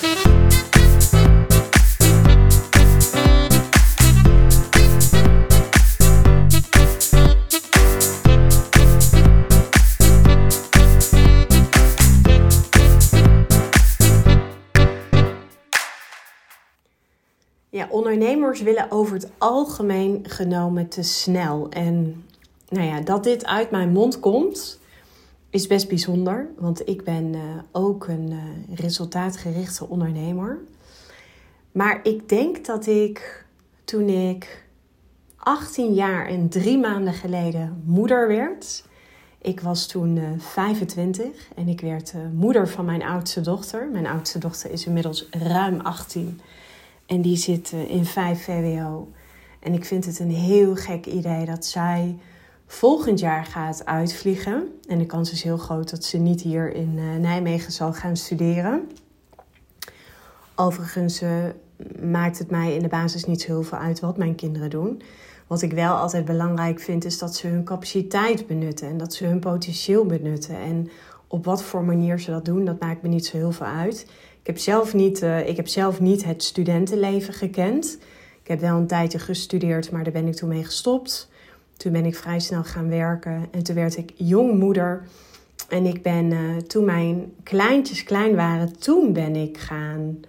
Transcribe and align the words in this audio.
Ja, 0.00 0.08
ondernemers 17.90 18.62
willen 18.62 18.90
over 18.90 19.14
het 19.14 19.30
algemeen 19.38 20.24
genomen 20.28 20.88
te 20.88 21.02
snel. 21.02 21.66
En 21.70 22.24
nou 22.68 22.86
ja, 22.86 23.00
dat 23.00 23.24
dit 23.24 23.46
uit 23.46 23.70
mijn 23.70 23.92
mond 23.92 24.20
komt, 24.20 24.79
is 25.50 25.66
best 25.66 25.88
bijzonder. 25.88 26.48
Want 26.58 26.88
ik 26.88 27.04
ben 27.04 27.34
uh, 27.34 27.40
ook 27.72 28.06
een 28.06 28.30
uh, 28.30 28.78
resultaatgerichte 28.78 29.88
ondernemer. 29.88 30.58
Maar 31.72 32.00
ik 32.02 32.28
denk 32.28 32.64
dat 32.64 32.86
ik 32.86 33.44
toen 33.84 34.08
ik 34.08 34.64
18 35.36 35.94
jaar 35.94 36.26
en 36.26 36.48
drie 36.48 36.78
maanden 36.78 37.14
geleden 37.14 37.82
moeder 37.84 38.28
werd. 38.28 38.84
Ik 39.42 39.60
was 39.60 39.86
toen 39.86 40.16
uh, 40.16 40.24
25 40.38 41.48
en 41.56 41.68
ik 41.68 41.80
werd 41.80 42.14
moeder 42.32 42.68
van 42.68 42.84
mijn 42.84 43.02
oudste 43.02 43.40
dochter. 43.40 43.88
Mijn 43.92 44.06
oudste 44.06 44.38
dochter 44.38 44.70
is 44.70 44.86
inmiddels 44.86 45.28
ruim 45.30 45.80
18 45.80 46.40
en 47.06 47.22
die 47.22 47.36
zit 47.36 47.72
in 47.88 48.04
5 48.04 48.44
VWO. 48.44 49.08
En 49.60 49.72
ik 49.72 49.84
vind 49.84 50.04
het 50.04 50.18
een 50.18 50.30
heel 50.30 50.76
gek 50.76 51.06
idee 51.06 51.44
dat 51.44 51.64
zij 51.66 52.16
volgend 52.72 53.20
jaar 53.20 53.44
gaat 53.44 53.84
uitvliegen. 53.84 54.68
En 54.88 54.98
de 54.98 55.06
kans 55.06 55.32
is 55.32 55.42
heel 55.42 55.56
groot 55.56 55.90
dat 55.90 56.04
ze 56.04 56.18
niet 56.18 56.42
hier 56.42 56.74
in 56.74 56.94
uh, 56.96 57.16
Nijmegen 57.16 57.72
zal 57.72 57.92
gaan 57.92 58.16
studeren. 58.16 58.90
Overigens 60.54 61.22
uh, 61.22 61.30
maakt 62.02 62.38
het 62.38 62.50
mij 62.50 62.74
in 62.74 62.82
de 62.82 62.88
basis 62.88 63.24
niet 63.24 63.40
zo 63.40 63.46
heel 63.46 63.62
veel 63.62 63.78
uit 63.78 64.00
wat 64.00 64.16
mijn 64.16 64.34
kinderen 64.34 64.70
doen. 64.70 65.02
Wat 65.46 65.62
ik 65.62 65.72
wel 65.72 65.94
altijd 65.94 66.24
belangrijk 66.24 66.80
vind, 66.80 67.04
is 67.04 67.18
dat 67.18 67.36
ze 67.36 67.46
hun 67.46 67.64
capaciteit 67.64 68.46
benutten 68.46 68.88
en 68.88 68.96
dat 68.96 69.14
ze 69.14 69.26
hun 69.26 69.40
potentieel 69.40 70.06
benutten. 70.06 70.56
En 70.56 70.90
op 71.26 71.44
wat 71.44 71.62
voor 71.62 71.84
manier 71.84 72.20
ze 72.20 72.30
dat 72.30 72.44
doen, 72.44 72.64
dat 72.64 72.80
maakt 72.80 73.02
me 73.02 73.08
niet 73.08 73.26
zo 73.26 73.36
heel 73.36 73.52
veel 73.52 73.66
uit. 73.66 74.06
Ik 74.40 74.46
heb 74.46 74.58
zelf 74.58 74.94
niet, 74.94 75.22
uh, 75.22 75.48
ik 75.48 75.56
heb 75.56 75.68
zelf 75.68 76.00
niet 76.00 76.24
het 76.24 76.42
studentenleven 76.42 77.34
gekend. 77.34 77.98
Ik 78.42 78.48
heb 78.48 78.60
wel 78.60 78.76
een 78.76 78.86
tijdje 78.86 79.18
gestudeerd, 79.18 79.90
maar 79.90 80.04
daar 80.04 80.12
ben 80.12 80.26
ik 80.26 80.34
toen 80.34 80.48
mee 80.48 80.64
gestopt. 80.64 81.28
Toen 81.80 81.92
ben 81.92 82.04
ik 82.04 82.16
vrij 82.16 82.40
snel 82.40 82.64
gaan 82.64 82.88
werken 82.88 83.48
en 83.50 83.62
toen 83.62 83.74
werd 83.74 83.96
ik 83.96 84.12
jongmoeder. 84.16 85.02
En 85.68 85.86
ik 85.86 86.02
ben, 86.02 86.30
uh, 86.30 86.56
toen 86.56 86.84
mijn 86.84 87.32
kleintjes 87.42 88.04
klein 88.04 88.34
waren, 88.34 88.78
toen 88.78 89.12
ben 89.12 89.36
ik 89.36 89.58
gaan 89.58 90.20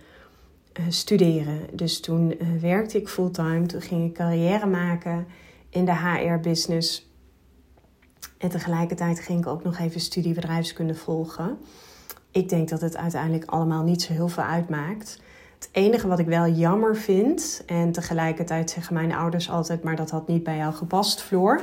uh, 0.79 0.85
studeren. 0.89 1.59
Dus 1.73 1.99
toen 1.99 2.31
uh, 2.31 2.61
werkte 2.61 2.97
ik 2.97 3.09
fulltime, 3.09 3.65
toen 3.65 3.81
ging 3.81 4.05
ik 4.05 4.13
carrière 4.13 4.65
maken 4.65 5.27
in 5.69 5.85
de 5.85 5.95
HR-business. 5.95 7.09
En 8.37 8.49
tegelijkertijd 8.49 9.19
ging 9.19 9.39
ik 9.39 9.47
ook 9.47 9.63
nog 9.63 9.79
even 9.79 9.99
studie 9.99 10.33
bedrijfskunde 10.33 10.95
volgen. 10.95 11.57
Ik 12.31 12.49
denk 12.49 12.69
dat 12.69 12.81
het 12.81 12.97
uiteindelijk 12.97 13.45
allemaal 13.45 13.83
niet 13.83 14.01
zo 14.01 14.13
heel 14.13 14.29
veel 14.29 14.43
uitmaakt. 14.43 15.21
Het 15.61 15.69
enige 15.71 16.07
wat 16.07 16.19
ik 16.19 16.25
wel 16.25 16.47
jammer 16.47 16.95
vind, 16.95 17.63
en 17.65 17.91
tegelijkertijd 17.91 18.69
zeggen 18.69 18.93
mijn 18.93 19.13
ouders 19.13 19.49
altijd, 19.49 19.83
maar 19.83 19.95
dat 19.95 20.09
had 20.09 20.27
niet 20.27 20.43
bij 20.43 20.57
jou 20.57 20.73
gepast, 20.73 21.21
Floor. 21.21 21.61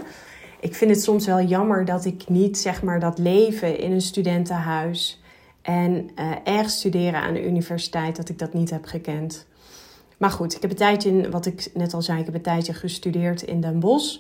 Ik 0.61 0.75
vind 0.75 0.91
het 0.91 1.03
soms 1.03 1.27
wel 1.27 1.43
jammer 1.43 1.85
dat 1.85 2.05
ik 2.05 2.29
niet 2.29 2.59
zeg 2.59 2.83
maar 2.83 3.01
dat 3.01 3.19
leven 3.19 3.79
in 3.79 3.93
een 3.93 4.01
studentenhuis 4.01 5.23
en 5.63 6.11
uh, 6.17 6.33
erg 6.45 6.71
studeren 6.71 7.21
aan 7.21 7.35
de 7.35 7.47
universiteit, 7.47 8.17
dat 8.17 8.29
ik 8.29 8.39
dat 8.39 8.53
niet 8.53 8.71
heb 8.71 8.85
gekend. 8.85 9.47
Maar 10.19 10.31
goed, 10.31 10.55
ik 10.55 10.63
heb 10.63 10.71
een 10.71 10.77
tijdje, 10.77 11.31
wat 11.31 11.47
ik 11.47 11.71
net 11.75 11.95
al 11.95 12.03
zei, 12.03 12.19
ik 12.19 12.25
heb 12.25 12.35
een 12.35 12.43
tijdje 12.43 12.75
gestudeerd 12.75 13.43
in 13.43 13.61
Den 13.61 13.81
Bosch. 13.81 14.19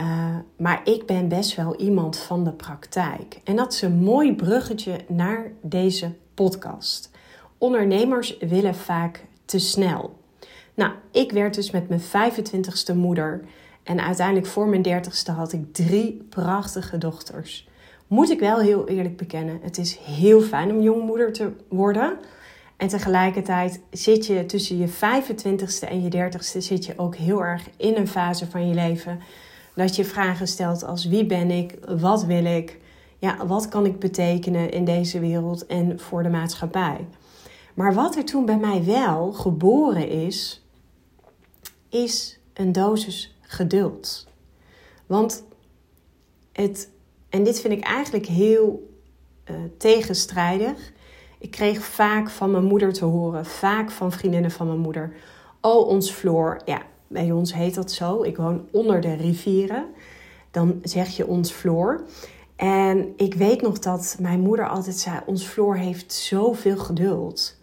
Uh, 0.00 0.36
maar 0.56 0.80
ik 0.84 1.06
ben 1.06 1.28
best 1.28 1.56
wel 1.56 1.76
iemand 1.76 2.18
van 2.18 2.44
de 2.44 2.52
praktijk. 2.52 3.40
En 3.44 3.56
dat 3.56 3.72
is 3.72 3.82
een 3.82 3.98
mooi 3.98 4.34
bruggetje 4.34 5.00
naar 5.08 5.52
deze 5.62 6.12
podcast. 6.34 7.10
Ondernemers 7.58 8.38
willen 8.38 8.74
vaak 8.74 9.24
te 9.44 9.58
snel. 9.58 10.16
Nou, 10.74 10.92
ik 11.12 11.32
werd 11.32 11.54
dus 11.54 11.70
met 11.70 11.88
mijn 11.88 12.00
25ste 12.00 12.94
moeder. 12.94 13.44
En 13.82 14.00
uiteindelijk 14.00 14.46
voor 14.46 14.68
mijn 14.68 14.86
30ste 14.86 15.34
had 15.36 15.52
ik 15.52 15.72
drie 15.72 16.26
prachtige 16.28 16.98
dochters. 16.98 17.68
Moet 18.06 18.30
ik 18.30 18.40
wel 18.40 18.58
heel 18.58 18.88
eerlijk 18.88 19.16
bekennen, 19.16 19.58
het 19.62 19.78
is 19.78 19.98
heel 19.98 20.40
fijn 20.40 20.70
om 20.70 20.80
jongmoeder 20.80 21.32
te 21.32 21.52
worden. 21.68 22.18
En 22.76 22.88
tegelijkertijd 22.88 23.80
zit 23.90 24.26
je 24.26 24.46
tussen 24.46 24.78
je 24.78 24.88
25ste 24.88 25.88
en 25.88 26.02
je 26.02 26.30
30ste 26.30 26.58
zit 26.58 26.84
je 26.84 26.92
ook 26.96 27.16
heel 27.16 27.44
erg 27.44 27.68
in 27.76 27.96
een 27.96 28.08
fase 28.08 28.50
van 28.50 28.68
je 28.68 28.74
leven 28.74 29.20
dat 29.74 29.96
je 29.96 30.04
vragen 30.04 30.48
stelt 30.48 30.84
als 30.84 31.04
wie 31.04 31.26
ben 31.26 31.50
ik, 31.50 31.74
wat 31.98 32.24
wil 32.24 32.44
ik, 32.44 32.78
ja, 33.18 33.46
wat 33.46 33.68
kan 33.68 33.86
ik 33.86 33.98
betekenen 33.98 34.70
in 34.70 34.84
deze 34.84 35.20
wereld 35.20 35.66
en 35.66 36.00
voor 36.00 36.22
de 36.22 36.28
maatschappij. 36.28 37.06
Maar 37.78 37.94
wat 37.94 38.16
er 38.16 38.24
toen 38.24 38.44
bij 38.44 38.58
mij 38.58 38.84
wel 38.84 39.32
geboren 39.32 40.08
is, 40.08 40.64
is 41.88 42.40
een 42.52 42.72
dosis 42.72 43.38
geduld. 43.40 44.26
Want 45.06 45.44
het, 46.52 46.90
en 47.28 47.44
dit 47.44 47.60
vind 47.60 47.72
ik 47.72 47.84
eigenlijk 47.84 48.26
heel 48.26 48.90
uh, 49.50 49.56
tegenstrijdig. 49.76 50.92
Ik 51.38 51.50
kreeg 51.50 51.82
vaak 51.84 52.30
van 52.30 52.50
mijn 52.50 52.64
moeder 52.64 52.92
te 52.92 53.04
horen, 53.04 53.46
vaak 53.46 53.90
van 53.90 54.12
vriendinnen 54.12 54.50
van 54.50 54.66
mijn 54.66 54.78
moeder. 54.78 55.12
Oh, 55.60 55.88
ons 55.88 56.10
Floor, 56.10 56.60
ja, 56.64 56.82
bij 57.06 57.32
ons 57.32 57.54
heet 57.54 57.74
dat 57.74 57.92
zo. 57.92 58.22
Ik 58.22 58.36
woon 58.36 58.68
onder 58.70 59.00
de 59.00 59.14
rivieren. 59.14 59.86
Dan 60.50 60.80
zeg 60.82 61.08
je 61.08 61.26
ons 61.26 61.50
Floor. 61.50 62.04
En 62.56 63.12
ik 63.16 63.34
weet 63.34 63.62
nog 63.62 63.78
dat 63.78 64.16
mijn 64.20 64.40
moeder 64.40 64.68
altijd 64.68 64.96
zei: 64.96 65.20
Ons 65.26 65.44
Floor 65.44 65.76
heeft 65.76 66.12
zoveel 66.12 66.76
geduld. 66.76 67.56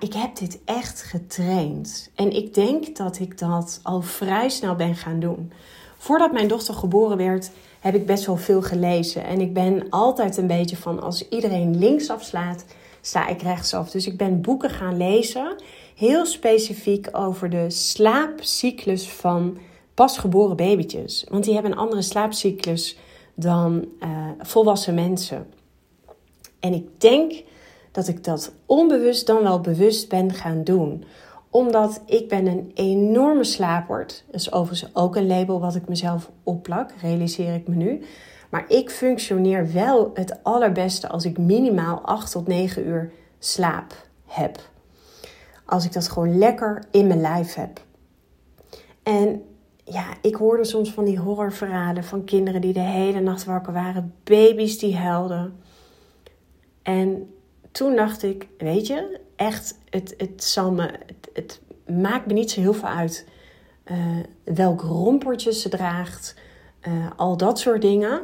Ik 0.00 0.12
heb 0.12 0.36
dit 0.36 0.58
echt 0.64 1.02
getraind. 1.02 2.10
En 2.14 2.30
ik 2.30 2.54
denk 2.54 2.96
dat 2.96 3.18
ik 3.18 3.38
dat 3.38 3.80
al 3.82 4.02
vrij 4.02 4.48
snel 4.48 4.74
ben 4.74 4.94
gaan 4.94 5.20
doen. 5.20 5.52
Voordat 5.98 6.32
mijn 6.32 6.48
dochter 6.48 6.74
geboren 6.74 7.16
werd, 7.16 7.50
heb 7.80 7.94
ik 7.94 8.06
best 8.06 8.26
wel 8.26 8.36
veel 8.36 8.62
gelezen. 8.62 9.24
En 9.24 9.40
ik 9.40 9.52
ben 9.52 9.86
altijd 9.90 10.36
een 10.36 10.46
beetje 10.46 10.76
van 10.76 11.02
als 11.02 11.28
iedereen 11.28 11.78
linksaf 11.78 12.22
slaat, 12.22 12.64
sta 13.00 13.28
ik 13.28 13.42
rechtsaf. 13.42 13.90
Dus 13.90 14.06
ik 14.06 14.16
ben 14.16 14.40
boeken 14.40 14.70
gaan 14.70 14.96
lezen 14.96 15.56
heel 15.96 16.26
specifiek 16.26 17.08
over 17.12 17.50
de 17.50 17.70
slaapcyclus 17.70 19.10
van 19.10 19.58
pasgeboren 19.94 20.56
babytjes. 20.56 21.26
Want 21.30 21.44
die 21.44 21.54
hebben 21.54 21.72
een 21.72 21.78
andere 21.78 22.02
slaapcyclus 22.02 22.96
dan 23.34 23.84
uh, 24.00 24.08
volwassen 24.38 24.94
mensen. 24.94 25.46
En 26.60 26.74
ik 26.74 27.00
denk 27.00 27.32
dat 27.92 28.08
ik 28.08 28.24
dat 28.24 28.52
onbewust 28.66 29.26
dan 29.26 29.42
wel 29.42 29.60
bewust 29.60 30.08
ben 30.08 30.32
gaan 30.32 30.64
doen. 30.64 31.04
Omdat 31.50 32.02
ik 32.06 32.28
ben 32.28 32.46
een 32.46 32.70
enorme 32.74 33.44
slaaphord. 33.44 34.24
Dat 34.26 34.40
is 34.40 34.52
overigens 34.52 34.94
ook 34.94 35.16
een 35.16 35.26
label 35.26 35.60
wat 35.60 35.74
ik 35.74 35.88
mezelf 35.88 36.30
opplak, 36.42 36.90
realiseer 37.00 37.54
ik 37.54 37.68
me 37.68 37.74
nu. 37.74 38.02
Maar 38.50 38.64
ik 38.68 38.90
functioneer 38.90 39.72
wel 39.72 40.10
het 40.14 40.38
allerbeste 40.42 41.08
als 41.08 41.24
ik 41.24 41.38
minimaal 41.38 42.00
8 42.00 42.32
tot 42.32 42.46
9 42.46 42.86
uur 42.86 43.12
slaap 43.38 44.06
heb 44.26 44.70
als 45.72 45.84
ik 45.84 45.92
dat 45.92 46.08
gewoon 46.08 46.38
lekker 46.38 46.84
in 46.90 47.06
mijn 47.06 47.20
lijf 47.20 47.54
heb. 47.54 47.80
En 49.02 49.42
ja, 49.84 50.06
ik 50.22 50.34
hoorde 50.34 50.64
soms 50.64 50.92
van 50.92 51.04
die 51.04 51.18
horrorverhalen 51.18 52.04
van 52.04 52.24
kinderen 52.24 52.60
die 52.60 52.72
de 52.72 52.80
hele 52.80 53.20
nacht 53.20 53.44
wakker 53.44 53.72
waren, 53.72 54.14
baby's 54.24 54.78
die 54.78 54.96
huilden. 54.96 55.56
En 56.82 57.34
toen 57.72 57.96
dacht 57.96 58.22
ik, 58.22 58.48
weet 58.58 58.86
je, 58.86 59.20
echt, 59.36 59.78
het, 59.90 60.14
het, 60.16 60.56
het, 61.32 61.60
maakt 61.86 62.26
me 62.26 62.32
niet 62.32 62.50
zo 62.50 62.60
heel 62.60 62.74
veel 62.74 62.88
uit 62.88 63.26
uh, 63.84 63.96
welk 64.44 64.80
rompertje 64.80 65.52
ze 65.52 65.68
draagt, 65.68 66.34
uh, 66.88 67.06
al 67.16 67.36
dat 67.36 67.58
soort 67.58 67.82
dingen. 67.82 68.20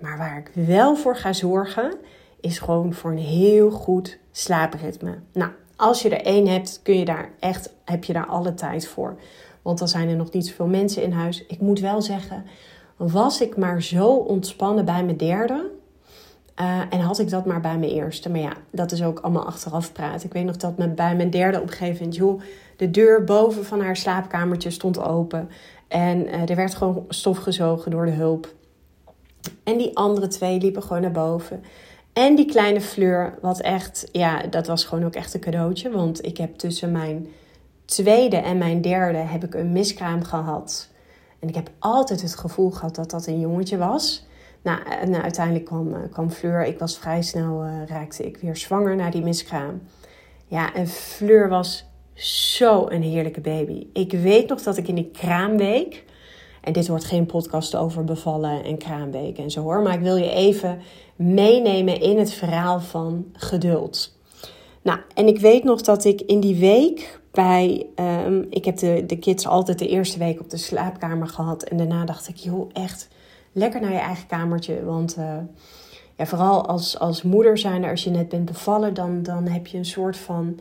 Maar 0.00 0.18
waar 0.18 0.38
ik 0.38 0.66
wel 0.66 0.96
voor 0.96 1.16
ga 1.16 1.32
zorgen, 1.32 1.94
is 2.40 2.58
gewoon 2.58 2.92
voor 2.94 3.10
een 3.10 3.18
heel 3.18 3.70
goed 3.70 4.18
slaapritme. 4.30 5.18
Nou, 5.32 5.50
als 5.76 6.02
je 6.02 6.08
er 6.08 6.26
één 6.26 6.46
hebt, 6.46 6.80
kun 6.82 6.98
je 6.98 7.04
daar 7.04 7.30
echt, 7.38 7.74
heb 7.84 8.04
je 8.04 8.12
daar 8.12 8.26
alle 8.26 8.54
tijd 8.54 8.86
voor. 8.86 9.16
Want 9.62 9.78
dan 9.78 9.88
zijn 9.88 10.08
er 10.08 10.16
nog 10.16 10.32
niet 10.32 10.46
zoveel 10.46 10.66
mensen 10.66 11.02
in 11.02 11.12
huis. 11.12 11.46
Ik 11.46 11.60
moet 11.60 11.80
wel 11.80 12.02
zeggen, 12.02 12.44
was 12.96 13.40
ik 13.40 13.56
maar 13.56 13.82
zo 13.82 14.08
ontspannen 14.08 14.84
bij 14.84 15.04
mijn 15.04 15.16
derde. 15.16 15.70
Uh, 16.60 16.80
en 16.90 17.00
had 17.00 17.18
ik 17.18 17.30
dat 17.30 17.46
maar 17.46 17.60
bij 17.60 17.78
mijn 17.78 17.92
eerste. 17.92 18.30
Maar 18.30 18.40
ja, 18.40 18.52
dat 18.70 18.92
is 18.92 19.02
ook 19.02 19.18
allemaal 19.18 19.46
achteraf 19.46 19.92
praten. 19.92 20.26
Ik 20.26 20.32
weet 20.32 20.44
nog 20.44 20.56
dat 20.56 20.78
me 20.78 20.88
bij 20.88 21.16
mijn 21.16 21.30
derde 21.30 21.60
op 21.60 21.62
een 21.62 21.68
gegeven 21.68 21.96
moment... 21.96 22.16
joh, 22.16 22.40
de 22.76 22.90
deur 22.90 23.24
boven 23.24 23.64
van 23.64 23.80
haar 23.80 23.96
slaapkamertje 23.96 24.70
stond 24.70 24.98
open. 24.98 25.48
En 25.88 26.26
uh, 26.26 26.50
er 26.50 26.56
werd 26.56 26.74
gewoon 26.74 27.04
stof 27.08 27.38
gezogen 27.38 27.90
door 27.90 28.04
de 28.04 28.12
hulp. 28.12 28.54
En 29.64 29.78
die 29.78 29.96
andere 29.96 30.26
twee 30.26 30.58
liepen 30.58 30.82
gewoon 30.82 31.02
naar 31.02 31.12
boven. 31.12 31.62
En 32.12 32.34
die 32.34 32.46
kleine 32.46 32.80
Fleur, 32.80 33.38
wat 33.40 33.60
echt, 33.60 34.08
ja, 34.12 34.42
dat 34.42 34.66
was 34.66 34.84
gewoon 34.84 35.04
ook 35.04 35.14
echt 35.14 35.34
een 35.34 35.40
cadeautje. 35.40 35.90
Want 35.90 36.24
ik 36.24 36.36
heb 36.36 36.56
tussen 36.56 36.92
mijn 36.92 37.26
tweede 37.84 38.36
en 38.36 38.58
mijn 38.58 38.80
derde 38.80 39.18
heb 39.18 39.44
ik 39.44 39.54
een 39.54 39.72
miskraam 39.72 40.24
gehad. 40.24 40.88
En 41.38 41.48
ik 41.48 41.54
heb 41.54 41.70
altijd 41.78 42.22
het 42.22 42.36
gevoel 42.36 42.70
gehad 42.70 42.94
dat 42.94 43.10
dat 43.10 43.26
een 43.26 43.40
jongetje 43.40 43.76
was. 43.76 44.26
Nou, 44.62 44.80
en 45.00 45.22
uiteindelijk 45.22 45.64
kwam, 45.64 46.10
kwam 46.10 46.30
Fleur. 46.30 46.64
Ik 46.64 46.78
was 46.78 46.98
vrij 46.98 47.22
snel, 47.22 47.64
uh, 47.64 47.86
raakte 47.86 48.26
ik 48.26 48.36
weer 48.36 48.56
zwanger 48.56 48.96
na 48.96 49.10
die 49.10 49.22
miskraam. 49.22 49.82
Ja, 50.46 50.74
en 50.74 50.88
Fleur 50.88 51.48
was 51.48 51.84
zo 52.14 52.88
een 52.88 53.02
heerlijke 53.02 53.40
baby. 53.40 53.86
Ik 53.92 54.12
weet 54.12 54.48
nog 54.48 54.62
dat 54.62 54.76
ik 54.76 54.88
in 54.88 54.94
die 54.94 55.10
kraamweek... 55.12 56.04
En 56.62 56.72
dit 56.72 56.88
wordt 56.88 57.04
geen 57.04 57.26
podcast 57.26 57.76
over 57.76 58.04
bevallen 58.04 58.64
en 58.64 58.78
kraamweek 58.78 59.38
en 59.38 59.50
zo 59.50 59.62
hoor. 59.62 59.82
Maar 59.82 59.94
ik 59.94 60.00
wil 60.00 60.16
je 60.16 60.30
even 60.30 60.80
meenemen 61.16 62.00
in 62.00 62.18
het 62.18 62.32
verhaal 62.32 62.80
van 62.80 63.24
geduld. 63.32 64.16
Nou, 64.82 64.98
en 65.14 65.26
ik 65.26 65.40
weet 65.40 65.64
nog 65.64 65.80
dat 65.80 66.04
ik 66.04 66.20
in 66.20 66.40
die 66.40 66.56
week 66.56 67.20
bij. 67.30 67.86
Um, 68.26 68.46
ik 68.50 68.64
heb 68.64 68.76
de, 68.76 69.04
de 69.06 69.18
kids 69.18 69.46
altijd 69.46 69.78
de 69.78 69.88
eerste 69.88 70.18
week 70.18 70.40
op 70.40 70.50
de 70.50 70.56
slaapkamer 70.56 71.28
gehad. 71.28 71.62
En 71.62 71.76
daarna 71.76 72.04
dacht 72.04 72.28
ik, 72.28 72.36
joh, 72.36 72.70
echt 72.72 73.08
lekker 73.52 73.80
naar 73.80 73.92
je 73.92 73.98
eigen 73.98 74.26
kamertje. 74.26 74.84
Want 74.84 75.16
uh, 75.18 75.36
ja, 76.16 76.26
vooral 76.26 76.66
als, 76.66 76.98
als 76.98 77.22
moeder 77.22 77.58
zijn, 77.58 77.84
als 77.84 78.04
je 78.04 78.10
net 78.10 78.28
bent 78.28 78.44
bevallen, 78.44 78.94
dan, 78.94 79.22
dan 79.22 79.46
heb 79.46 79.66
je 79.66 79.78
een 79.78 79.84
soort 79.84 80.16
van 80.16 80.60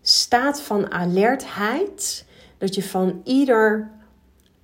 staat 0.00 0.60
van 0.60 0.92
alertheid. 0.92 2.24
Dat 2.58 2.74
je 2.74 2.82
van 2.82 3.20
ieder 3.24 3.90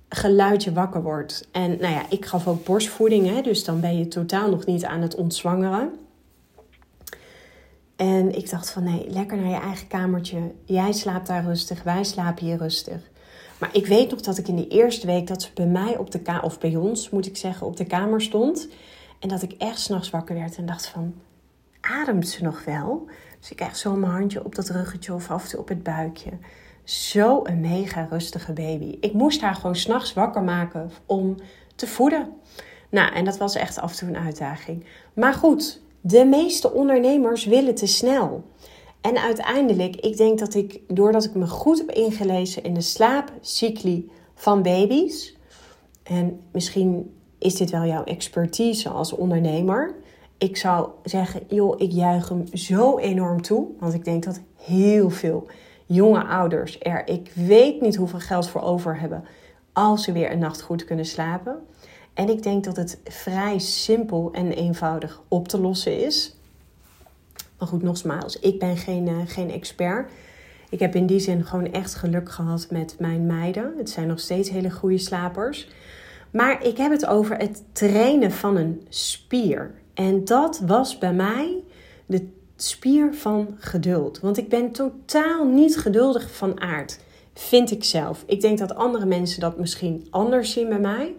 geluidje 0.09 0.73
wakker 0.73 1.03
wordt. 1.03 1.47
En 1.51 1.69
nou 1.69 1.93
ja, 1.93 2.05
ik 2.09 2.25
gaf 2.25 2.47
ook 2.47 2.65
borstvoeding, 2.65 3.27
hè, 3.27 3.41
dus 3.41 3.63
dan 3.63 3.79
ben 3.79 3.97
je 3.97 4.07
totaal 4.07 4.49
nog 4.49 4.65
niet 4.65 4.85
aan 4.85 5.01
het 5.01 5.15
ontzwangeren. 5.15 5.91
En 7.95 8.35
ik 8.37 8.49
dacht 8.49 8.69
van 8.69 8.83
nee, 8.83 9.09
lekker 9.09 9.37
naar 9.37 9.49
je 9.49 9.59
eigen 9.59 9.87
kamertje. 9.87 10.51
Jij 10.65 10.91
slaapt 10.91 11.27
daar 11.27 11.43
rustig, 11.43 11.83
wij 11.83 12.03
slapen 12.03 12.45
hier 12.45 12.57
rustig. 12.57 13.10
Maar 13.61 13.75
ik 13.75 13.87
weet 13.87 14.09
nog 14.09 14.21
dat 14.21 14.37
ik 14.37 14.47
in 14.47 14.55
de 14.55 14.67
eerste 14.67 15.05
week 15.05 15.27
dat 15.27 15.41
ze 15.41 15.49
bij 15.53 15.65
mij 15.65 15.97
op 15.97 16.11
de 16.11 16.19
kamer, 16.19 16.43
of 16.43 16.59
bij 16.59 16.75
ons 16.75 17.09
moet 17.09 17.25
ik 17.25 17.37
zeggen, 17.37 17.67
op 17.67 17.77
de 17.77 17.85
kamer 17.85 18.21
stond. 18.21 18.67
En 19.19 19.29
dat 19.29 19.41
ik 19.41 19.51
echt 19.51 19.79
s'nachts 19.79 20.09
wakker 20.09 20.35
werd 20.35 20.57
en 20.57 20.65
dacht 20.65 20.87
van, 20.87 21.13
ademt 21.81 22.29
ze 22.29 22.43
nog 22.43 22.63
wel? 22.65 23.05
Dus 23.39 23.51
ik 23.51 23.59
echt 23.59 23.77
zo 23.77 23.95
mijn 23.95 24.11
handje 24.11 24.45
op 24.45 24.55
dat 24.55 24.69
ruggetje 24.69 25.13
of 25.13 25.29
af 25.29 25.43
en 25.43 25.49
toe 25.49 25.59
op 25.59 25.67
het 25.67 25.83
buikje. 25.83 26.31
Zo 26.83 27.39
een 27.43 27.59
mega 27.59 28.07
rustige 28.09 28.53
baby. 28.53 28.97
Ik 28.99 29.13
moest 29.13 29.41
haar 29.41 29.55
gewoon 29.55 29.75
s'nachts 29.75 30.13
wakker 30.13 30.43
maken 30.43 30.91
om 31.05 31.35
te 31.75 31.87
voeden. 31.87 32.29
Nou, 32.89 33.13
en 33.13 33.25
dat 33.25 33.37
was 33.37 33.55
echt 33.55 33.79
af 33.79 33.91
en 33.91 33.97
toe 33.97 34.07
een 34.07 34.23
uitdaging. 34.23 34.85
Maar 35.13 35.33
goed, 35.33 35.81
de 36.01 36.25
meeste 36.25 36.71
ondernemers 36.73 37.45
willen 37.45 37.75
te 37.75 37.87
snel. 37.87 38.43
En 39.01 39.17
uiteindelijk, 39.17 39.95
ik 39.95 40.17
denk 40.17 40.39
dat 40.39 40.53
ik, 40.53 40.81
doordat 40.87 41.23
ik 41.23 41.35
me 41.35 41.47
goed 41.47 41.77
heb 41.77 41.91
ingelezen 41.91 42.63
in 42.63 42.73
de 42.73 42.81
slaapcycli 42.81 44.11
van 44.35 44.61
baby's, 44.61 45.37
en 46.03 46.39
misschien 46.51 47.13
is 47.37 47.55
dit 47.55 47.69
wel 47.69 47.85
jouw 47.85 48.03
expertise 48.03 48.89
als 48.89 49.11
ondernemer. 49.11 49.95
Ik 50.37 50.57
zou 50.57 50.89
zeggen, 51.03 51.41
joh, 51.47 51.81
ik 51.81 51.91
juich 51.91 52.29
hem 52.29 52.45
zo 52.53 52.97
enorm 52.97 53.41
toe. 53.41 53.67
Want 53.79 53.93
ik 53.93 54.05
denk 54.05 54.23
dat 54.23 54.41
heel 54.55 55.09
veel 55.09 55.47
jonge 55.85 56.25
ouders 56.25 56.77
er, 56.79 57.07
ik 57.07 57.31
weet 57.35 57.81
niet 57.81 57.95
hoeveel 57.95 58.19
geld 58.19 58.49
voor 58.49 58.61
over 58.61 58.99
hebben 58.99 59.23
als 59.73 60.03
ze 60.03 60.11
weer 60.11 60.31
een 60.31 60.39
nacht 60.39 60.61
goed 60.61 60.85
kunnen 60.85 61.05
slapen. 61.05 61.55
En 62.13 62.29
ik 62.29 62.43
denk 62.43 62.63
dat 62.63 62.75
het 62.75 62.99
vrij 63.03 63.59
simpel 63.59 64.29
en 64.31 64.51
eenvoudig 64.51 65.21
op 65.27 65.47
te 65.47 65.59
lossen 65.59 66.05
is. 66.05 66.35
Maar 67.61 67.69
goed, 67.69 67.83
nogmaals, 67.83 68.39
ik 68.39 68.59
ben 68.59 68.77
geen, 68.77 69.07
uh, 69.07 69.17
geen 69.25 69.51
expert. 69.51 70.11
Ik 70.69 70.79
heb 70.79 70.95
in 70.95 71.05
die 71.05 71.19
zin 71.19 71.45
gewoon 71.45 71.71
echt 71.71 71.95
geluk 71.95 72.31
gehad 72.31 72.67
met 72.69 72.95
mijn 72.99 73.25
meiden. 73.25 73.73
Het 73.77 73.89
zijn 73.89 74.07
nog 74.07 74.19
steeds 74.19 74.49
hele 74.49 74.71
goede 74.71 74.97
slapers. 74.97 75.67
Maar 76.31 76.65
ik 76.65 76.77
heb 76.77 76.91
het 76.91 77.05
over 77.05 77.37
het 77.37 77.63
trainen 77.71 78.31
van 78.31 78.55
een 78.55 78.85
spier. 78.89 79.71
En 79.93 80.25
dat 80.25 80.61
was 80.65 80.97
bij 80.97 81.13
mij 81.13 81.63
de 82.05 82.27
spier 82.55 83.13
van 83.13 83.55
geduld. 83.57 84.19
Want 84.19 84.37
ik 84.37 84.49
ben 84.49 84.71
totaal 84.71 85.45
niet 85.45 85.77
geduldig 85.77 86.31
van 86.35 86.61
aard, 86.61 86.99
vind 87.33 87.71
ik 87.71 87.83
zelf. 87.83 88.23
Ik 88.27 88.41
denk 88.41 88.57
dat 88.57 88.75
andere 88.75 89.05
mensen 89.05 89.39
dat 89.39 89.57
misschien 89.57 90.07
anders 90.09 90.51
zien 90.51 90.69
bij 90.69 90.79
mij. 90.79 91.15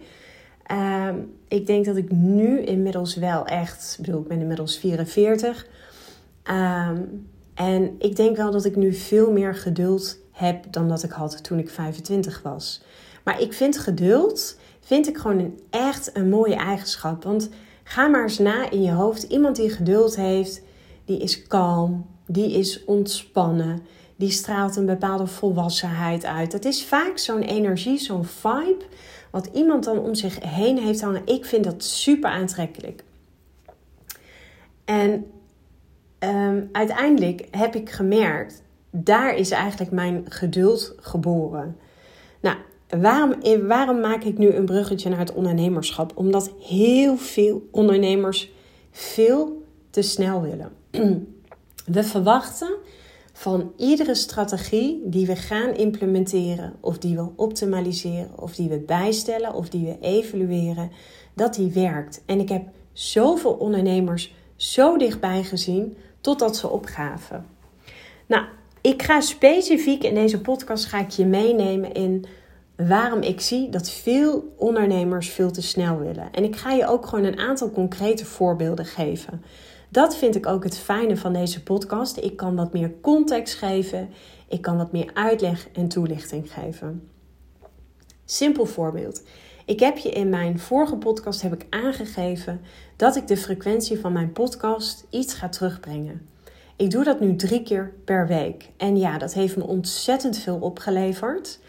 Ehm, 0.63 1.15
ik 1.47 1.65
denk 1.65 1.85
dat 1.85 1.95
ik 1.95 2.11
nu 2.11 2.61
inmiddels 2.61 3.15
wel 3.15 3.45
echt, 3.45 3.97
bedoel, 4.01 4.21
ik 4.21 4.27
ben 4.27 4.39
inmiddels 4.39 4.77
44. 4.77 5.67
Ehm, 6.43 7.01
en 7.53 7.95
ik 7.99 8.15
denk 8.15 8.37
wel 8.37 8.51
dat 8.51 8.65
ik 8.65 8.75
nu 8.75 8.93
veel 8.93 9.31
meer 9.31 9.55
geduld 9.55 10.17
heb 10.31 10.71
dan 10.71 10.87
dat 10.87 11.03
ik 11.03 11.11
had 11.11 11.43
toen 11.43 11.59
ik 11.59 11.69
25 11.69 12.41
was. 12.41 12.83
Maar 13.23 13.41
ik 13.41 13.53
vind 13.53 13.77
geduld, 13.77 14.57
vind 14.79 15.07
ik 15.07 15.17
gewoon 15.17 15.39
een 15.39 15.59
echt 15.69 16.15
een 16.17 16.29
mooie 16.29 16.55
eigenschap. 16.55 17.23
Want 17.23 17.49
ga 17.83 18.07
maar 18.07 18.23
eens 18.23 18.39
na 18.39 18.69
in 18.69 18.81
je 18.81 18.91
hoofd. 18.91 19.23
Iemand 19.23 19.55
die 19.55 19.69
geduld 19.69 20.15
heeft, 20.15 20.61
die 21.05 21.19
is 21.19 21.47
kalm, 21.47 22.05
die 22.27 22.51
is 22.51 22.83
ontspannen, 22.83 23.81
die 24.15 24.31
straalt 24.31 24.75
een 24.75 24.85
bepaalde 24.85 25.27
volwassenheid 25.27 26.25
uit. 26.25 26.53
Het 26.53 26.65
is 26.65 26.85
vaak 26.85 27.17
zo'n 27.17 27.41
energie, 27.41 27.97
zo'n 27.97 28.25
vibe, 28.25 28.83
wat 29.31 29.49
iemand 29.53 29.83
dan 29.83 29.99
om 29.99 30.15
zich 30.15 30.43
heen 30.43 30.77
heeft 30.77 31.01
hangen. 31.01 31.21
Ik 31.25 31.45
vind 31.45 31.63
dat 31.63 31.83
super 31.83 32.29
aantrekkelijk. 32.29 33.03
En 34.85 35.25
um, 36.23 36.69
uiteindelijk 36.71 37.47
heb 37.51 37.75
ik 37.75 37.89
gemerkt, 37.89 38.63
daar 38.91 39.35
is 39.35 39.51
eigenlijk 39.51 39.91
mijn 39.91 40.25
geduld 40.27 40.95
geboren. 40.99 41.77
Nou, 42.41 42.57
waarom, 43.01 43.35
waarom 43.67 43.99
maak 43.99 44.23
ik 44.23 44.37
nu 44.37 44.53
een 44.53 44.65
bruggetje 44.65 45.09
naar 45.09 45.19
het 45.19 45.33
ondernemerschap? 45.33 46.11
Omdat 46.15 46.51
heel 46.59 47.17
veel 47.17 47.67
ondernemers 47.71 48.51
veel 48.91 49.63
te 49.89 50.01
snel 50.01 50.41
willen. 50.41 50.71
We 51.85 52.03
verwachten 52.03 52.75
van 53.33 53.71
iedere 53.77 54.15
strategie 54.15 55.01
die 55.05 55.25
we 55.25 55.35
gaan 55.35 55.75
implementeren, 55.75 56.73
of 56.79 56.97
die 56.97 57.15
we 57.15 57.27
optimaliseren, 57.35 58.31
of 58.35 58.55
die 58.55 58.69
we 58.69 58.79
bijstellen, 58.79 59.53
of 59.53 59.69
die 59.69 59.85
we 59.85 59.97
evalueren, 60.01 60.91
dat 61.33 61.53
die 61.53 61.71
werkt. 61.71 62.21
En 62.25 62.39
ik 62.39 62.49
heb 62.49 62.63
zoveel 62.91 63.53
ondernemers 63.53 64.33
zo 64.55 64.97
dichtbij 64.97 65.43
gezien 65.43 65.97
totdat 66.23 66.57
ze 66.57 66.69
opgaven. 66.69 67.45
Nou, 68.25 68.45
ik 68.81 69.01
ga 69.01 69.21
specifiek 69.21 70.03
in 70.03 70.15
deze 70.15 70.41
podcast 70.41 70.85
ga 70.85 70.99
ik 70.99 71.09
je 71.09 71.25
meenemen 71.25 71.93
in 71.93 72.25
waarom 72.75 73.21
ik 73.21 73.41
zie 73.41 73.69
dat 73.69 73.89
veel 73.89 74.53
ondernemers 74.57 75.29
veel 75.29 75.51
te 75.51 75.61
snel 75.61 75.97
willen. 75.97 76.31
En 76.31 76.43
ik 76.43 76.55
ga 76.55 76.71
je 76.71 76.87
ook 76.87 77.05
gewoon 77.05 77.25
een 77.25 77.39
aantal 77.39 77.71
concrete 77.71 78.25
voorbeelden 78.25 78.85
geven. 78.85 79.43
Dat 79.89 80.15
vind 80.15 80.35
ik 80.35 80.45
ook 80.45 80.63
het 80.63 80.77
fijne 80.77 81.17
van 81.17 81.33
deze 81.33 81.63
podcast. 81.63 82.17
Ik 82.17 82.35
kan 82.35 82.55
wat 82.55 82.73
meer 82.73 82.91
context 83.01 83.53
geven. 83.53 84.09
Ik 84.47 84.61
kan 84.61 84.77
wat 84.77 84.91
meer 84.91 85.11
uitleg 85.13 85.67
en 85.73 85.87
toelichting 85.87 86.53
geven. 86.53 87.09
Simpel 88.25 88.65
voorbeeld. 88.65 89.23
Ik 89.65 89.79
heb 89.79 89.97
je 89.97 90.09
in 90.09 90.29
mijn 90.29 90.59
vorige 90.59 90.95
podcast 90.95 91.41
heb 91.41 91.53
ik 91.53 91.65
aangegeven 91.69 92.61
dat 92.95 93.15
ik 93.15 93.27
de 93.27 93.37
frequentie 93.37 93.99
van 93.99 94.11
mijn 94.11 94.31
podcast 94.31 95.05
iets 95.09 95.33
ga 95.33 95.49
terugbrengen. 95.49 96.27
Ik 96.75 96.91
doe 96.91 97.03
dat 97.03 97.19
nu 97.19 97.35
drie 97.35 97.63
keer 97.63 97.93
per 98.05 98.27
week. 98.27 98.69
En 98.77 98.97
ja, 98.97 99.17
dat 99.17 99.33
heeft 99.33 99.57
me 99.57 99.67
ontzettend 99.67 100.37
veel 100.37 100.57
opgeleverd. 100.57 101.59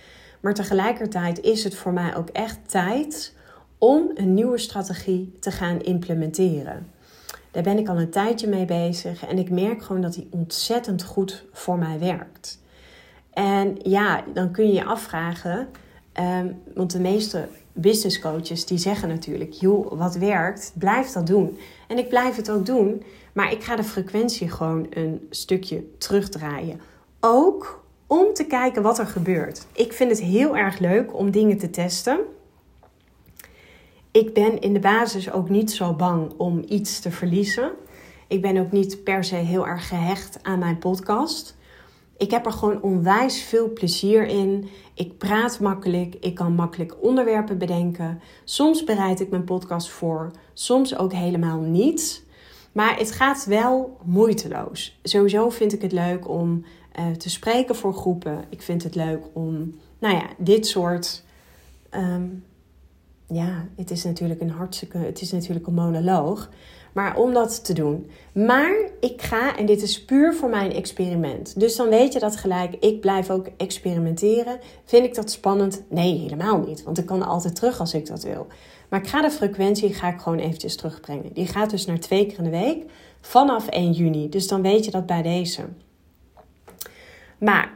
Maar 0.40 0.54
tegelijkertijd 0.54 1.40
is 1.40 1.64
het 1.64 1.74
voor 1.74 1.92
mij 1.92 2.16
ook 2.16 2.28
echt 2.28 2.58
tijd 2.66 3.34
om 3.78 4.10
een 4.14 4.34
nieuwe 4.34 4.58
strategie 4.58 5.36
te 5.40 5.50
gaan 5.50 5.80
implementeren. 5.80 6.90
Daar 7.50 7.62
ben 7.62 7.78
ik 7.78 7.88
al 7.88 8.00
een 8.00 8.10
tijdje 8.10 8.48
mee 8.48 8.64
bezig 8.64 9.26
en 9.26 9.38
ik 9.38 9.50
merk 9.50 9.82
gewoon 9.82 10.02
dat 10.02 10.14
die 10.14 10.28
ontzettend 10.30 11.02
goed 11.02 11.44
voor 11.52 11.78
mij 11.78 11.98
werkt. 11.98 12.62
En 13.30 13.76
ja, 13.82 14.24
dan 14.32 14.50
kun 14.50 14.66
je 14.66 14.72
je 14.72 14.84
afvragen, 14.84 15.68
ehm, 16.12 16.52
want 16.74 16.92
de 16.92 17.00
meeste 17.00 17.48
business 17.74 18.18
coaches 18.18 18.66
die 18.66 18.78
zeggen 18.78 19.08
natuurlijk, 19.08 19.52
joh, 19.52 19.98
wat 19.98 20.14
werkt, 20.14 20.72
blijf 20.78 21.12
dat 21.12 21.26
doen. 21.26 21.58
En 21.88 21.98
ik 21.98 22.08
blijf 22.08 22.36
het 22.36 22.50
ook 22.50 22.66
doen, 22.66 23.02
maar 23.32 23.52
ik 23.52 23.62
ga 23.62 23.76
de 23.76 23.84
frequentie 23.84 24.50
gewoon 24.50 24.86
een 24.90 25.26
stukje 25.30 25.84
terugdraaien. 25.98 26.80
Ook 27.20 27.84
om 28.06 28.34
te 28.34 28.44
kijken 28.44 28.82
wat 28.82 28.98
er 28.98 29.06
gebeurt. 29.06 29.66
Ik 29.72 29.92
vind 29.92 30.10
het 30.10 30.20
heel 30.20 30.56
erg 30.56 30.78
leuk 30.78 31.18
om 31.18 31.30
dingen 31.30 31.58
te 31.58 31.70
testen 31.70 32.18
ik 34.14 34.34
ben 34.34 34.60
in 34.60 34.72
de 34.72 34.80
basis 34.80 35.32
ook 35.32 35.48
niet 35.48 35.72
zo 35.72 35.92
bang 35.92 36.32
om 36.36 36.64
iets 36.68 37.00
te 37.00 37.10
verliezen. 37.10 37.72
Ik 38.28 38.42
ben 38.42 38.56
ook 38.56 38.72
niet 38.72 39.04
per 39.04 39.24
se 39.24 39.34
heel 39.34 39.66
erg 39.66 39.88
gehecht 39.88 40.38
aan 40.42 40.58
mijn 40.58 40.78
podcast. 40.78 41.56
Ik 42.16 42.30
heb 42.30 42.46
er 42.46 42.52
gewoon 42.52 42.82
onwijs 42.82 43.42
veel 43.42 43.72
plezier 43.72 44.26
in. 44.26 44.68
Ik 44.94 45.18
praat 45.18 45.60
makkelijk. 45.60 46.14
Ik 46.20 46.34
kan 46.34 46.54
makkelijk 46.54 46.94
onderwerpen 47.02 47.58
bedenken. 47.58 48.20
Soms 48.44 48.84
bereid 48.84 49.20
ik 49.20 49.30
mijn 49.30 49.44
podcast 49.44 49.88
voor, 49.88 50.30
soms 50.52 50.96
ook 50.96 51.12
helemaal 51.12 51.60
niet. 51.60 52.24
Maar 52.72 52.98
het 52.98 53.10
gaat 53.10 53.44
wel 53.44 53.98
moeiteloos. 54.04 54.98
Sowieso 55.02 55.50
vind 55.50 55.72
ik 55.72 55.82
het 55.82 55.92
leuk 55.92 56.28
om 56.28 56.64
uh, 56.98 57.10
te 57.10 57.30
spreken 57.30 57.74
voor 57.74 57.94
groepen. 57.94 58.44
Ik 58.48 58.62
vind 58.62 58.82
het 58.82 58.94
leuk 58.94 59.24
om, 59.32 59.74
nou 59.98 60.14
ja, 60.14 60.26
dit 60.38 60.66
soort. 60.66 61.22
Um, 61.90 62.44
ja, 63.28 63.68
het 63.76 63.90
is 63.90 64.04
natuurlijk 64.04 64.40
een 64.40 64.50
hartstikke. 64.50 64.98
Het 64.98 65.20
is 65.20 65.32
natuurlijk 65.32 65.66
een 65.66 65.74
monoloog. 65.74 66.50
Maar 66.94 67.16
om 67.16 67.32
dat 67.32 67.64
te 67.64 67.72
doen. 67.72 68.10
Maar 68.32 68.74
ik 69.00 69.22
ga, 69.22 69.56
en 69.56 69.66
dit 69.66 69.82
is 69.82 70.04
puur 70.04 70.34
voor 70.34 70.48
mijn 70.48 70.72
experiment. 70.72 71.60
Dus 71.60 71.76
dan 71.76 71.88
weet 71.88 72.12
je 72.12 72.18
dat 72.18 72.36
gelijk. 72.36 72.74
Ik 72.80 73.00
blijf 73.00 73.30
ook 73.30 73.46
experimenteren. 73.56 74.58
Vind 74.84 75.04
ik 75.04 75.14
dat 75.14 75.30
spannend? 75.30 75.82
Nee, 75.88 76.18
helemaal 76.18 76.58
niet. 76.58 76.82
Want 76.82 76.98
ik 76.98 77.06
kan 77.06 77.22
altijd 77.22 77.54
terug 77.54 77.80
als 77.80 77.94
ik 77.94 78.06
dat 78.06 78.22
wil. 78.22 78.46
Maar 78.88 79.00
ik 79.00 79.08
ga 79.08 79.22
de 79.22 79.30
frequentie 79.30 79.94
ga 79.94 80.08
ik 80.08 80.20
gewoon 80.20 80.38
eventjes 80.38 80.76
terugbrengen. 80.76 81.32
Die 81.32 81.46
gaat 81.46 81.70
dus 81.70 81.86
naar 81.86 81.98
twee 81.98 82.26
keer 82.26 82.38
in 82.38 82.44
de 82.44 82.50
week 82.50 82.84
vanaf 83.20 83.68
1 83.68 83.92
juni. 83.92 84.28
Dus 84.28 84.48
dan 84.48 84.62
weet 84.62 84.84
je 84.84 84.90
dat 84.90 85.06
bij 85.06 85.22
deze. 85.22 85.62
Maar 87.38 87.72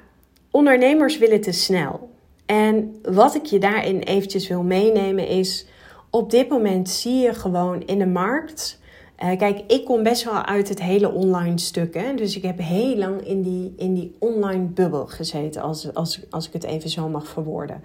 ondernemers 0.51 1.19
willen 1.19 1.41
te 1.41 1.53
snel. 1.53 2.11
En 2.47 3.01
wat 3.03 3.35
ik 3.35 3.45
je 3.45 3.59
daarin 3.59 3.99
eventjes 3.99 4.49
wil 4.49 4.63
meenemen 4.63 5.29
is... 5.29 5.67
op 6.11 6.31
dit 6.31 6.49
moment 6.49 6.89
zie 6.89 7.17
je 7.19 7.35
gewoon 7.35 7.83
in 7.83 7.99
de 7.99 8.07
markt... 8.07 8.77
Uh, 9.23 9.37
kijk, 9.37 9.63
ik 9.67 9.85
kom 9.85 10.03
best 10.03 10.25
wel 10.25 10.45
uit 10.45 10.69
het 10.69 10.83
hele 10.83 11.13
online 11.13 11.59
stuk. 11.59 11.95
Hè? 11.95 12.15
Dus 12.15 12.37
ik 12.37 12.43
heb 12.43 12.59
heel 12.59 12.97
lang 12.97 13.27
in 13.27 13.43
die, 13.43 13.75
in 13.77 13.95
die 13.95 14.17
online 14.19 14.65
bubbel 14.65 15.07
gezeten, 15.07 15.63
als, 15.63 15.95
als, 15.95 16.21
als 16.31 16.47
ik 16.47 16.53
het 16.53 16.65
even 16.65 16.91
zo 16.91 17.09
mag 17.09 17.29
verwoorden. 17.29 17.83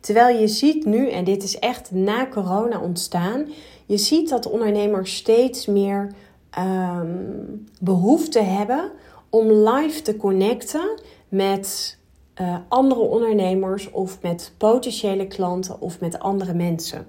Terwijl 0.00 0.38
je 0.38 0.48
ziet 0.48 0.84
nu, 0.84 1.10
en 1.10 1.24
dit 1.24 1.42
is 1.42 1.58
echt 1.58 1.90
na 1.90 2.28
corona 2.28 2.80
ontstaan, 2.80 3.46
je 3.86 3.96
ziet 3.96 4.28
dat 4.28 4.50
ondernemers 4.50 5.16
steeds 5.16 5.66
meer 5.66 6.12
um, 6.58 7.66
behoefte 7.80 8.40
hebben 8.40 8.90
om 9.30 9.50
live 9.50 10.02
te 10.02 10.16
connecten 10.16 11.00
met 11.28 11.98
uh, 12.40 12.56
andere 12.68 13.00
ondernemers 13.00 13.90
of 13.90 14.22
met 14.22 14.52
potentiële 14.56 15.26
klanten 15.26 15.80
of 15.80 16.00
met 16.00 16.18
andere 16.18 16.54
mensen. 16.54 17.06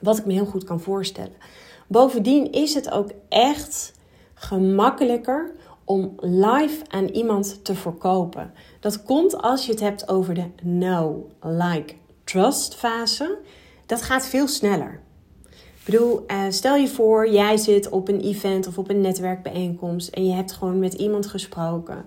Wat 0.00 0.18
ik 0.18 0.26
me 0.26 0.32
heel 0.32 0.46
goed 0.46 0.64
kan 0.64 0.80
voorstellen. 0.80 1.36
Bovendien 1.88 2.52
is 2.52 2.74
het 2.74 2.90
ook 2.90 3.10
echt 3.28 3.94
gemakkelijker 4.34 5.52
om 5.84 6.12
live 6.16 6.82
aan 6.88 7.06
iemand 7.06 7.64
te 7.64 7.74
verkopen. 7.74 8.52
Dat 8.80 9.02
komt 9.02 9.42
als 9.42 9.66
je 9.66 9.70
het 9.70 9.80
hebt 9.80 10.08
over 10.08 10.34
de 10.34 10.50
know, 10.62 11.30
like, 11.40 11.94
trust 12.24 12.74
fase. 12.74 13.38
Dat 13.86 14.02
gaat 14.02 14.26
veel 14.26 14.48
sneller. 14.48 15.00
Ik 15.50 15.94
bedoel, 15.94 16.26
eh, 16.26 16.44
stel 16.48 16.76
je 16.76 16.88
voor, 16.88 17.30
jij 17.30 17.56
zit 17.56 17.88
op 17.88 18.08
een 18.08 18.20
event 18.20 18.66
of 18.66 18.78
op 18.78 18.90
een 18.90 19.00
netwerkbijeenkomst 19.00 20.08
en 20.08 20.26
je 20.26 20.32
hebt 20.32 20.52
gewoon 20.52 20.78
met 20.78 20.94
iemand 20.94 21.26
gesproken. 21.26 22.04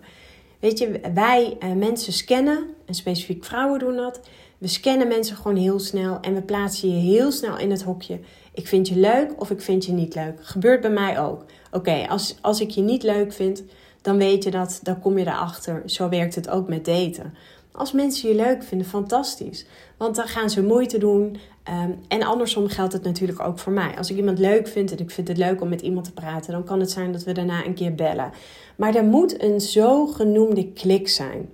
Weet 0.60 0.78
je, 0.78 1.00
wij 1.14 1.58
uh, 1.60 1.72
mensen 1.72 2.14
scannen, 2.14 2.68
en 2.86 2.94
specifiek 2.94 3.44
vrouwen 3.44 3.80
doen 3.80 3.96
dat. 3.96 4.20
We 4.62 4.68
scannen 4.68 5.08
mensen 5.08 5.36
gewoon 5.36 5.58
heel 5.58 5.80
snel 5.80 6.20
en 6.20 6.34
we 6.34 6.42
plaatsen 6.42 6.90
je 6.90 6.96
heel 6.96 7.32
snel 7.32 7.58
in 7.58 7.72
het 7.72 7.84
hokje. 7.84 8.20
Ik 8.54 8.68
vind 8.68 8.88
je 8.88 8.96
leuk 8.96 9.42
of 9.42 9.52
ik 9.52 9.62
vind 9.62 9.86
je 9.86 9.92
niet 9.92 10.16
leuk. 10.16 10.38
Gebeurt 10.42 10.82
bij 10.82 10.90
mij 10.90 11.20
ook. 11.20 11.46
Oké, 11.72 12.06
als, 12.10 12.38
als 12.42 12.62
ik 12.62 12.70
je 12.70 12.82
niet 12.82 13.04
leuk 13.04 13.34
vind, 13.34 13.64
dan 14.02 14.18
weet 14.18 14.44
je 14.44 14.52
dat, 14.52 14.80
dan 14.84 15.00
kom 15.00 15.18
je 15.18 15.26
erachter. 15.26 15.82
Zo 15.86 16.10
werkt 16.10 16.36
het 16.36 16.50
ook 16.50 16.68
met 16.68 16.86
daten. 16.86 17.34
Als 17.72 17.92
mensen 17.92 18.30
je 18.30 18.36
leuk 18.36 18.64
vinden, 18.64 18.88
fantastisch. 18.88 19.66
Want 19.98 20.16
dan 20.16 20.28
gaan 20.28 20.50
ze 20.50 20.64
moeite 20.64 20.98
doen. 20.98 21.38
Um, 21.70 22.00
en 22.08 22.24
andersom 22.24 22.68
geldt 22.68 22.94
het 22.94 23.04
natuurlijk 23.04 23.40
ook 23.40 23.60
voor 23.60 23.74
mij. 23.74 23.98
Als 23.98 24.10
ik 24.10 24.18
iemand 24.18 24.40
leuk 24.40 24.68
vind 24.68 24.92
en 24.92 25.00
ik 25.00 25.12
vind 25.12 25.28
het 25.28 25.38
leuk 25.38 25.62
om 25.62 25.70
met 25.70 25.82
iemand 25.82 26.06
te 26.06 26.14
praten, 26.14 26.52
dan 26.52 26.64
kan 26.64 26.80
het 26.80 26.92
zijn 26.92 27.12
dat 27.12 27.24
we 27.24 27.32
daarna 27.32 27.66
een 27.66 27.74
keer 27.74 27.96
bellen. 27.96 28.32
Maar 28.76 28.96
er 28.96 29.06
moet 29.06 29.44
een 29.44 29.62
zogenoemde 29.62 30.72
klik 30.72 31.10
zijn. 31.10 31.50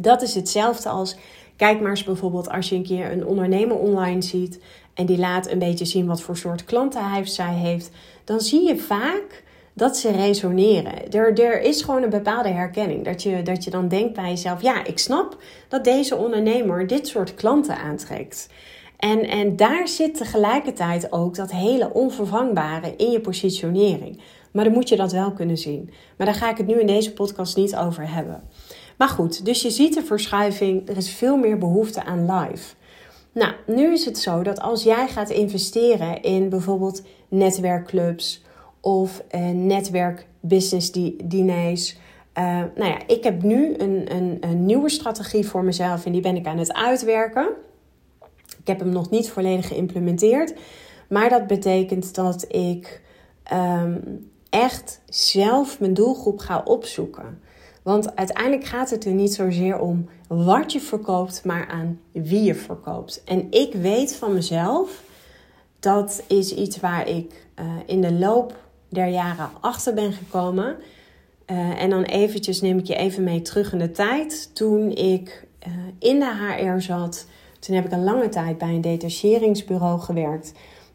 Dat 0.00 0.22
is 0.22 0.34
hetzelfde 0.34 0.88
als, 0.88 1.16
kijk 1.58 1.80
maar 1.80 1.90
eens 1.90 2.04
bijvoorbeeld 2.04 2.50
als 2.50 2.68
je 2.68 2.76
een 2.76 2.82
keer 2.82 3.12
een 3.12 3.26
ondernemer 3.26 3.76
online 3.76 4.22
ziet 4.22 4.60
en 4.94 5.06
die 5.06 5.18
laat 5.18 5.50
een 5.50 5.58
beetje 5.58 5.84
zien 5.84 6.06
wat 6.06 6.20
voor 6.20 6.36
soort 6.36 6.64
klanten 6.64 7.10
hij 7.10 7.20
of 7.20 7.28
zij 7.28 7.54
heeft, 7.54 7.90
dan 8.24 8.40
zie 8.40 8.66
je 8.66 8.76
vaak 8.76 9.44
dat 9.78 9.96
ze 9.96 10.10
resoneren. 10.10 11.10
Er, 11.10 11.40
er 11.40 11.60
is 11.60 11.82
gewoon 11.82 12.02
een 12.02 12.10
bepaalde 12.10 12.48
herkenning. 12.48 13.04
Dat 13.04 13.22
je, 13.22 13.42
dat 13.42 13.64
je 13.64 13.70
dan 13.70 13.88
denkt 13.88 14.14
bij 14.14 14.28
jezelf: 14.28 14.62
ja, 14.62 14.84
ik 14.84 14.98
snap 14.98 15.36
dat 15.68 15.84
deze 15.84 16.16
ondernemer 16.16 16.86
dit 16.86 17.06
soort 17.06 17.34
klanten 17.34 17.78
aantrekt. 17.78 18.48
En, 18.96 19.28
en 19.28 19.56
daar 19.56 19.88
zit 19.88 20.16
tegelijkertijd 20.16 21.12
ook 21.12 21.34
dat 21.34 21.50
hele 21.50 21.92
onvervangbare 21.92 22.94
in 22.96 23.10
je 23.10 23.20
positionering. 23.20 24.20
Maar 24.52 24.64
dan 24.64 24.72
moet 24.72 24.88
je 24.88 24.96
dat 24.96 25.12
wel 25.12 25.32
kunnen 25.32 25.58
zien. 25.58 25.90
Maar 26.16 26.26
daar 26.26 26.36
ga 26.36 26.50
ik 26.50 26.56
het 26.56 26.66
nu 26.66 26.80
in 26.80 26.86
deze 26.86 27.12
podcast 27.12 27.56
niet 27.56 27.76
over 27.76 28.10
hebben. 28.10 28.42
Maar 28.98 29.08
goed, 29.08 29.44
dus 29.44 29.62
je 29.62 29.70
ziet 29.70 29.94
de 29.94 30.02
verschuiving. 30.02 30.88
Er 30.88 30.96
is 30.96 31.10
veel 31.10 31.36
meer 31.36 31.58
behoefte 31.58 32.04
aan 32.04 32.32
live. 32.32 32.74
Nou, 33.32 33.52
nu 33.66 33.92
is 33.92 34.04
het 34.04 34.18
zo 34.18 34.42
dat 34.42 34.60
als 34.60 34.82
jij 34.82 35.08
gaat 35.08 35.30
investeren 35.30 36.22
in 36.22 36.48
bijvoorbeeld 36.48 37.02
netwerkclubs 37.28 38.44
of 38.80 39.22
uh, 39.34 39.48
netwerkbusiness 39.50 40.92
diners. 41.24 41.96
Uh, 42.38 42.44
nou 42.74 42.90
ja, 42.90 42.98
ik 43.06 43.24
heb 43.24 43.42
nu 43.42 43.74
een, 43.76 44.14
een, 44.14 44.36
een 44.40 44.66
nieuwe 44.66 44.88
strategie 44.88 45.46
voor 45.46 45.64
mezelf 45.64 46.06
en 46.06 46.12
die 46.12 46.20
ben 46.20 46.36
ik 46.36 46.46
aan 46.46 46.58
het 46.58 46.72
uitwerken. 46.72 47.48
Ik 48.60 48.66
heb 48.66 48.78
hem 48.78 48.88
nog 48.88 49.10
niet 49.10 49.30
volledig 49.30 49.68
geïmplementeerd, 49.68 50.54
maar 51.08 51.28
dat 51.28 51.46
betekent 51.46 52.14
dat 52.14 52.44
ik 52.48 53.02
um, 53.52 54.30
echt 54.50 55.00
zelf 55.08 55.80
mijn 55.80 55.94
doelgroep 55.94 56.38
ga 56.38 56.62
opzoeken. 56.64 57.40
Want 57.88 58.16
uiteindelijk 58.16 58.64
gaat 58.64 58.90
het 58.90 59.04
er 59.04 59.12
niet 59.12 59.34
zozeer 59.34 59.78
om 59.78 60.08
wat 60.26 60.72
je 60.72 60.80
verkoopt, 60.80 61.44
maar 61.44 61.68
aan 61.68 62.00
wie 62.12 62.42
je 62.42 62.54
verkoopt. 62.54 63.22
En 63.24 63.46
ik 63.50 63.72
weet 63.72 64.16
van 64.16 64.34
mezelf, 64.34 65.02
dat 65.80 66.22
is 66.26 66.54
iets 66.54 66.80
waar 66.80 67.08
ik 67.08 67.46
uh, 67.60 67.66
in 67.86 68.00
de 68.00 68.12
loop 68.12 68.56
der 68.88 69.06
jaren 69.06 69.50
achter 69.60 69.94
ben 69.94 70.12
gekomen. 70.12 70.76
Uh, 71.46 71.82
en 71.82 71.90
dan 71.90 72.02
eventjes 72.02 72.60
neem 72.60 72.78
ik 72.78 72.86
je 72.86 72.94
even 72.94 73.24
mee 73.24 73.42
terug 73.42 73.72
in 73.72 73.78
de 73.78 73.90
tijd. 73.90 74.50
Toen 74.54 74.90
ik 74.90 75.46
uh, 75.66 75.72
in 75.98 76.18
de 76.18 76.54
HR 76.56 76.80
zat, 76.80 77.26
toen 77.58 77.74
heb 77.74 77.84
ik 77.84 77.92
een 77.92 78.04
lange 78.04 78.28
tijd 78.28 78.58
bij 78.58 78.68
een 78.68 78.80
detacheringsbureau 78.80 80.00
gewerkt. 80.00 80.52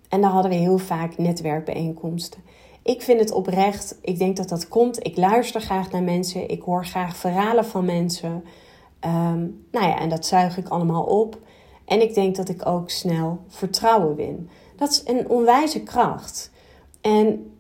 En 0.10 0.22
daar 0.22 0.32
hadden 0.32 0.52
we 0.52 0.58
heel 0.58 0.78
vaak 0.78 1.18
netwerkbijeenkomsten. 1.18 2.42
Ik 2.84 3.02
vind 3.02 3.20
het 3.20 3.32
oprecht. 3.32 3.98
Ik 4.02 4.18
denk 4.18 4.38
dat 4.38 4.50
dat 4.50 4.68
komt. 4.68 5.06
Ik 5.06 5.18
luister 5.18 5.62
graag 5.62 5.92
naar 5.92 6.04
mensen. 6.04 6.50
Ik 6.50 6.62
hoor 6.62 6.86
graag 6.86 7.16
verhalen 7.16 7.66
van 7.66 7.86
mensen. 7.86 8.44
Um, 9.06 9.66
nou 9.72 9.88
ja, 9.88 10.00
en 10.00 10.10
dat 10.10 10.26
zuig 10.26 10.58
ik 10.58 10.68
allemaal 10.68 11.04
op. 11.04 11.38
En 11.86 12.02
ik 12.02 12.14
denk 12.14 12.36
dat 12.36 12.50
ik 12.50 12.66
ook 12.66 12.90
snel 12.90 13.40
vertrouwen 13.48 14.16
win. 14.16 14.50
Dat 14.76 14.90
is 14.90 15.02
een 15.06 15.30
onwijze 15.30 15.84
kracht. 15.84 16.52
En 17.02 17.52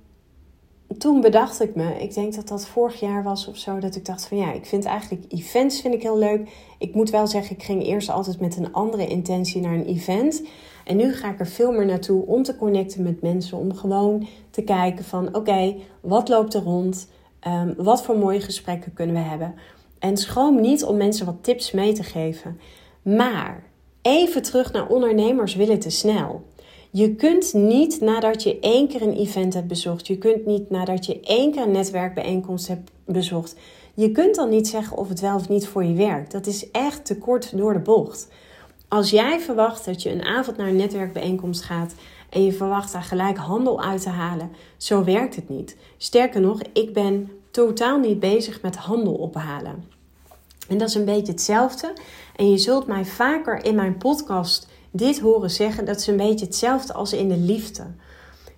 toen 0.97 1.21
bedacht 1.21 1.61
ik 1.61 1.75
me, 1.75 2.01
ik 2.01 2.13
denk 2.13 2.35
dat 2.35 2.47
dat 2.47 2.67
vorig 2.67 2.99
jaar 2.99 3.23
was 3.23 3.47
of 3.47 3.57
zo, 3.57 3.79
dat 3.79 3.95
ik 3.95 4.05
dacht 4.05 4.25
van 4.25 4.37
ja, 4.37 4.51
ik 4.51 4.65
vind 4.65 4.85
eigenlijk 4.85 5.31
events 5.31 5.81
vind 5.81 5.93
ik 5.93 6.01
heel 6.01 6.17
leuk. 6.17 6.49
Ik 6.77 6.93
moet 6.93 7.09
wel 7.09 7.27
zeggen, 7.27 7.55
ik 7.55 7.63
ging 7.63 7.85
eerst 7.85 8.09
altijd 8.09 8.39
met 8.39 8.57
een 8.57 8.73
andere 8.73 9.07
intentie 9.07 9.61
naar 9.61 9.73
een 9.73 9.85
event. 9.85 10.41
En 10.83 10.97
nu 10.97 11.13
ga 11.13 11.31
ik 11.31 11.39
er 11.39 11.47
veel 11.47 11.71
meer 11.71 11.85
naartoe 11.85 12.25
om 12.25 12.43
te 12.43 12.55
connecten 12.55 13.03
met 13.03 13.21
mensen. 13.21 13.57
Om 13.57 13.75
gewoon 13.75 14.27
te 14.49 14.61
kijken 14.61 15.05
van 15.05 15.35
oké, 15.35 15.75
wat 16.01 16.29
loopt 16.29 16.53
er 16.53 16.63
rond? 16.63 17.07
Um, 17.47 17.73
wat 17.77 18.03
voor 18.03 18.17
mooie 18.17 18.41
gesprekken 18.41 18.93
kunnen 18.93 19.15
we 19.15 19.21
hebben? 19.21 19.55
En 19.99 20.17
schroom 20.17 20.61
niet 20.61 20.83
om 20.83 20.97
mensen 20.97 21.25
wat 21.25 21.37
tips 21.41 21.71
mee 21.71 21.93
te 21.93 22.03
geven. 22.03 22.59
Maar 23.01 23.63
even 24.01 24.41
terug 24.41 24.71
naar 24.71 24.87
ondernemers 24.87 25.55
willen 25.55 25.79
te 25.79 25.89
snel. 25.89 26.43
Je 26.91 27.15
kunt 27.15 27.53
niet 27.53 28.01
nadat 28.01 28.43
je 28.43 28.59
één 28.59 28.87
keer 28.87 29.01
een 29.01 29.17
event 29.17 29.53
hebt 29.53 29.67
bezocht, 29.67 30.07
je 30.07 30.17
kunt 30.17 30.45
niet 30.45 30.69
nadat 30.69 31.05
je 31.05 31.19
één 31.19 31.51
keer 31.51 31.61
een 31.61 31.71
netwerkbijeenkomst 31.71 32.67
hebt 32.67 32.91
bezocht, 33.05 33.55
je 33.93 34.11
kunt 34.11 34.35
dan 34.35 34.49
niet 34.49 34.67
zeggen 34.67 34.97
of 34.97 35.09
het 35.09 35.19
wel 35.19 35.35
of 35.35 35.49
niet 35.49 35.67
voor 35.67 35.83
je 35.83 35.93
werkt. 35.93 36.31
Dat 36.31 36.47
is 36.47 36.71
echt 36.71 37.05
te 37.05 37.17
kort 37.17 37.57
door 37.57 37.73
de 37.73 37.79
bocht. 37.79 38.27
Als 38.93 39.09
jij 39.09 39.39
verwacht 39.39 39.85
dat 39.85 40.01
je 40.01 40.11
een 40.11 40.23
avond 40.23 40.57
naar 40.57 40.67
een 40.67 40.75
netwerkbijeenkomst 40.75 41.63
gaat 41.63 41.93
en 42.29 42.45
je 42.45 42.51
verwacht 42.51 42.91
daar 42.91 43.03
gelijk 43.03 43.37
handel 43.37 43.81
uit 43.83 44.01
te 44.01 44.09
halen, 44.09 44.51
zo 44.77 45.03
werkt 45.03 45.35
het 45.35 45.49
niet. 45.49 45.77
Sterker 45.97 46.41
nog, 46.41 46.61
ik 46.73 46.93
ben 46.93 47.31
totaal 47.51 47.99
niet 47.99 48.19
bezig 48.19 48.61
met 48.61 48.75
handel 48.75 49.13
ophalen. 49.13 49.83
En 50.67 50.77
dat 50.77 50.89
is 50.89 50.95
een 50.95 51.05
beetje 51.05 51.31
hetzelfde. 51.31 51.93
En 52.35 52.51
je 52.51 52.57
zult 52.57 52.87
mij 52.87 53.05
vaker 53.05 53.65
in 53.65 53.75
mijn 53.75 53.97
podcast 53.97 54.67
dit 54.91 55.19
horen 55.19 55.51
zeggen. 55.51 55.85
Dat 55.85 55.99
is 55.99 56.07
een 56.07 56.17
beetje 56.17 56.45
hetzelfde 56.45 56.93
als 56.93 57.13
in 57.13 57.29
de 57.29 57.37
liefde. 57.37 57.83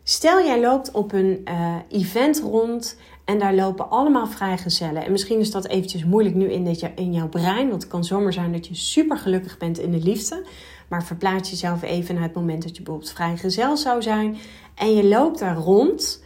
Stel 0.04 0.44
jij 0.44 0.62
loopt 0.62 0.92
op 0.92 1.12
een 1.12 1.42
uh, 1.46 1.76
event 1.90 2.40
rond 2.40 2.98
en 3.26 3.40
daar 3.40 3.56
lopen 3.56 3.90
allemaal 3.90 4.28
vrijgezellen. 4.28 5.06
En 5.06 5.12
misschien 5.12 5.40
is 5.40 5.52
dat 5.52 5.68
eventjes 5.68 6.06
moeilijk 6.06 6.36
nu 6.36 6.52
in, 6.52 6.64
dit, 6.64 6.90
in 6.96 7.14
jouw 7.14 7.28
brein. 7.28 7.70
Want 7.70 7.82
het 7.82 7.92
kan 7.92 8.04
zomaar 8.04 8.34
zijn 8.34 8.52
dat 8.52 8.68
je 8.68 8.76
super 8.76 9.18
gelukkig 9.18 9.58
bent 9.58 9.80
in 9.80 9.92
de 9.92 10.02
liefde. 10.02 10.44
Maar 10.88 11.04
verplaats 11.04 11.50
jezelf 11.50 11.82
even 11.82 12.16
naar 12.16 12.24
het 12.24 12.34
moment 12.34 12.64
dat 12.64 12.76
je 12.76 12.82
bijvoorbeeld 12.84 13.14
vrijgezel 13.14 13.78
zou 13.78 14.02
zijn. 14.02 14.38
En 14.76 14.96
je 14.96 15.06
loopt 15.06 15.40
daar 15.40 15.56
rond 15.56 16.24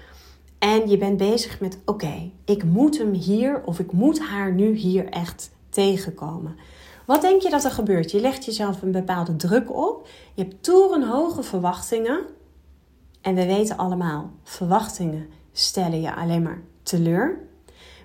En 0.60 0.90
je 0.90 0.98
bent 0.98 1.18
bezig 1.18 1.60
met: 1.60 1.80
oké, 1.86 2.32
ik 2.46 2.64
moet 2.64 2.98
hem 2.98 3.14
hier 3.14 3.62
of 3.66 3.80
ik 3.80 3.92
moet 3.92 4.20
haar 4.20 4.54
nu 4.54 4.74
hier 4.76 5.10
echt 5.10 5.52
tegenkomen. 5.70 6.56
Wat 7.06 7.22
denk 7.22 7.42
je 7.42 7.50
dat 7.50 7.64
er 7.64 7.72
gebeurt? 7.72 8.12
Je 8.12 8.20
legt 8.20 8.46
jezelf 8.46 8.82
een 8.82 8.92
bepaalde 8.92 9.36
druk 9.36 9.76
op. 9.76 10.08
Je 10.34 10.44
hebt 10.44 10.64
torenhoge 10.64 11.44
verwachtingen. 11.44 12.20
En 13.22 13.36
we 13.36 13.46
weten 13.46 13.78
allemaal, 13.78 14.32
verwachtingen 14.44 15.30
stellen 15.52 16.02
je 16.02 16.16
alleen 16.16 16.42
maar 16.42 16.62
teleur. 16.90 17.38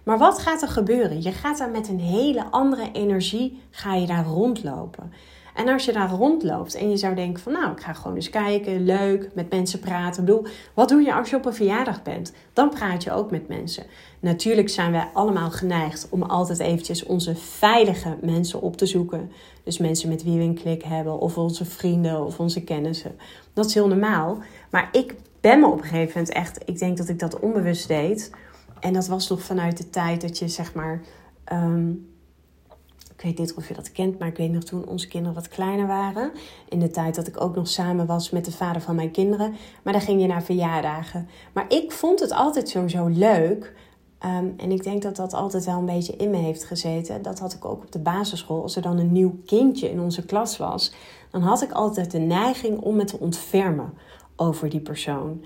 Maar 0.02 0.18
wat 0.18 0.38
gaat 0.38 0.62
er 0.62 0.68
gebeuren? 0.68 1.22
Je 1.22 1.32
gaat 1.32 1.58
daar 1.58 1.70
met 1.70 1.88
een 1.88 2.00
hele 2.00 2.44
andere 2.50 2.88
energie 2.92 3.62
ga 3.70 3.94
je 3.94 4.06
daar 4.06 4.24
rondlopen. 4.24 5.12
En 5.54 5.68
als 5.68 5.84
je 5.84 5.92
daar 5.92 6.10
rondloopt 6.10 6.74
en 6.74 6.90
je 6.90 6.96
zou 6.96 7.14
denken 7.14 7.42
van 7.42 7.52
nou, 7.52 7.72
ik 7.72 7.80
ga 7.80 7.92
gewoon 7.92 8.14
eens 8.14 8.30
kijken, 8.30 8.84
leuk, 8.84 9.30
met 9.34 9.50
mensen 9.50 9.78
praten. 9.78 10.20
Ik 10.20 10.26
bedoel, 10.26 10.46
wat 10.74 10.88
doe 10.88 11.02
je 11.02 11.14
als 11.14 11.30
je 11.30 11.36
op 11.36 11.44
een 11.44 11.54
verjaardag 11.54 12.02
bent? 12.02 12.32
Dan 12.52 12.68
praat 12.68 13.02
je 13.02 13.12
ook 13.12 13.30
met 13.30 13.48
mensen. 13.48 13.84
Natuurlijk 14.20 14.68
zijn 14.68 14.92
wij 14.92 15.08
allemaal 15.12 15.50
geneigd 15.50 16.06
om 16.10 16.22
altijd 16.22 16.58
eventjes 16.58 17.04
onze 17.04 17.36
veilige 17.36 18.16
mensen 18.20 18.60
op 18.60 18.76
te 18.76 18.86
zoeken. 18.86 19.30
Dus 19.64 19.78
mensen 19.78 20.08
met 20.08 20.22
wie 20.22 20.38
we 20.38 20.44
een 20.44 20.60
klik 20.62 20.82
hebben, 20.82 21.18
of 21.18 21.38
onze 21.38 21.64
vrienden 21.64 22.24
of 22.24 22.40
onze 22.40 22.64
kennissen. 22.64 23.16
Dat 23.52 23.64
is 23.64 23.74
heel 23.74 23.88
normaal. 23.88 24.38
Maar 24.70 24.88
ik 24.92 25.14
ben 25.40 25.60
me 25.60 25.66
op 25.66 25.78
een 25.78 25.84
gegeven 25.84 26.12
moment 26.14 26.32
echt, 26.32 26.60
ik 26.64 26.78
denk 26.78 26.96
dat 26.96 27.08
ik 27.08 27.18
dat 27.18 27.40
onbewust 27.40 27.88
deed. 27.88 28.30
En 28.84 28.92
dat 28.92 29.06
was 29.06 29.28
nog 29.28 29.42
vanuit 29.42 29.76
de 29.76 29.90
tijd 29.90 30.20
dat 30.20 30.38
je 30.38 30.48
zeg 30.48 30.74
maar. 30.74 31.02
Ehm, 31.44 31.90
ik 33.16 33.22
weet 33.22 33.38
niet 33.38 33.54
of 33.54 33.68
je 33.68 33.74
dat 33.74 33.92
kent, 33.92 34.18
maar 34.18 34.28
ik 34.28 34.36
weet 34.36 34.52
nog 34.52 34.62
toen 34.62 34.86
onze 34.86 35.08
kinderen 35.08 35.34
wat 35.34 35.48
kleiner 35.48 35.86
waren. 35.86 36.32
In 36.68 36.78
de 36.78 36.90
tijd 36.90 37.14
dat 37.14 37.26
ik 37.26 37.40
ook 37.40 37.54
nog 37.54 37.68
samen 37.68 38.06
was 38.06 38.30
met 38.30 38.44
de 38.44 38.52
vader 38.52 38.82
van 38.82 38.94
mijn 38.94 39.10
kinderen. 39.10 39.54
Maar 39.82 39.92
dan 39.92 40.02
ging 40.02 40.20
je 40.20 40.26
naar 40.26 40.42
verjaardagen. 40.42 41.28
Maar 41.52 41.64
ik 41.68 41.92
vond 41.92 42.20
het 42.20 42.32
altijd 42.32 42.68
sowieso 42.68 43.06
leuk. 43.06 43.74
Ehm, 44.18 44.46
en 44.56 44.70
ik 44.70 44.82
denk 44.82 45.02
dat 45.02 45.16
dat 45.16 45.32
altijd 45.32 45.64
wel 45.64 45.78
een 45.78 45.84
beetje 45.84 46.16
in 46.16 46.30
me 46.30 46.36
heeft 46.36 46.64
gezeten. 46.64 47.22
Dat 47.22 47.38
had 47.38 47.52
ik 47.52 47.64
ook 47.64 47.82
op 47.82 47.92
de 47.92 47.98
basisschool. 47.98 48.62
Als 48.62 48.76
er 48.76 48.82
dan 48.82 48.98
een 48.98 49.12
nieuw 49.12 49.40
kindje 49.46 49.90
in 49.90 50.00
onze 50.00 50.24
klas 50.24 50.56
was, 50.56 50.92
dan 51.30 51.42
had 51.42 51.62
ik 51.62 51.72
altijd 51.72 52.10
de 52.10 52.18
neiging 52.18 52.78
om 52.78 52.96
me 52.96 53.04
te 53.04 53.18
ontfermen 53.18 53.94
over 54.36 54.68
die 54.68 54.80
persoon. 54.80 55.44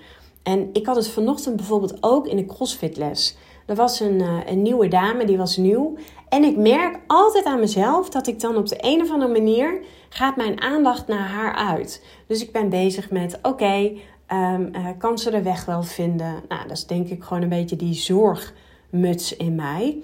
En 0.48 0.70
ik 0.72 0.86
had 0.86 0.96
het 0.96 1.08
vanochtend 1.08 1.56
bijvoorbeeld 1.56 1.96
ook 2.00 2.26
in 2.26 2.36
de 2.36 2.46
crossfitles. 2.46 3.36
Er 3.66 3.74
was 3.74 4.00
een, 4.00 4.20
uh, 4.20 4.38
een 4.46 4.62
nieuwe 4.62 4.88
dame, 4.88 5.24
die 5.24 5.36
was 5.36 5.56
nieuw. 5.56 5.96
En 6.28 6.44
ik 6.44 6.56
merk 6.56 7.00
altijd 7.06 7.44
aan 7.44 7.60
mezelf 7.60 8.08
dat 8.08 8.26
ik 8.26 8.40
dan 8.40 8.56
op 8.56 8.68
de 8.68 8.76
een 8.80 9.00
of 9.00 9.10
andere 9.10 9.32
manier 9.32 9.80
gaat 10.08 10.36
mijn 10.36 10.60
aandacht 10.60 11.06
naar 11.06 11.28
haar 11.28 11.54
uit. 11.54 12.04
Dus 12.26 12.42
ik 12.42 12.52
ben 12.52 12.68
bezig 12.68 13.10
met, 13.10 13.38
oké, 13.42 13.92
ehm, 14.26 14.68
eh, 14.72 14.86
kan 14.98 15.18
ze 15.18 15.30
de 15.30 15.42
weg 15.42 15.64
wel 15.64 15.82
vinden? 15.82 16.42
Nou, 16.48 16.62
dat 16.62 16.76
is 16.76 16.86
denk 16.86 17.08
ik 17.08 17.22
gewoon 17.22 17.42
een 17.42 17.48
beetje 17.48 17.76
die 17.76 17.94
zorgmuts 17.94 19.36
in 19.36 19.54
mij. 19.54 19.98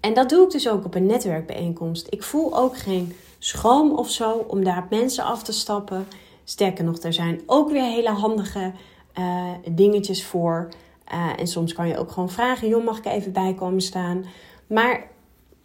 En 0.00 0.14
dat 0.14 0.28
doe 0.28 0.44
ik 0.44 0.50
dus 0.50 0.68
ook 0.68 0.84
op 0.84 0.94
een 0.94 1.06
netwerkbijeenkomst. 1.06 2.06
Ik 2.10 2.22
voel 2.22 2.58
ook 2.58 2.76
geen 2.76 3.12
schroom 3.38 3.92
of 3.92 4.10
zo 4.10 4.44
om 4.48 4.64
daar 4.64 4.86
mensen 4.90 5.24
af 5.24 5.42
te 5.42 5.52
stappen. 5.52 6.06
Sterker 6.44 6.84
nog, 6.84 6.98
er 6.98 7.12
zijn 7.12 7.40
ook 7.46 7.70
weer 7.70 7.84
hele 7.84 8.10
handige 8.10 8.72
uh, 9.18 9.50
dingetjes 9.70 10.24
voor. 10.24 10.68
Uh, 11.12 11.32
en 11.38 11.46
soms 11.46 11.72
kan 11.72 11.88
je 11.88 11.98
ook 11.98 12.10
gewoon 12.10 12.30
vragen: 12.30 12.68
joh, 12.68 12.84
mag 12.84 12.98
ik 12.98 13.06
even 13.06 13.32
bij 13.32 13.54
komen 13.54 13.80
staan? 13.80 14.24
Maar 14.66 15.10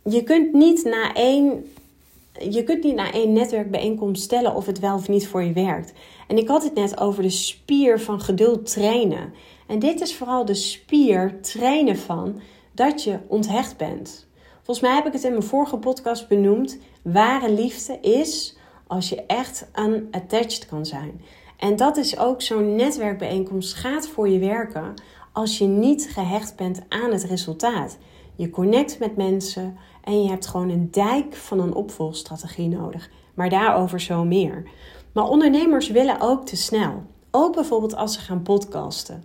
je 0.03 0.23
kunt 0.23 0.53
niet 0.53 0.83
na 0.83 1.13
één. 1.13 1.71
Je 2.49 2.63
kunt 2.63 2.83
niet 2.83 2.95
na 2.95 3.11
één 3.11 3.33
netwerkbijeenkomst 3.33 4.23
stellen 4.23 4.55
of 4.55 4.65
het 4.65 4.79
wel 4.79 4.95
of 4.95 5.07
niet 5.07 5.27
voor 5.27 5.43
je 5.43 5.53
werkt. 5.53 5.93
En 6.27 6.37
ik 6.37 6.47
had 6.47 6.63
het 6.63 6.73
net 6.73 6.99
over 6.99 7.23
de 7.23 7.29
spier 7.29 7.99
van 7.99 8.21
geduld 8.21 8.71
trainen. 8.71 9.33
En 9.67 9.79
dit 9.79 10.01
is 10.01 10.15
vooral 10.15 10.45
de 10.45 10.53
spier 10.53 11.41
trainen 11.41 11.97
van 11.97 12.39
dat 12.71 13.03
je 13.03 13.19
onthecht 13.27 13.77
bent. 13.77 14.27
Volgens 14.55 14.87
mij 14.87 14.95
heb 14.95 15.05
ik 15.05 15.13
het 15.13 15.23
in 15.23 15.31
mijn 15.31 15.43
vorige 15.43 15.77
podcast 15.77 16.27
benoemd. 16.27 16.77
Ware 17.01 17.51
liefde 17.51 17.99
is 17.99 18.57
als 18.87 19.09
je 19.09 19.25
echt 19.25 19.67
unattached 19.75 20.65
kan 20.65 20.85
zijn. 20.85 21.21
En 21.57 21.75
dat 21.75 21.97
is 21.97 22.17
ook 22.17 22.41
zo'n 22.41 22.75
netwerkbijeenkomst 22.75 23.73
gaat 23.73 24.07
voor 24.07 24.29
je 24.29 24.39
werken 24.39 24.93
als 25.31 25.57
je 25.57 25.65
niet 25.65 26.09
gehecht 26.11 26.55
bent 26.55 26.81
aan 26.89 27.11
het 27.11 27.23
resultaat. 27.23 27.97
Je 28.35 28.49
connect 28.49 28.99
met 28.99 29.15
mensen 29.15 29.77
en 30.03 30.23
je 30.23 30.29
hebt 30.29 30.47
gewoon 30.47 30.69
een 30.69 30.91
dijk 30.91 31.35
van 31.35 31.59
een 31.59 31.73
opvolgstrategie 31.73 32.67
nodig. 32.67 33.09
Maar 33.33 33.49
daarover 33.49 34.01
zo 34.01 34.23
meer. 34.23 34.69
Maar 35.11 35.29
ondernemers 35.29 35.89
willen 35.89 36.19
ook 36.19 36.45
te 36.45 36.55
snel. 36.55 37.03
Ook 37.31 37.55
bijvoorbeeld 37.55 37.95
als 37.95 38.13
ze 38.13 38.19
gaan 38.19 38.41
podcasten. 38.41 39.23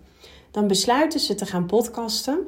Dan 0.50 0.66
besluiten 0.66 1.20
ze 1.20 1.34
te 1.34 1.46
gaan 1.46 1.66
podcasten. 1.66 2.38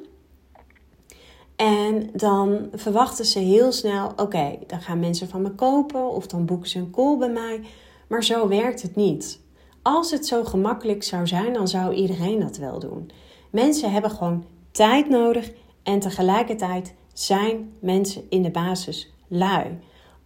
En 1.57 2.11
dan 2.12 2.68
verwachten 2.73 3.25
ze 3.25 3.38
heel 3.38 3.73
snel: 3.73 4.12
oké, 4.16 4.59
dan 4.66 4.81
gaan 4.81 5.01
mensen 5.01 5.29
van 5.29 5.42
me 5.42 5.51
kopen 5.51 6.11
of 6.11 6.27
dan 6.27 6.44
boeken 6.44 6.68
ze 6.68 6.79
een 6.79 6.90
call 6.90 7.16
bij 7.16 7.31
mij. 7.31 7.61
Maar 8.07 8.25
zo 8.25 8.49
werkt 8.49 8.83
het 8.83 8.97
niet. 8.97 9.40
Als 9.85 10.11
het 10.11 10.27
zo 10.27 10.44
gemakkelijk 10.44 11.03
zou 11.03 11.27
zijn, 11.27 11.53
dan 11.53 11.68
zou 11.68 11.94
iedereen 11.94 12.40
dat 12.40 12.57
wel 12.57 12.79
doen. 12.79 13.11
Mensen 13.51 13.92
hebben 13.92 14.11
gewoon 14.11 14.44
tijd 14.70 15.09
nodig 15.09 15.51
en 15.83 15.99
tegelijkertijd 15.99 16.94
zijn 17.12 17.73
mensen 17.81 18.23
in 18.29 18.42
de 18.42 18.51
basis 18.51 19.12
lui. 19.29 19.79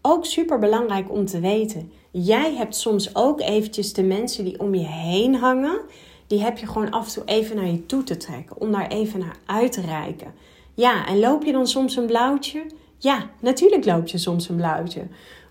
Ook 0.03 0.25
super 0.25 0.59
belangrijk 0.59 1.12
om 1.12 1.27
te 1.27 1.40
weten. 1.40 1.92
Jij 2.11 2.55
hebt 2.55 2.77
soms 2.77 3.14
ook 3.14 3.40
eventjes 3.40 3.92
de 3.92 4.03
mensen 4.03 4.44
die 4.44 4.61
om 4.61 4.75
je 4.75 4.87
heen 4.87 5.35
hangen. 5.35 5.81
Die 6.27 6.42
heb 6.42 6.59
je 6.59 6.66
gewoon 6.66 6.90
af 6.90 7.07
en 7.07 7.12
toe 7.12 7.25
even 7.25 7.57
naar 7.57 7.71
je 7.71 7.87
toe 7.87 8.03
te 8.03 8.16
trekken. 8.16 8.61
Om 8.61 8.73
daar 8.73 8.88
even 8.88 9.21
naar 9.21 9.37
uit 9.47 9.73
te 9.73 9.81
reiken. 9.81 10.35
Ja, 10.75 11.07
en 11.07 11.18
loop 11.18 11.44
je 11.44 11.53
dan 11.53 11.66
soms 11.66 11.97
een 11.97 12.07
blauwtje? 12.07 12.66
Ja, 12.99 13.31
natuurlijk 13.40 13.85
loop 13.85 14.07
je 14.07 14.18
soms 14.18 14.49
een 14.49 14.57
blauwtje 14.57 15.07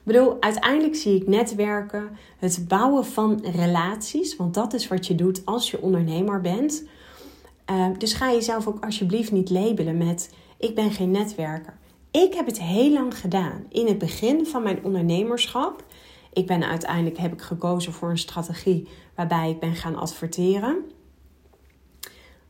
bedoel, 0.08 0.42
uiteindelijk 0.42 0.96
zie 0.96 1.16
ik 1.16 1.28
netwerken, 1.28 2.10
het 2.40 2.66
bouwen 2.68 3.06
van 3.06 3.46
relaties, 3.56 4.36
want 4.36 4.54
dat 4.54 4.74
is 4.74 4.88
wat 4.88 5.08
je 5.08 5.16
doet 5.16 5.46
als 5.46 5.72
je 5.72 5.82
ondernemer 5.82 6.42
bent. 6.42 6.84
Uh, 7.72 7.88
dus 7.98 8.14
ga 8.14 8.32
jezelf 8.32 8.68
ook 8.68 8.86
alsjeblieft 8.86 9.32
niet 9.32 9.50
labelen 9.50 9.98
met 9.98 10.34
ik 10.58 10.76
ben 10.76 10.92
geen 10.92 11.12
netwerker. 11.12 11.78
Ik 12.12 12.34
heb 12.34 12.46
het 12.46 12.62
heel 12.62 12.92
lang 12.92 13.20
gedaan. 13.20 13.64
In 13.70 13.88
het 13.88 13.98
begin 13.98 14.46
van 14.46 14.64
mijn 14.64 14.84
ondernemerschap. 14.84 15.84
Ik 16.34 16.48
ben 16.48 16.64
uiteindelijk 16.64 17.18
heb 17.18 17.34
ik 17.34 17.42
gekozen 17.42 17.94
voor 17.94 18.10
een 18.10 18.18
strategie 18.18 18.88
waarbij 19.16 19.50
ik 19.50 19.60
ben 19.60 19.76
gaan 19.76 19.96
adverteren. 19.96 20.86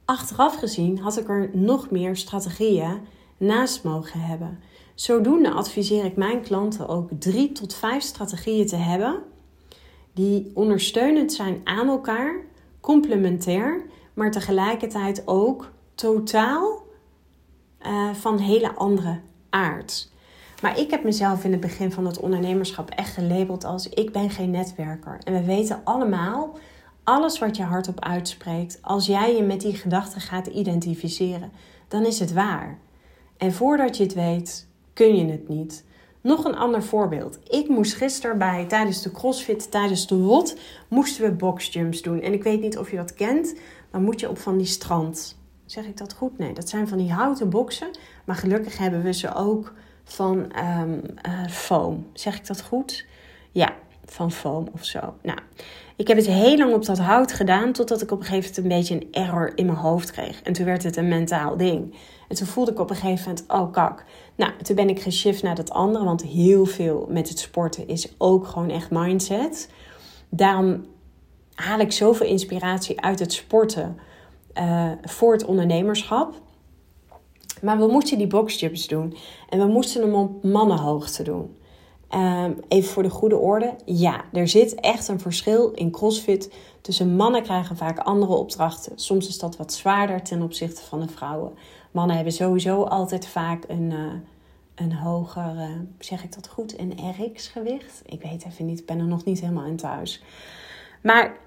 Achteraf 0.06 0.56
gezien 0.56 1.00
had 1.00 1.18
ik 1.18 1.30
er 1.30 1.50
nog 1.54 1.90
meer 1.90 2.16
strategieën 2.16 3.00
naast 3.38 3.84
mogen 3.84 4.20
hebben. 4.20 4.60
Zodoende 4.98 5.52
adviseer 5.52 6.06
ik 6.06 6.16
mijn 6.16 6.42
klanten 6.42 6.88
ook 6.88 7.10
drie 7.20 7.52
tot 7.52 7.74
vijf 7.74 8.04
strategieën 8.04 8.68
te 8.68 8.76
hebben 8.76 9.24
die 10.14 10.52
ondersteunend 10.54 11.34
zijn 11.34 11.62
aan 11.64 11.88
elkaar, 11.88 12.36
complementair, 12.80 13.86
maar 14.14 14.32
tegelijkertijd 14.32 15.24
ook 15.26 15.72
totaal 15.96 16.82
uh, 17.86 18.14
van 18.14 18.38
hele 18.38 18.76
andere 18.76 19.20
aard. 19.50 20.12
Maar 20.62 20.80
ik 20.80 20.92
heb 20.92 21.04
mezelf 21.04 21.44
in 21.44 21.52
het 21.52 21.62
begin 21.62 21.92
van 21.92 22.06
het 22.06 22.20
ondernemerschap 22.20 22.90
echt 22.90 23.14
gelabeld 23.14 23.64
als 23.64 23.90
ik 23.90 24.12
ben 24.12 24.30
geen 24.30 24.52
netwerker. 24.52 25.20
En 25.24 25.34
we 25.34 25.44
weten 25.44 25.82
allemaal, 25.84 26.58
alles 27.04 27.40
wat 27.40 27.58
je 27.58 27.64
hardop 27.64 28.00
uitspreekt, 28.00 28.80
als 28.82 29.06
jij 29.06 29.36
je 29.36 29.44
met 29.44 29.62
die 29.62 29.76
gedachten 29.76 30.22
gaat 30.22 30.48
identificeren, 30.48 31.52
dan 31.88 32.06
is 32.06 32.20
het 32.20 32.34
waar. 32.34 32.80
En 33.38 33.54
voordat 33.54 33.98
je 33.98 34.04
het 34.04 34.14
weet, 34.14 34.67
kun 34.98 35.16
je 35.16 35.32
het 35.32 35.48
niet. 35.48 35.86
Nog 36.22 36.46
een 36.46 36.56
ander 36.58 36.84
voorbeeld. 36.84 37.40
Ik 37.48 37.68
moest 37.68 37.94
gisteren 37.94 38.38
bij, 38.38 38.66
tijdens 38.68 39.02
de 39.02 39.12
CrossFit, 39.12 39.72
tijdens 39.72 40.08
de 40.08 40.18
WOD, 40.18 40.58
moesten 40.88 41.24
we 41.24 41.32
boxjumps 41.32 42.02
doen. 42.02 42.22
En 42.22 42.34
ik 42.34 42.44
weet 42.44 42.62
niet 42.62 42.78
of 42.78 42.92
je 42.92 42.98
dat 42.98 43.14
kent, 43.14 43.56
dan 43.92 44.04
moet 44.04 44.20
je 44.20 44.30
op 44.30 44.38
van 44.38 44.58
die 44.58 44.68
strand. 44.68 45.38
Zeg 45.66 45.86
ik 45.86 45.98
dat 45.98 46.14
goed? 46.14 46.38
Nee, 46.38 46.54
dat 46.54 46.70
zijn 46.70 46.88
van 46.88 46.98
die 46.98 47.12
houten 47.12 47.50
boksen. 47.50 47.88
Maar 48.26 48.36
gelukkig 48.36 48.78
hebben 48.78 49.04
we 49.04 49.14
ze 49.14 49.34
ook 49.34 49.74
van 50.04 50.52
um, 50.80 51.02
foam. 51.50 52.08
Zeg 52.14 52.38
ik 52.38 52.48
dat 52.48 52.62
goed? 52.62 53.06
Ja, 53.52 53.76
van 54.06 54.32
foam 54.32 54.68
of 54.74 54.86
zo. 54.86 55.14
Nou, 55.22 55.40
ik 55.96 56.08
heb 56.08 56.18
het 56.18 56.28
heel 56.28 56.58
lang 56.58 56.74
op 56.74 56.86
dat 56.86 56.98
hout 56.98 57.32
gedaan, 57.32 57.72
totdat 57.72 58.02
ik 58.02 58.12
op 58.12 58.20
een 58.20 58.26
gegeven 58.26 58.64
moment 58.64 58.92
een 58.92 58.98
beetje 58.98 59.08
een 59.18 59.24
error 59.24 59.52
in 59.56 59.66
mijn 59.66 59.78
hoofd 59.78 60.12
kreeg. 60.12 60.42
En 60.42 60.54
toen 60.54 60.66
werd 60.66 60.84
het 60.84 60.96
een 60.96 61.08
mentaal 61.08 61.58
ding. 61.58 61.96
En 62.28 62.36
toen 62.36 62.48
voelde 62.48 62.72
ik 62.72 62.80
op 62.80 62.90
een 62.90 62.96
gegeven 62.96 63.28
moment, 63.28 63.46
oh 63.48 63.72
kak. 63.72 64.04
Nou, 64.38 64.52
toen 64.64 64.76
ben 64.76 64.90
ik 64.90 65.02
geshift 65.02 65.44
naar 65.44 65.56
dat 65.56 65.70
andere, 65.70 66.04
want 66.04 66.24
heel 66.24 66.66
veel 66.66 67.08
met 67.10 67.30
het 67.30 67.40
sporten 67.40 67.88
is 67.88 68.14
ook 68.18 68.48
gewoon 68.48 68.70
echt 68.70 68.90
mindset. 68.92 69.70
Daarom 70.30 70.86
haal 71.54 71.80
ik 71.80 71.92
zoveel 71.92 72.28
inspiratie 72.28 73.02
uit 73.02 73.20
het 73.20 73.34
sporten 73.34 73.98
uh, 74.54 74.92
voor 75.02 75.34
het 75.34 75.46
ondernemerschap. 75.46 76.34
Maar 77.62 77.78
we 77.78 77.88
moesten 77.88 78.18
die 78.18 78.28
boxjumps 78.28 78.88
doen 78.88 79.18
en 79.50 79.60
we 79.60 79.66
moesten 79.66 80.02
hem 80.02 80.16
op 80.16 80.44
mannenhoogte 80.44 81.24
doen. 81.24 81.56
Ehm, 82.08 82.52
even 82.68 82.90
voor 82.90 83.04
de 83.04 83.10
goede 83.10 83.38
orde. 83.38 83.76
Ja, 83.86 84.24
er 84.34 84.48
zit 84.48 84.76
echt 84.76 85.08
een 85.08 85.20
verschil 85.20 85.72
in 85.72 85.92
CrossFit 85.92 86.54
tussen 86.82 87.16
mannen 87.16 87.44
krijgen 87.44 87.78
vaak 87.78 88.00
andere 88.00 88.34
opdrachten. 88.34 88.92
Soms 88.96 89.28
is 89.28 89.40
dat 89.40 89.58
wat 89.58 89.74
zwaarder 89.74 90.24
ten 90.24 90.42
opzichte 90.42 90.82
van 90.82 91.00
de 91.00 91.08
vrouwen. 91.08 91.52
Mannen 91.92 92.16
hebben 92.16 92.34
sowieso 92.34 92.84
altijd 92.84 93.28
vaak 93.28 93.64
een, 93.68 93.92
uh, 93.92 94.14
een 94.76 94.94
hoger, 94.94 95.56
uh, 95.56 95.70
zeg 96.00 96.24
ik 96.24 96.36
dat 96.36 96.48
goed, 96.48 96.80
een 96.80 96.94
RX-gewicht. 97.20 98.02
Ik 98.06 98.22
weet 98.22 98.46
even 98.46 98.66
niet, 98.66 98.80
ik 98.80 98.86
ben 98.86 99.00
er 99.00 99.08
nog 99.08 99.26
niet 99.26 99.40
helemaal 99.40 99.66
in 99.66 99.76
thuis. 99.78 100.24
Maar 101.02 101.38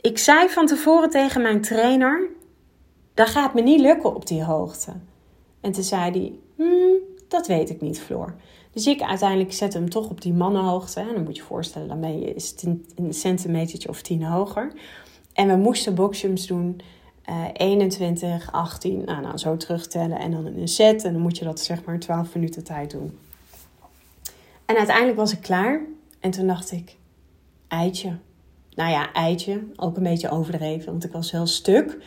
ik 0.00 0.18
zei 0.18 0.48
van 0.48 0.66
tevoren 0.66 1.10
tegen 1.10 1.42
mijn 1.42 1.60
trainer: 1.60 2.28
dat 3.14 3.28
gaat 3.28 3.54
me 3.54 3.60
niet 3.60 3.80
lukken 3.80 4.14
op 4.14 4.26
die 4.26 4.44
hoogte. 4.44 4.92
En 5.60 5.72
toen 5.72 5.82
zei 5.82 6.10
hij: 6.10 6.32
hmm, 6.56 6.96
dat 7.28 7.46
weet 7.46 7.70
ik 7.70 7.80
niet, 7.80 8.00
Floor. 8.00 8.34
Dus 8.72 8.86
ik 8.86 9.02
uiteindelijk 9.02 9.52
zet 9.52 9.72
hem 9.72 9.90
toch 9.90 10.10
op 10.10 10.20
die 10.20 10.32
mannenhoogte. 10.32 11.00
En 11.00 11.14
dan 11.14 11.22
moet 11.22 11.36
je 11.36 11.42
je 11.42 11.48
voorstellen, 11.48 11.88
daarmee 11.88 12.34
is 12.34 12.50
het 12.50 12.62
een, 12.96 13.14
centimetertje 13.14 13.88
of 13.88 14.02
tien 14.02 14.24
hoger. 14.24 14.72
En 15.32 15.48
we 15.48 15.56
moesten 15.56 15.94
boxjumps 15.94 16.46
doen. 16.46 16.80
Uh, 17.28 17.44
21, 17.52 18.52
18, 18.52 19.04
nou, 19.04 19.20
nou, 19.22 19.38
zo 19.38 19.56
terugtellen. 19.56 20.18
En 20.18 20.30
dan 20.30 20.46
een 20.46 20.68
set. 20.68 21.04
En 21.04 21.12
dan 21.12 21.22
moet 21.22 21.38
je 21.38 21.44
dat 21.44 21.60
zeg 21.60 21.84
maar 21.84 21.98
12 21.98 22.34
minuten 22.34 22.64
tijd 22.64 22.90
doen. 22.90 23.18
En 24.64 24.76
uiteindelijk 24.76 25.16
was 25.16 25.32
ik 25.32 25.40
klaar. 25.40 25.80
En 26.20 26.30
toen 26.30 26.46
dacht 26.46 26.72
ik, 26.72 26.96
eitje. 27.68 28.16
Nou 28.74 28.90
ja, 28.90 29.12
eitje. 29.12 29.62
Ook 29.76 29.96
een 29.96 30.02
beetje 30.02 30.30
overdreven, 30.30 30.90
want 30.90 31.04
ik 31.04 31.12
was 31.12 31.30
heel 31.30 31.46
stuk. 31.46 31.98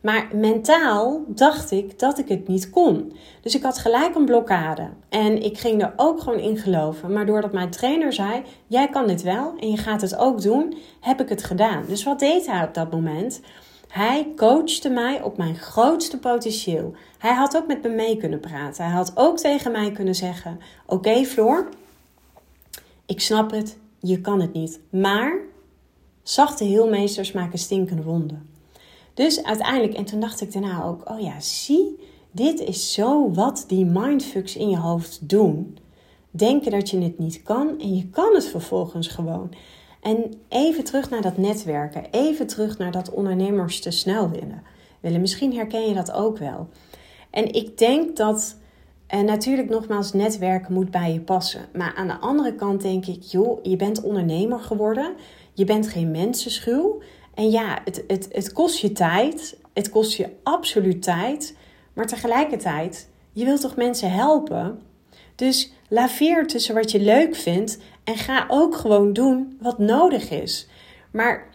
Maar 0.00 0.28
mentaal 0.32 1.24
dacht 1.28 1.70
ik 1.70 1.98
dat 1.98 2.18
ik 2.18 2.28
het 2.28 2.48
niet 2.48 2.70
kon. 2.70 3.12
Dus 3.40 3.54
ik 3.54 3.62
had 3.62 3.78
gelijk 3.78 4.14
een 4.14 4.24
blokkade. 4.24 4.88
En 5.08 5.42
ik 5.42 5.58
ging 5.58 5.82
er 5.82 5.92
ook 5.96 6.20
gewoon 6.20 6.38
in 6.38 6.56
geloven. 6.56 7.12
Maar 7.12 7.26
doordat 7.26 7.52
mijn 7.52 7.70
trainer 7.70 8.12
zei: 8.12 8.42
Jij 8.66 8.88
kan 8.88 9.06
dit 9.06 9.22
wel 9.22 9.54
en 9.60 9.70
je 9.70 9.76
gaat 9.76 10.00
het 10.00 10.16
ook 10.16 10.42
doen, 10.42 10.76
heb 11.00 11.20
ik 11.20 11.28
het 11.28 11.44
gedaan. 11.44 11.84
Dus 11.88 12.04
wat 12.04 12.18
deed 12.18 12.46
hij 12.46 12.64
op 12.64 12.74
dat 12.74 12.90
moment? 12.90 13.40
Hij 13.88 14.32
coachte 14.36 14.88
mij 14.88 15.22
op 15.22 15.36
mijn 15.36 15.56
grootste 15.56 16.18
potentieel. 16.18 16.94
Hij 17.18 17.34
had 17.34 17.56
ook 17.56 17.66
met 17.66 17.82
me 17.82 17.88
mee 17.88 18.16
kunnen 18.16 18.40
praten. 18.40 18.84
Hij 18.84 18.92
had 18.92 19.12
ook 19.14 19.38
tegen 19.38 19.72
mij 19.72 19.92
kunnen 19.92 20.14
zeggen: 20.14 20.60
Oké, 20.86 21.24
Floor, 21.24 21.68
ik 23.06 23.20
snap 23.20 23.50
het, 23.50 23.78
je 24.00 24.20
kan 24.20 24.40
het 24.40 24.52
niet. 24.52 24.80
Maar 24.90 25.38
zachte 26.22 26.64
heelmeesters 26.64 27.32
maken 27.32 27.58
stinkende 27.58 28.02
wonden. 28.02 28.48
Dus 29.14 29.42
uiteindelijk, 29.42 29.94
en 29.94 30.04
toen 30.04 30.20
dacht 30.20 30.40
ik 30.40 30.52
daarna 30.52 30.84
ook, 30.84 31.10
oh 31.10 31.20
ja, 31.20 31.40
zie, 31.40 31.98
dit 32.30 32.60
is 32.60 32.92
zo 32.92 33.30
wat 33.32 33.64
die 33.68 33.84
mindfucks 33.84 34.56
in 34.56 34.70
je 34.70 34.78
hoofd 34.78 35.28
doen. 35.28 35.78
Denken 36.30 36.70
dat 36.70 36.90
je 36.90 37.00
het 37.00 37.18
niet 37.18 37.42
kan 37.42 37.80
en 37.80 37.96
je 37.96 38.08
kan 38.08 38.34
het 38.34 38.46
vervolgens 38.46 39.08
gewoon. 39.08 39.50
En 40.00 40.40
even 40.48 40.84
terug 40.84 41.10
naar 41.10 41.22
dat 41.22 41.36
netwerken, 41.36 42.04
even 42.10 42.46
terug 42.46 42.78
naar 42.78 42.92
dat 42.92 43.10
ondernemers 43.10 43.80
te 43.80 43.90
snel 43.90 44.30
willen. 44.30 44.62
willen. 45.00 45.20
Misschien 45.20 45.54
herken 45.54 45.88
je 45.88 45.94
dat 45.94 46.12
ook 46.12 46.38
wel. 46.38 46.68
En 47.30 47.52
ik 47.52 47.78
denk 47.78 48.16
dat, 48.16 48.56
en 49.06 49.24
natuurlijk 49.24 49.68
nogmaals, 49.68 50.12
netwerken 50.12 50.72
moet 50.72 50.90
bij 50.90 51.12
je 51.12 51.20
passen. 51.20 51.68
Maar 51.72 51.94
aan 51.94 52.06
de 52.06 52.18
andere 52.18 52.54
kant 52.54 52.82
denk 52.82 53.06
ik, 53.06 53.22
joh, 53.22 53.58
je 53.62 53.76
bent 53.76 54.02
ondernemer 54.02 54.60
geworden. 54.60 55.14
Je 55.52 55.64
bent 55.64 55.88
geen 55.88 56.10
mensenschuw. 56.10 57.02
En 57.34 57.50
ja, 57.50 57.78
het, 57.84 58.04
het, 58.06 58.28
het 58.32 58.52
kost 58.52 58.78
je 58.78 58.92
tijd. 58.92 59.58
Het 59.72 59.90
kost 59.90 60.16
je 60.16 60.28
absoluut 60.42 61.02
tijd. 61.02 61.56
Maar 61.92 62.06
tegelijkertijd, 62.06 63.08
je 63.32 63.44
wilt 63.44 63.60
toch 63.60 63.76
mensen 63.76 64.10
helpen? 64.12 64.80
Dus 65.34 65.72
laveer 65.88 66.46
tussen 66.46 66.74
wat 66.74 66.90
je 66.90 67.00
leuk 67.00 67.36
vindt 67.36 67.78
en 68.08 68.16
ga 68.16 68.44
ook 68.48 68.76
gewoon 68.76 69.12
doen 69.12 69.58
wat 69.60 69.78
nodig 69.78 70.30
is. 70.30 70.66
Maar 71.10 71.48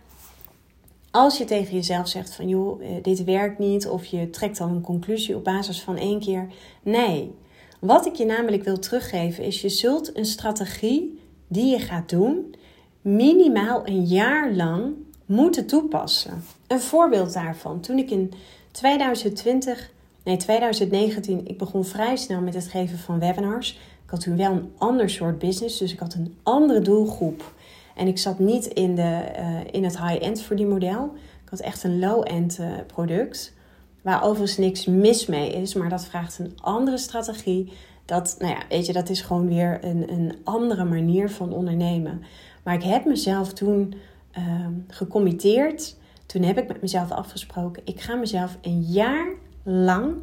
als 1.12 1.38
je 1.38 1.46
tegen 1.46 1.76
jezelf 1.76 2.08
zegt 2.08 2.36
van 2.36 2.48
joh, 2.48 2.84
eh, 2.84 2.90
dit 3.02 3.24
werkt 3.24 3.60
niet 3.60 3.88
of 3.88 4.06
je 4.06 4.30
trekt 4.30 4.58
dan 4.58 4.70
een 4.70 4.82
conclusie 4.82 5.36
op 5.36 5.44
basis 5.44 5.82
van 5.82 5.98
één 5.98 6.20
keer. 6.20 6.48
Nee, 6.84 7.36
wat 7.80 8.06
ik 8.06 8.16
je 8.16 8.26
namelijk 8.26 8.64
wil 8.64 8.80
teruggeven 8.80 9.44
is 9.44 9.62
je 9.62 9.70
zult 9.70 10.18
een 10.18 10.26
strategie 10.26 11.20
die 11.48 11.66
je 11.66 11.80
gaat 11.80 12.10
doen 12.10 12.56
minimaal 13.02 13.88
een 13.88 14.04
jaar 14.04 14.54
lang 14.54 14.94
moeten 15.26 15.66
toepassen. 15.66 16.44
Een 16.68 16.80
voorbeeld 16.80 17.34
daarvan, 17.34 17.80
toen 17.80 17.98
ik 17.98 18.12
in 18.12 18.34
2020, 18.72 19.92
nee 20.24 20.38
2019, 20.38 21.48
ik 21.48 21.58
begon 21.58 21.86
vrij 21.86 22.16
snel 22.16 22.42
met 22.42 22.54
het 22.54 22.68
geven 22.68 22.98
van 22.98 23.20
webinars. 23.20 23.80
Had 24.14 24.22
toen 24.22 24.38
wel 24.38 24.52
een 24.52 24.72
ander 24.78 25.10
soort 25.10 25.40
business, 25.40 25.78
dus 25.78 25.94
ik 25.94 26.00
had 26.00 26.14
een 26.14 26.38
andere 26.44 26.80
doelgroep. 26.80 27.54
En 27.96 28.08
ik 28.08 28.18
zat 28.18 28.40
niet 28.40 28.66
in, 28.66 28.96
de, 28.96 29.32
uh, 29.40 29.60
in 29.72 29.84
het 29.84 29.98
high-end 29.98 30.42
voor 30.42 30.56
die 30.56 30.66
model. 30.66 31.12
Ik 31.44 31.50
had 31.50 31.60
echt 31.60 31.84
een 31.84 32.00
low-end 32.00 32.58
uh, 32.60 32.68
product. 32.88 33.54
Waar 34.02 34.24
overigens 34.24 34.58
niks 34.58 34.86
mis 34.86 35.26
mee 35.26 35.52
is, 35.52 35.74
maar 35.74 35.90
dat 35.90 36.06
vraagt 36.06 36.40
een 36.40 36.58
andere 36.62 36.98
strategie. 36.98 37.74
Dat, 38.06 38.36
nou 38.40 38.54
ja, 38.54 38.62
weet 38.70 38.86
je, 38.86 38.94
dat 38.94 39.10
is 39.10 39.22
gewoon 39.22 39.48
weer 39.48 39.80
een, 39.82 40.12
een 40.12 40.36
andere 40.44 40.84
manier 40.84 41.30
van 41.30 41.54
ondernemen. 41.54 42.24
Maar 42.64 42.74
ik 42.74 42.84
heb 42.84 43.06
mezelf 43.06 43.54
toen 43.54 43.94
uh, 44.38 44.68
gecommitteerd. 44.88 45.96
Toen 46.26 46.44
heb 46.44 46.58
ik 46.58 46.68
met 46.68 46.82
mezelf 46.82 47.12
afgesproken: 47.12 47.82
ik 47.86 48.02
ga 48.02 48.16
mezelf 48.16 48.58
een 48.62 48.82
jaar 48.82 49.28
lang 49.64 50.16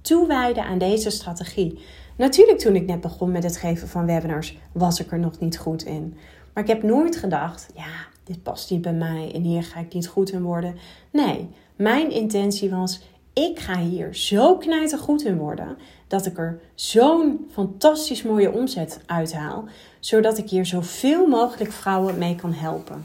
toewijden 0.00 0.64
aan 0.64 0.78
deze 0.78 1.10
strategie. 1.10 1.78
Natuurlijk, 2.20 2.58
toen 2.58 2.74
ik 2.74 2.86
net 2.86 3.00
begon 3.00 3.30
met 3.30 3.42
het 3.42 3.56
geven 3.56 3.88
van 3.88 4.06
webinars, 4.06 4.58
was 4.72 5.00
ik 5.00 5.12
er 5.12 5.18
nog 5.18 5.38
niet 5.38 5.58
goed 5.58 5.82
in. 5.82 6.16
Maar 6.54 6.62
ik 6.62 6.68
heb 6.68 6.82
nooit 6.82 7.16
gedacht: 7.16 7.66
ja, 7.74 8.06
dit 8.24 8.42
past 8.42 8.70
niet 8.70 8.82
bij 8.82 8.92
mij 8.92 9.30
en 9.34 9.42
hier 9.42 9.62
ga 9.62 9.80
ik 9.80 9.94
niet 9.94 10.06
goed 10.06 10.30
in 10.30 10.42
worden. 10.42 10.76
Nee, 11.10 11.48
mijn 11.76 12.10
intentie 12.10 12.70
was: 12.70 13.02
ik 13.32 13.58
ga 13.58 13.78
hier 13.78 14.14
zo 14.14 14.60
goed 14.98 15.24
in 15.24 15.36
worden 15.36 15.76
dat 16.06 16.26
ik 16.26 16.38
er 16.38 16.60
zo'n 16.74 17.48
fantastisch 17.50 18.22
mooie 18.22 18.52
omzet 18.52 19.00
uithaal, 19.06 19.64
zodat 20.00 20.38
ik 20.38 20.50
hier 20.50 20.66
zoveel 20.66 21.26
mogelijk 21.26 21.72
vrouwen 21.72 22.18
mee 22.18 22.34
kan 22.34 22.52
helpen. 22.52 23.04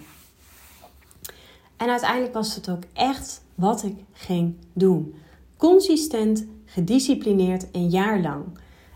En 1.77 1.89
uiteindelijk 1.89 2.33
was 2.33 2.55
het 2.55 2.69
ook 2.69 2.83
echt 2.93 3.41
wat 3.55 3.83
ik 3.83 3.95
ging 4.13 4.55
doen. 4.73 5.15
Consistent, 5.57 6.45
gedisciplineerd, 6.65 7.67
een 7.71 7.89
jaar 7.89 8.19
lang. 8.19 8.43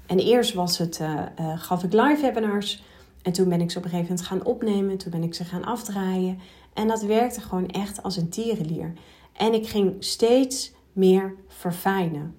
En 0.10 0.20
eerst 0.20 0.54
was 0.54 0.78
het, 0.78 1.00
uh, 1.02 1.22
uh, 1.40 1.60
gaf 1.60 1.84
ik 1.84 1.94
live 1.94 2.22
webinars. 2.22 2.84
En 3.22 3.32
toen 3.32 3.50
ben 3.50 3.62
ik 3.62 3.72
ze 3.72 3.78
op 3.78 3.84
een 3.84 3.90
gegeven 3.90 4.12
moment 4.12 4.28
gaan 4.28 4.46
opnemen. 4.46 4.98
Toen 4.98 5.12
ben 5.12 5.24
ik 5.24 5.34
ze 5.34 5.44
gaan 5.44 5.66
afdraaien. 5.66 6.40
En 6.74 6.88
dat 6.88 7.02
werkte 7.02 7.42
gewoon 7.42 7.68
echt 7.68 8.04
als 8.04 8.18
een 8.18 8.30
tierenlier. 8.30 8.94
En 9.34 9.54
ik 9.54 9.68
ging 9.68 9.96
steeds 10.00 10.72
meer 10.94 11.36
verfijnen. 11.48 12.36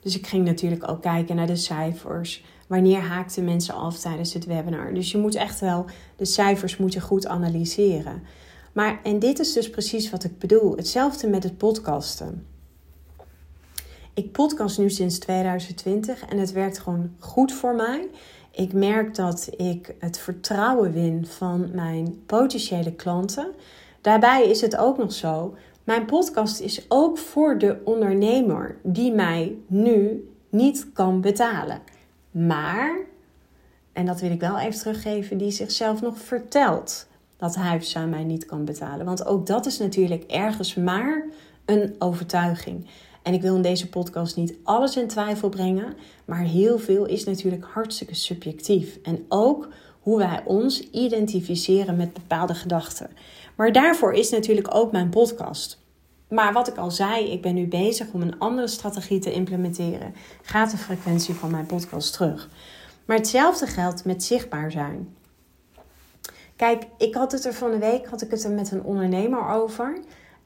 Dus 0.00 0.16
ik 0.16 0.26
ging 0.26 0.44
natuurlijk 0.44 0.88
ook 0.88 1.02
kijken 1.02 1.36
naar 1.36 1.46
de 1.46 1.56
cijfers. 1.56 2.44
Wanneer 2.66 3.00
haakten 3.00 3.44
mensen 3.44 3.74
af 3.74 3.98
tijdens 3.98 4.34
het 4.34 4.44
webinar? 4.44 4.94
Dus 4.94 5.12
je 5.12 5.18
moet 5.18 5.34
echt 5.34 5.60
wel 5.60 5.84
de 6.16 6.24
cijfers 6.24 6.76
moet 6.76 6.92
je 6.92 7.00
goed 7.00 7.26
analyseren. 7.26 8.22
Maar, 8.72 9.00
en 9.02 9.18
dit 9.18 9.38
is 9.38 9.52
dus 9.52 9.70
precies 9.70 10.10
wat 10.10 10.24
ik 10.24 10.38
bedoel. 10.38 10.76
Hetzelfde 10.76 11.28
met 11.28 11.42
het 11.42 11.56
podcasten. 11.56 12.46
Ik 14.14 14.32
podcast 14.32 14.78
nu 14.78 14.90
sinds 14.90 15.18
2020 15.18 16.24
en 16.24 16.38
het 16.38 16.52
werkt 16.52 16.78
gewoon 16.78 17.14
goed 17.18 17.52
voor 17.52 17.74
mij. 17.74 18.08
Ik 18.50 18.72
merk 18.72 19.14
dat 19.14 19.48
ik 19.56 19.94
het 19.98 20.18
vertrouwen 20.18 20.92
win 20.92 21.26
van 21.26 21.70
mijn 21.72 22.22
potentiële 22.26 22.92
klanten. 22.92 23.52
Daarbij 24.00 24.48
is 24.48 24.60
het 24.60 24.76
ook 24.76 24.98
nog 24.98 25.12
zo. 25.12 25.54
Mijn 25.84 26.04
podcast 26.04 26.60
is 26.60 26.84
ook 26.88 27.18
voor 27.18 27.58
de 27.58 27.80
ondernemer 27.84 28.76
die 28.82 29.12
mij 29.12 29.56
nu 29.66 30.28
niet 30.48 30.92
kan 30.92 31.20
betalen. 31.20 31.80
Maar, 32.30 32.96
en 33.92 34.06
dat 34.06 34.20
wil 34.20 34.30
ik 34.30 34.40
wel 34.40 34.58
even 34.58 34.80
teruggeven, 34.80 35.38
die 35.38 35.50
zichzelf 35.50 36.00
nog 36.00 36.18
vertelt 36.18 37.06
dat 37.36 37.54
hij 37.54 37.76
of 37.76 38.06
mij 38.06 38.24
niet 38.24 38.46
kan 38.46 38.64
betalen. 38.64 39.06
Want 39.06 39.26
ook 39.26 39.46
dat 39.46 39.66
is 39.66 39.78
natuurlijk 39.78 40.24
ergens 40.24 40.74
maar 40.74 41.24
een 41.64 41.94
overtuiging. 41.98 42.86
En 43.24 43.34
ik 43.34 43.42
wil 43.42 43.56
in 43.56 43.62
deze 43.62 43.88
podcast 43.88 44.36
niet 44.36 44.54
alles 44.62 44.96
in 44.96 45.08
twijfel 45.08 45.48
brengen, 45.48 45.96
maar 46.24 46.42
heel 46.42 46.78
veel 46.78 47.06
is 47.06 47.24
natuurlijk 47.24 47.64
hartstikke 47.64 48.14
subjectief. 48.14 48.98
En 49.02 49.24
ook 49.28 49.68
hoe 50.00 50.18
wij 50.18 50.42
ons 50.44 50.80
identificeren 50.90 51.96
met 51.96 52.12
bepaalde 52.12 52.54
gedachten. 52.54 53.10
Maar 53.54 53.72
daarvoor 53.72 54.12
is 54.12 54.30
natuurlijk 54.30 54.74
ook 54.74 54.92
mijn 54.92 55.08
podcast. 55.08 55.82
Maar 56.28 56.52
wat 56.52 56.68
ik 56.68 56.76
al 56.76 56.90
zei, 56.90 57.30
ik 57.30 57.42
ben 57.42 57.54
nu 57.54 57.66
bezig 57.66 58.06
om 58.12 58.22
een 58.22 58.38
andere 58.38 58.68
strategie 58.68 59.18
te 59.18 59.32
implementeren. 59.32 60.14
Gaat 60.42 60.70
de 60.70 60.76
frequentie 60.76 61.34
van 61.34 61.50
mijn 61.50 61.66
podcast 61.66 62.12
terug. 62.12 62.48
Maar 63.04 63.16
hetzelfde 63.16 63.66
geldt 63.66 64.04
met 64.04 64.24
zichtbaar 64.24 64.70
zijn. 64.70 65.16
Kijk, 66.56 66.86
ik 66.98 67.14
had 67.14 67.32
het 67.32 67.44
er 67.44 67.54
van 67.54 67.70
de 67.70 67.78
week 67.78 68.06
had 68.06 68.22
ik 68.22 68.30
het 68.30 68.44
er 68.44 68.50
met 68.50 68.70
een 68.70 68.82
ondernemer 68.82 69.48
over. 69.48 69.98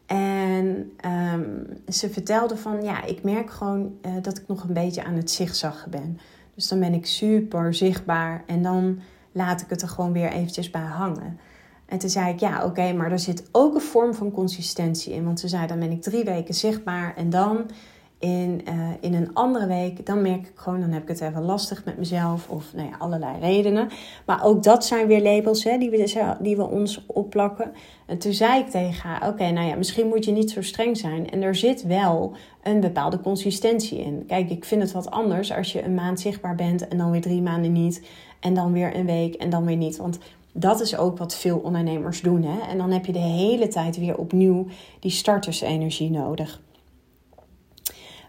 En 0.08 0.92
ehm, 0.96 1.64
ze 1.88 2.10
vertelde 2.10 2.56
van 2.56 2.82
ja, 2.82 3.04
ik 3.04 3.22
merk 3.22 3.50
gewoon 3.50 3.92
uh, 4.06 4.12
dat 4.22 4.38
ik 4.38 4.44
nog 4.46 4.62
een 4.62 4.72
beetje 4.72 5.04
aan 5.04 5.14
het 5.14 5.30
zigzaggen 5.30 5.90
ben. 5.90 6.18
Dus 6.54 6.68
dan 6.68 6.80
ben 6.80 6.94
ik 6.94 7.06
super 7.06 7.74
zichtbaar 7.74 8.42
en 8.46 8.62
dan 8.62 9.00
laat 9.32 9.60
ik 9.60 9.70
het 9.70 9.82
er 9.82 9.88
gewoon 9.88 10.12
weer 10.12 10.30
eventjes 10.30 10.70
bij 10.70 10.80
hangen. 10.80 11.38
En 11.86 11.98
toen 11.98 12.10
zei 12.10 12.32
ik, 12.32 12.40
ja, 12.40 12.64
oké, 12.64 12.92
maar 12.92 13.12
er 13.12 13.18
zit 13.18 13.48
ook 13.52 13.74
een 13.74 13.80
vorm 13.80 14.14
van 14.14 14.30
consistentie 14.30 15.12
in. 15.12 15.24
Want 15.24 15.40
ze 15.40 15.48
zei, 15.48 15.66
dan 15.66 15.78
ben 15.78 15.90
ik 15.90 16.02
drie 16.02 16.24
weken 16.24 16.54
zichtbaar 16.54 17.16
en 17.16 17.30
dan 17.30 17.70
in, 18.18 18.60
uh, 18.68 18.88
in 19.00 19.14
een 19.14 19.34
andere 19.34 19.66
week, 19.66 20.06
dan 20.06 20.22
merk 20.22 20.40
ik 20.40 20.52
gewoon, 20.54 20.80
dan 20.80 20.90
heb 20.90 21.02
ik 21.02 21.08
het 21.08 21.20
even 21.20 21.42
lastig 21.42 21.84
met 21.84 21.98
mezelf 21.98 22.48
of 22.48 22.72
nou 22.74 22.88
ja, 22.88 22.96
allerlei 22.98 23.38
redenen. 23.40 23.88
Maar 24.26 24.44
ook 24.44 24.62
dat 24.62 24.84
zijn 24.84 25.06
weer 25.06 25.22
labels 25.22 25.64
hè, 25.64 25.78
die, 25.78 25.90
we, 25.90 26.36
die 26.40 26.56
we 26.56 26.68
ons 26.68 27.04
opplakken. 27.06 27.72
En 28.06 28.18
toen 28.18 28.32
zei 28.32 28.60
ik 28.60 28.68
tegen 28.68 29.08
haar, 29.08 29.28
oké, 29.28 29.50
nou 29.50 29.66
ja, 29.66 29.76
misschien 29.76 30.08
moet 30.08 30.24
je 30.24 30.32
niet 30.32 30.50
zo 30.50 30.62
streng 30.62 30.96
zijn. 30.96 31.30
En 31.30 31.42
er 31.42 31.54
zit 31.54 31.82
wel 31.82 32.32
een 32.62 32.80
bepaalde 32.80 33.20
consistentie 33.20 33.98
in. 33.98 34.24
Kijk, 34.26 34.50
ik 34.50 34.64
vind 34.64 34.82
het 34.82 34.92
wat 34.92 35.10
anders 35.10 35.52
als 35.52 35.72
je 35.72 35.84
een 35.84 35.94
maand 35.94 36.20
zichtbaar 36.20 36.54
bent 36.54 36.88
en 36.88 36.98
dan 36.98 37.10
weer 37.10 37.20
drie 37.20 37.42
maanden 37.42 37.72
niet. 37.72 38.02
En 38.40 38.54
dan 38.54 38.72
weer 38.72 38.96
een 38.96 39.06
week 39.06 39.34
en 39.34 39.50
dan 39.50 39.64
weer 39.64 39.76
niet. 39.76 39.96
Want 39.96 40.18
dat 40.52 40.80
is 40.80 40.96
ook 40.96 41.18
wat 41.18 41.34
veel 41.34 41.58
ondernemers 41.58 42.20
doen. 42.20 42.42
Hè? 42.42 42.58
En 42.70 42.78
dan 42.78 42.90
heb 42.90 43.06
je 43.06 43.12
de 43.12 43.18
hele 43.18 43.68
tijd 43.68 43.98
weer 43.98 44.16
opnieuw 44.16 44.66
die 45.00 45.10
startersenergie 45.10 46.10
nodig. 46.10 46.60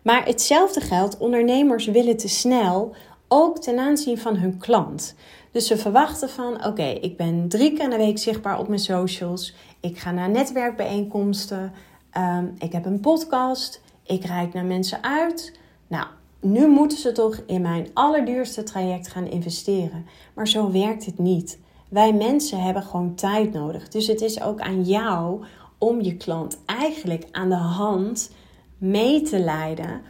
Maar 0.04 0.26
hetzelfde 0.26 0.82
geldt, 0.82 1.18
ondernemers 1.18 1.86
willen 1.86 2.18
te 2.18 2.28
snel, 2.28 2.96
ook 3.28 3.60
ten 3.60 3.80
aanzien 3.80 4.18
van 4.18 4.36
hun 4.36 4.58
klant. 4.58 5.16
Dus 5.52 5.68
ze 5.68 5.78
verwachten 5.78 6.30
van, 6.30 6.66
oké, 6.66 6.84
ik 6.84 7.18
ben 7.18 7.48
drie 7.48 7.74
keer 7.74 7.84
in 7.84 7.90
de 7.90 7.98
week 7.98 8.18
zichtbaar 8.18 8.60
op 8.60 8.68
mijn 8.68 8.80
socials. 8.80 9.56
Ik 9.80 9.98
ga 9.98 10.12
naar 10.12 10.30
netwerkbijeenkomsten. 10.30 11.74
Ehm, 12.12 12.46
ik 12.58 12.72
heb 12.72 12.86
een 12.86 13.00
podcast. 13.00 13.82
Ik 14.04 14.26
reik 14.26 14.54
naar 14.54 14.66
mensen 14.66 15.04
uit. 15.04 15.60
Nou, 15.88 16.08
nu 16.40 16.68
moeten 16.68 16.98
ze 16.98 17.12
toch 17.12 17.42
in 17.46 17.62
mijn 17.62 17.88
allerduurste 17.94 18.64
traject 18.64 19.08
gaan 19.08 19.28
investeren. 19.28 20.06
Maar 20.34 20.48
zo 20.48 20.72
werkt 20.72 21.06
het 21.06 21.18
niet. 21.18 21.60
Wij 21.90 22.14
mensen 22.14 22.62
hebben 22.62 22.84
gewoon 22.84 23.16
tijd 23.16 23.54
nodig. 23.54 23.88
Dus 23.88 24.08
het 24.08 24.22
is 24.22 24.42
ook 24.42 24.60
aan 24.60 24.84
jou 24.84 25.44
om 25.78 26.02
je 26.02 26.18
klant 26.18 26.60
eigenlijk 26.66 27.28
aan 27.32 27.50
de 27.50 27.56
hand 27.56 28.32
mee 28.80 29.22
te 29.22 29.40
leiden 29.40 30.02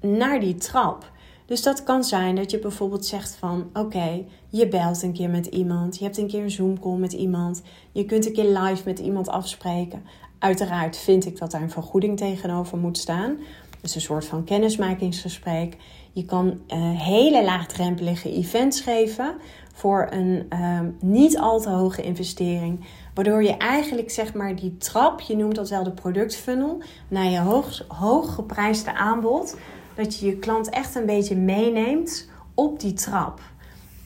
naar 0.00 0.40
die 0.40 0.54
trap. 0.54 1.10
Dus 1.46 1.62
dat 1.62 1.82
kan 1.82 2.04
zijn 2.04 2.34
dat 2.34 2.50
je 2.50 2.58
bijvoorbeeld 2.58 3.06
zegt 3.06 3.34
van 3.34 3.70
oké, 3.72 4.24
je 4.48 4.68
belt 4.68 5.02
een 5.02 5.12
keer 5.12 5.30
met 5.30 5.46
iemand, 5.46 5.98
je 5.98 6.04
hebt 6.04 6.18
een 6.18 6.26
keer 6.26 6.42
een 6.42 6.50
Zoom 6.50 6.80
call 6.80 6.96
met 6.96 7.12
iemand, 7.12 7.62
je 7.92 8.04
kunt 8.04 8.26
een 8.26 8.32
keer 8.32 8.58
live 8.58 8.82
met 8.84 8.98
iemand 8.98 9.28
afspreken. 9.28 10.04
Uiteraard 10.38 10.96
vind 10.96 11.26
ik 11.26 11.38
dat 11.38 11.50
daar 11.50 11.62
een 11.62 11.70
vergoeding 11.70 12.16
tegenover 12.16 12.78
moet 12.78 12.98
staan. 12.98 13.38
Dus 13.80 13.94
een 13.94 14.00
soort 14.00 14.24
van 14.24 14.44
kennismakingsgesprek. 14.44 15.76
Je 16.12 16.24
kan 16.24 16.46
uh, 16.46 17.00
hele 17.00 17.44
laagdrempelige 17.44 18.32
events 18.32 18.80
geven 18.80 19.34
voor 19.76 20.06
een 20.10 20.46
uh, 20.52 20.80
niet 21.00 21.38
al 21.38 21.60
te 21.60 21.68
hoge 21.68 22.02
investering. 22.02 22.84
Waardoor 23.14 23.42
je 23.42 23.56
eigenlijk 23.56 24.10
zeg 24.10 24.34
maar 24.34 24.56
die 24.56 24.76
trap, 24.76 25.20
je 25.20 25.36
noemt 25.36 25.54
dat 25.54 25.68
wel 25.68 25.82
de 25.82 25.90
productfunnel, 25.90 26.82
naar 27.08 27.24
je 27.24 27.38
hoog, 27.38 27.84
hooggeprijsde 27.88 28.94
aanbod. 28.94 29.56
Dat 29.94 30.18
je 30.18 30.26
je 30.26 30.36
klant 30.36 30.68
echt 30.68 30.94
een 30.94 31.06
beetje 31.06 31.36
meeneemt 31.36 32.28
op 32.54 32.80
die 32.80 32.92
trap. 32.92 33.40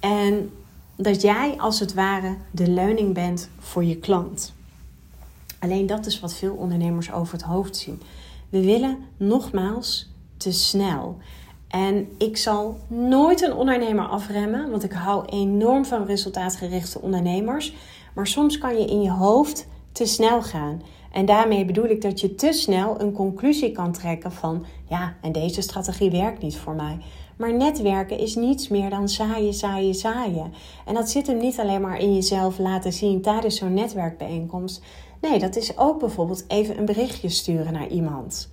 En 0.00 0.50
dat 0.96 1.22
jij 1.22 1.54
als 1.59 1.80
het 1.80 1.94
ware 1.94 2.37
de 2.50 2.70
leuning 2.70 3.14
bent 3.14 3.50
voor 3.59 3.85
je 3.85 3.96
klant. 3.96 4.52
Alleen 5.59 5.87
dat 5.87 6.06
is 6.06 6.20
wat 6.20 6.35
veel 6.35 6.54
ondernemers 6.54 7.12
over 7.12 7.33
het 7.33 7.42
hoofd 7.42 7.76
zien. 7.76 8.02
We 8.48 8.64
willen 8.64 8.98
nogmaals 9.16 10.11
te 10.37 10.52
snel. 10.52 11.18
En 11.70 12.09
ik 12.18 12.37
zal 12.37 12.76
nooit 12.87 13.42
een 13.42 13.54
ondernemer 13.54 14.04
afremmen, 14.04 14.70
want 14.70 14.85
ik 14.85 14.92
hou 14.92 15.24
enorm 15.24 15.85
van 15.85 16.04
resultaatgerichte 16.04 17.00
ondernemers. 17.00 17.74
Maar 18.14 18.26
soms 18.26 18.59
kan 18.59 18.78
je 18.78 18.85
in 18.85 19.02
je 19.02 19.11
hoofd 19.11 19.66
te 19.92 20.06
snel 20.06 20.42
gaan. 20.42 20.83
En 21.12 21.26
daarmee 21.26 21.64
bedoel 21.64 21.85
ik 21.85 22.02
dat 22.02 22.20
je 22.20 22.35
te 22.35 22.52
snel 22.52 23.00
een 23.00 23.12
conclusie 23.12 23.72
kan 23.72 23.92
trekken 23.92 24.33
van 24.33 24.64
ja, 24.88 25.14
en 25.20 25.33
deze 25.33 25.61
strategie 25.61 26.11
werkt 26.11 26.42
niet 26.42 26.56
voor 26.56 26.74
mij. 26.74 26.98
Maar 27.37 27.54
netwerken 27.54 28.18
is 28.18 28.35
niets 28.35 28.68
meer 28.68 28.90
dan 28.90 29.09
zaaien, 29.09 29.54
zaaien, 29.54 29.94
zaaien. 29.94 30.52
En 30.87 30.94
dat 30.94 31.11
zit 31.11 31.26
hem 31.26 31.38
niet 31.38 31.59
alleen 31.59 31.80
maar 31.80 31.98
in 31.98 32.14
jezelf 32.14 32.59
laten 32.59 32.92
zien 32.92 33.22
tijdens 33.22 33.56
zo'n 33.56 33.74
netwerkbijeenkomst. 33.74 34.83
Nee, 35.20 35.38
dat 35.38 35.56
is 35.56 35.78
ook 35.78 35.98
bijvoorbeeld 35.98 36.44
even 36.48 36.78
een 36.78 36.85
berichtje 36.85 37.28
sturen 37.28 37.72
naar 37.72 37.88
iemand. 37.88 38.50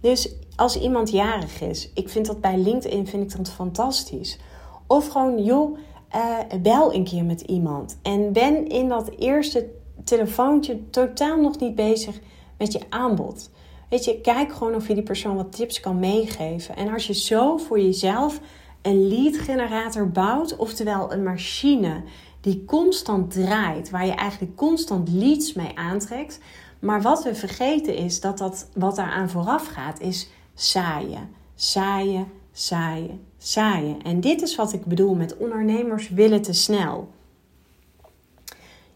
Dus 0.00 0.34
als 0.56 0.80
iemand 0.80 1.10
jarig 1.10 1.60
is, 1.60 1.90
ik 1.94 2.08
vind 2.08 2.26
dat 2.26 2.40
bij 2.40 2.58
LinkedIn 2.58 3.06
vind 3.06 3.32
ik 3.32 3.36
dat 3.36 3.50
fantastisch. 3.50 4.38
Of 4.86 5.08
gewoon, 5.08 5.44
joh, 5.44 5.78
uh, 6.14 6.60
bel 6.62 6.94
een 6.94 7.04
keer 7.04 7.24
met 7.24 7.40
iemand. 7.40 7.98
En 8.02 8.32
ben 8.32 8.68
in 8.68 8.88
dat 8.88 9.10
eerste 9.18 9.68
telefoontje 10.04 10.90
totaal 10.90 11.40
nog 11.40 11.58
niet 11.58 11.74
bezig 11.74 12.18
met 12.58 12.72
je 12.72 12.80
aanbod. 12.88 13.50
Weet 13.88 14.04
je, 14.04 14.20
kijk 14.20 14.52
gewoon 14.52 14.74
of 14.74 14.88
je 14.88 14.94
die 14.94 15.02
persoon 15.02 15.36
wat 15.36 15.56
tips 15.56 15.80
kan 15.80 15.98
meegeven. 15.98 16.76
En 16.76 16.92
als 16.92 17.06
je 17.06 17.14
zo 17.14 17.56
voor 17.56 17.80
jezelf 17.80 18.40
een 18.82 19.08
lead 19.08 19.36
generator 19.36 20.10
bouwt, 20.10 20.56
oftewel 20.56 21.12
een 21.12 21.22
machine 21.22 22.02
die 22.40 22.64
constant 22.64 23.30
draait, 23.30 23.90
waar 23.90 24.06
je 24.06 24.12
eigenlijk 24.14 24.56
constant 24.56 25.08
leads 25.08 25.52
mee 25.52 25.70
aantrekt. 25.74 26.40
Maar 26.86 27.02
wat 27.02 27.24
we 27.24 27.34
vergeten 27.34 27.96
is 27.96 28.20
dat, 28.20 28.38
dat 28.38 28.68
wat 28.74 28.96
daaraan 28.96 29.30
vooraf 29.30 29.66
gaat, 29.66 30.00
is 30.00 30.28
zaaien. 30.54 31.28
Zaaien, 31.54 32.26
zaaien, 32.52 33.26
zaaien. 33.38 34.02
En 34.02 34.20
dit 34.20 34.42
is 34.42 34.56
wat 34.56 34.72
ik 34.72 34.84
bedoel 34.84 35.14
met 35.14 35.36
ondernemers 35.36 36.08
willen 36.08 36.42
te 36.42 36.52
snel. 36.52 37.08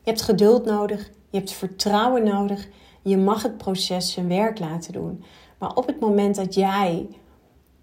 Je 0.02 0.10
hebt 0.10 0.22
geduld 0.22 0.64
nodig, 0.64 1.10
je 1.30 1.38
hebt 1.38 1.52
vertrouwen 1.52 2.24
nodig, 2.24 2.68
je 3.02 3.16
mag 3.16 3.42
het 3.42 3.56
proces 3.56 4.12
zijn 4.12 4.28
werk 4.28 4.58
laten 4.58 4.92
doen. 4.92 5.24
Maar 5.58 5.74
op 5.74 5.86
het 5.86 6.00
moment 6.00 6.34
dat 6.34 6.54
jij 6.54 7.08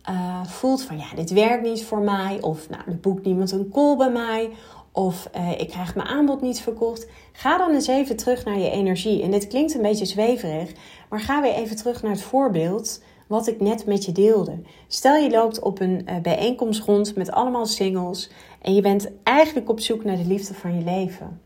uh, 0.09 0.45
voelt 0.45 0.81
van 0.81 0.97
ja, 0.97 1.15
dit 1.15 1.29
werkt 1.29 1.63
niet 1.63 1.85
voor 1.85 2.01
mij, 2.01 2.41
of 2.41 2.69
nou, 2.69 2.81
er 2.85 2.99
boekt 2.99 3.25
niemand 3.25 3.51
een 3.51 3.69
call 3.69 3.95
bij 3.95 4.11
mij, 4.11 4.51
of 4.97 5.29
uh, 5.35 5.51
ik 5.59 5.69
krijg 5.69 5.95
mijn 5.95 6.07
aanbod 6.07 6.41
niet 6.41 6.61
verkocht, 6.61 7.07
ga 7.31 7.57
dan 7.57 7.73
eens 7.73 7.87
even 7.87 8.15
terug 8.15 8.45
naar 8.45 8.59
je 8.59 8.69
energie. 8.69 9.21
En 9.21 9.31
dit 9.31 9.47
klinkt 9.47 9.73
een 9.75 9.81
beetje 9.81 10.05
zweverig, 10.05 10.71
maar 11.09 11.19
ga 11.19 11.41
weer 11.41 11.53
even 11.53 11.75
terug 11.75 12.01
naar 12.01 12.11
het 12.11 12.21
voorbeeld 12.21 13.03
wat 13.27 13.47
ik 13.47 13.59
net 13.59 13.85
met 13.85 14.05
je 14.05 14.11
deelde. 14.11 14.59
Stel 14.87 15.15
je 15.15 15.29
loopt 15.29 15.59
op 15.59 15.79
een 15.79 16.05
uh, 16.09 16.17
bijeenkomst 16.21 16.83
rond 16.83 17.15
met 17.15 17.31
allemaal 17.31 17.65
singles 17.65 18.29
en 18.61 18.73
je 18.73 18.81
bent 18.81 19.09
eigenlijk 19.23 19.69
op 19.69 19.79
zoek 19.79 20.03
naar 20.03 20.17
de 20.17 20.27
liefde 20.27 20.53
van 20.53 20.77
je 20.77 20.83
leven. 20.83 21.41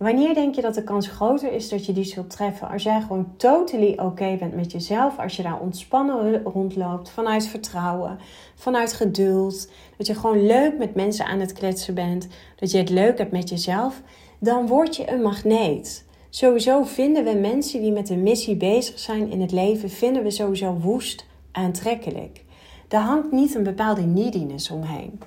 Wanneer 0.00 0.34
denk 0.34 0.54
je 0.54 0.60
dat 0.60 0.74
de 0.74 0.84
kans 0.84 1.08
groter 1.08 1.52
is 1.52 1.68
dat 1.68 1.86
je 1.86 1.92
die 1.92 2.04
zult 2.04 2.30
treffen? 2.30 2.68
Als 2.68 2.82
jij 2.82 3.00
gewoon 3.00 3.32
totally 3.36 3.98
oké 3.98 4.36
bent 4.38 4.54
met 4.54 4.72
jezelf, 4.72 5.18
als 5.18 5.36
je 5.36 5.42
daar 5.42 5.60
ontspannen 5.60 6.42
rondloopt, 6.42 7.10
vanuit 7.10 7.46
vertrouwen, 7.46 8.18
vanuit 8.54 8.92
geduld, 8.92 9.70
dat 9.96 10.06
je 10.06 10.14
gewoon 10.14 10.46
leuk 10.46 10.78
met 10.78 10.94
mensen 10.94 11.26
aan 11.26 11.40
het 11.40 11.52
kletsen 11.52 11.94
bent, 11.94 12.28
dat 12.56 12.70
je 12.70 12.78
het 12.78 12.90
leuk 12.90 13.18
hebt 13.18 13.32
met 13.32 13.48
jezelf, 13.48 14.02
dan 14.38 14.66
word 14.66 14.96
je 14.96 15.10
een 15.12 15.22
magneet. 15.22 16.04
Sowieso 16.30 16.82
vinden 16.82 17.24
we 17.24 17.34
mensen 17.34 17.80
die 17.80 17.92
met 17.92 18.08
een 18.08 18.22
missie 18.22 18.56
bezig 18.56 18.98
zijn 18.98 19.30
in 19.30 19.40
het 19.40 19.52
leven, 19.52 19.90
vinden 19.90 20.22
we 20.22 20.30
sowieso 20.30 20.72
woest 20.72 21.26
aantrekkelijk. 21.52 22.44
Daar 22.88 23.02
hangt 23.02 23.32
niet 23.32 23.54
een 23.54 23.62
bepaalde 23.62 24.02
neediness 24.02 24.70
omheen. 24.70 25.20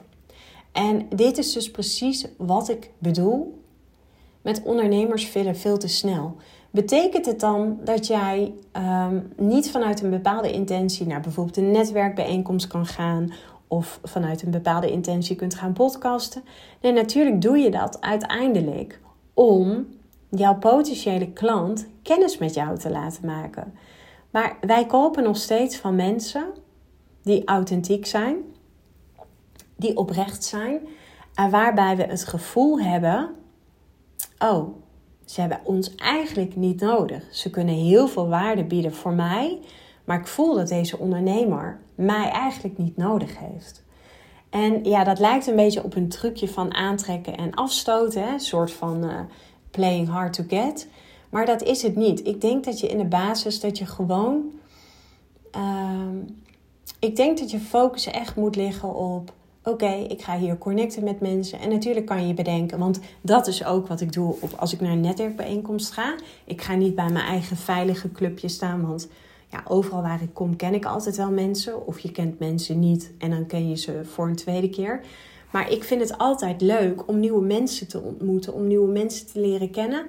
En 0.72 1.06
dit 1.16 1.38
is 1.38 1.54
dus 1.54 1.72
precies 1.72 2.28
wat 2.38 2.70
ik 2.70 2.90
bedoel 2.98 3.62
met 4.44 4.64
ondernemers 4.64 5.34
willen 5.34 5.56
veel 5.56 5.78
te 5.78 5.88
snel. 5.88 6.36
Betekent 6.72 7.26
het 7.26 7.40
dan 7.40 7.80
dat 7.84 8.08
jij 8.08 8.54
um, 9.08 9.34
niet 9.38 9.72
vanuit 9.72 10.02
een 10.02 10.10
bepaalde 10.10 10.52
intentie 10.52 11.08
naar 11.08 11.22
bijvoorbeeld 11.22 11.58
een 11.58 11.72
netwerkbijeenkomst 11.72 12.68
kan 12.68 12.86
gaan 12.86 13.34
of 13.68 14.00
vanuit 14.04 14.42
een 14.42 14.52
bepaalde 14.52 14.92
intentie 14.92 15.36
kunt 15.36 15.56
gaan 15.56 15.74
podcasten? 15.74 16.44
Nee, 16.82 16.92
natuurlijk 16.92 17.42
doe 17.42 17.58
je 17.58 17.72
dat 17.72 18.02
uiteindelijk 18.02 19.00
om 19.34 19.88
jouw 20.30 20.56
potentiële 20.56 21.32
klant 21.32 21.88
kennis 22.02 22.38
met 22.38 22.54
jou 22.54 22.78
te 22.78 22.90
laten 22.90 23.26
maken. 23.26 23.74
Maar 24.32 24.58
wij 24.62 24.86
kopen 24.86 25.24
nog 25.24 25.38
steeds 25.38 25.78
van 25.78 25.96
mensen 25.96 26.46
die 27.24 27.46
authentiek 27.46 28.06
zijn, 28.06 28.36
die 29.76 29.98
oprecht 29.98 30.44
zijn 30.44 30.80
en 31.34 31.50
waarbij 31.50 31.96
we 31.96 32.04
het 32.04 32.26
gevoel 32.26 32.80
hebben 32.80 33.30
oh, 34.44 34.76
ze 35.26 35.42
hebben 35.42 35.60
ons 35.64 35.96
eigenlijk 35.96 36.56
niet 36.56 36.82
nodig. 36.82 37.24
Ze 37.32 37.50
kunnen 37.50 37.76
heel 37.76 38.08
veel 38.08 38.28
waarde 38.28 38.64
bieden 38.64 38.94
voor 38.94 39.14
mij, 39.14 39.60
maar 40.04 40.20
ik 40.20 40.28
voel 40.28 40.56
dat 40.56 40.68
deze 40.68 40.98
ondernemer 40.98 41.80
mij 41.96 42.30
eigenlijk 42.30 42.78
niet 42.78 42.98
nodig 42.98 43.40
heeft. 43.40 43.84
En 44.50 44.84
ja, 44.84 45.04
dat 45.04 45.20
lijkt 45.20 45.48
een 45.48 45.56
beetje 45.56 45.84
op 45.84 45.96
een 45.96 46.10
trucje 46.10 46.48
van 46.48 46.74
aantrekken 46.74 47.38
en 47.38 47.54
afstoten, 47.54 48.24
hè? 48.24 48.34
een 48.34 48.40
soort 48.40 48.72
van 48.72 49.04
uh, 49.04 49.20
playing 49.72 50.10
hard 50.10 50.34
to 50.34 50.44
get. 50.48 50.88
Maar 51.30 51.46
dat 51.46 51.62
is 51.62 51.82
het 51.82 51.96
niet. 51.96 52.28
Ik 52.28 52.42
denk 52.42 52.64
dat 52.64 52.80
je 52.80 52.88
in 52.88 52.98
de 52.98 53.06
basis 53.06 53.60
dat 53.60 53.78
je 53.78 53.86
gewoon. 53.86 54.52
Uh, 55.56 56.00
ik 57.00 57.16
denk 57.16 57.38
dat 57.38 57.52
je 57.52 57.60
focus 57.60 58.06
echt 58.06 58.36
moet 58.36 58.56
liggen 58.56 58.96
op 58.96 59.34
oké, 59.64 59.92
ik 59.92 60.22
ga 60.22 60.38
hier 60.38 60.58
connecten 60.58 61.04
met 61.04 61.20
mensen. 61.20 61.60
En 61.60 61.70
natuurlijk 61.70 62.06
kan 62.06 62.28
je 62.28 62.34
bedenken, 62.34 62.80
want 62.80 63.00
dat 63.22 63.48
is 63.48 63.66
ook 63.66 63.88
wat 63.88 64.02
ik 64.02 64.14
doe 64.14 64.36
op, 64.40 64.54
als 64.58 64.74
ik 64.74 64.82
naar 64.82 64.92
een 64.92 65.02
netwerkbijeenkomst 65.02 65.92
ga. 65.92 66.16
Ik 66.46 66.62
ga 66.62 66.76
niet 66.76 66.96
bij 66.96 67.10
mijn 67.10 67.26
eigen 67.26 67.58
veilige 67.58 68.12
clubje 68.12 68.48
staan, 68.48 68.88
want 68.88 69.08
ja, 69.50 69.64
overal 69.68 70.02
waar 70.02 70.22
ik 70.22 70.34
kom 70.34 70.56
ken 70.56 70.74
ik 70.74 70.86
altijd 70.86 71.18
wel 71.18 71.32
mensen. 71.32 71.88
Of 71.88 72.00
je 72.00 72.12
kent 72.12 72.40
mensen 72.40 72.80
niet 72.80 73.12
en 73.18 73.30
dan 73.30 73.46
ken 73.46 73.70
je 73.70 73.78
ze 73.78 74.02
voor 74.04 74.28
een 74.28 74.36
tweede 74.36 74.70
keer. 74.70 75.02
Maar 75.52 75.72
ik 75.72 75.84
vind 75.84 76.02
het 76.02 76.18
altijd 76.18 76.62
leuk 76.62 77.08
om 77.08 77.20
nieuwe 77.20 77.42
mensen 77.42 77.88
te 77.88 78.02
ontmoeten, 78.02 78.54
om 78.54 78.68
nieuwe 78.68 78.92
mensen 78.92 79.28
te 79.28 79.40
leren 79.40 79.72
kennen. 79.72 80.06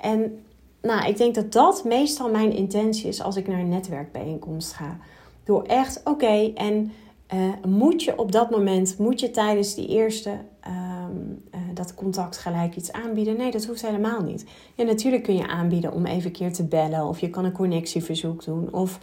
En 0.00 0.42
nou, 0.82 1.08
ik 1.08 1.16
denk 1.16 1.34
dat 1.34 1.52
dat 1.52 1.84
meestal 1.84 2.30
mijn 2.30 2.52
intentie 2.52 3.08
is 3.08 3.22
als 3.22 3.36
ik 3.36 3.48
naar 3.48 3.58
een 3.58 3.68
netwerkbijeenkomst 3.68 4.72
ga. 4.72 4.98
Door 5.44 5.62
echt, 5.62 6.00
oké, 6.04 6.52
en 6.54 6.92
uh, 7.34 7.52
moet 7.66 8.02
je 8.02 8.18
op 8.18 8.32
dat 8.32 8.50
moment, 8.50 8.98
moet 8.98 9.20
je 9.20 9.30
tijdens 9.30 9.74
die 9.74 9.88
eerste 9.88 10.30
um, 10.30 11.42
uh, 11.54 11.60
dat 11.74 11.94
contact 11.94 12.38
gelijk 12.38 12.76
iets 12.76 12.92
aanbieden? 12.92 13.36
Nee, 13.36 13.50
dat 13.50 13.64
hoeft 13.64 13.86
helemaal 13.86 14.22
niet. 14.22 14.44
Ja, 14.74 14.84
natuurlijk 14.84 15.22
kun 15.22 15.36
je 15.36 15.48
aanbieden 15.48 15.92
om 15.92 16.06
even 16.06 16.26
een 16.26 16.32
keer 16.32 16.52
te 16.52 16.64
bellen 16.64 17.06
of 17.06 17.20
je 17.20 17.30
kan 17.30 17.44
een 17.44 17.52
connectieverzoek 17.52 18.44
doen. 18.44 18.72
Of, 18.72 18.98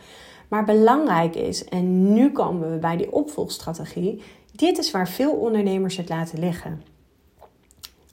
maar 0.48 0.66
belangrijk 0.66 1.36
is, 1.36 1.66
en 1.66 2.14
nu 2.14 2.32
komen 2.32 2.72
we 2.72 2.78
bij 2.78 2.98
die 2.98 3.12
opvolgstrategie, 3.12 4.22
dit 4.52 4.78
is 4.78 4.92
waar 4.92 5.10
veel 5.10 5.32
ondernemers 5.32 5.98
het 5.98 6.10
laten 6.10 6.40
liggen. 6.40 6.82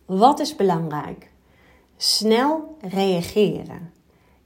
Wat 0.06 0.40
is 0.40 0.56
belangrijk? 0.56 1.30
Snel 1.96 2.76
reageren. 2.80 3.92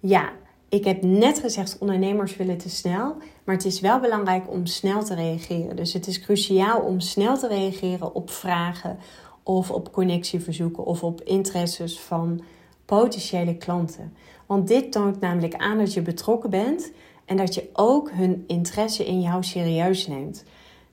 Ja, 0.01 0.33
ik 0.69 0.85
heb 0.85 1.03
net 1.03 1.39
gezegd, 1.39 1.79
ondernemers 1.79 2.37
willen 2.37 2.59
te 2.59 2.71
snel. 2.71 3.17
Maar 3.45 3.55
het 3.55 3.65
is 3.65 3.81
wel 3.81 4.01
belangrijk 4.01 4.51
om 4.51 4.67
snel 4.67 5.05
te 5.05 5.15
reageren. 5.15 5.77
Dus 5.77 5.93
het 5.93 6.07
is 6.07 6.21
cruciaal 6.21 6.81
om 6.81 7.01
snel 7.01 7.39
te 7.39 7.49
reageren 7.49 8.15
op 8.15 8.31
vragen 8.31 8.99
of 9.43 9.71
op 9.71 9.93
connectieverzoeken 9.93 10.85
of 10.85 11.03
op 11.03 11.21
interesses 11.23 12.01
van 12.01 12.41
potentiële 12.85 13.57
klanten. 13.57 14.13
Want 14.47 14.69
dit 14.69 14.93
toont 14.93 15.21
namelijk 15.21 15.55
aan 15.55 15.79
dat 15.79 15.95
je 15.95 16.03
betrokken 16.03 16.51
bent 16.51 16.93
en 17.25 17.37
dat 17.37 17.55
je 17.55 17.69
ook 17.73 18.11
hun 18.11 18.45
interesse 18.47 19.07
in 19.07 19.21
jou 19.21 19.45
serieus 19.45 20.07
neemt. 20.07 20.45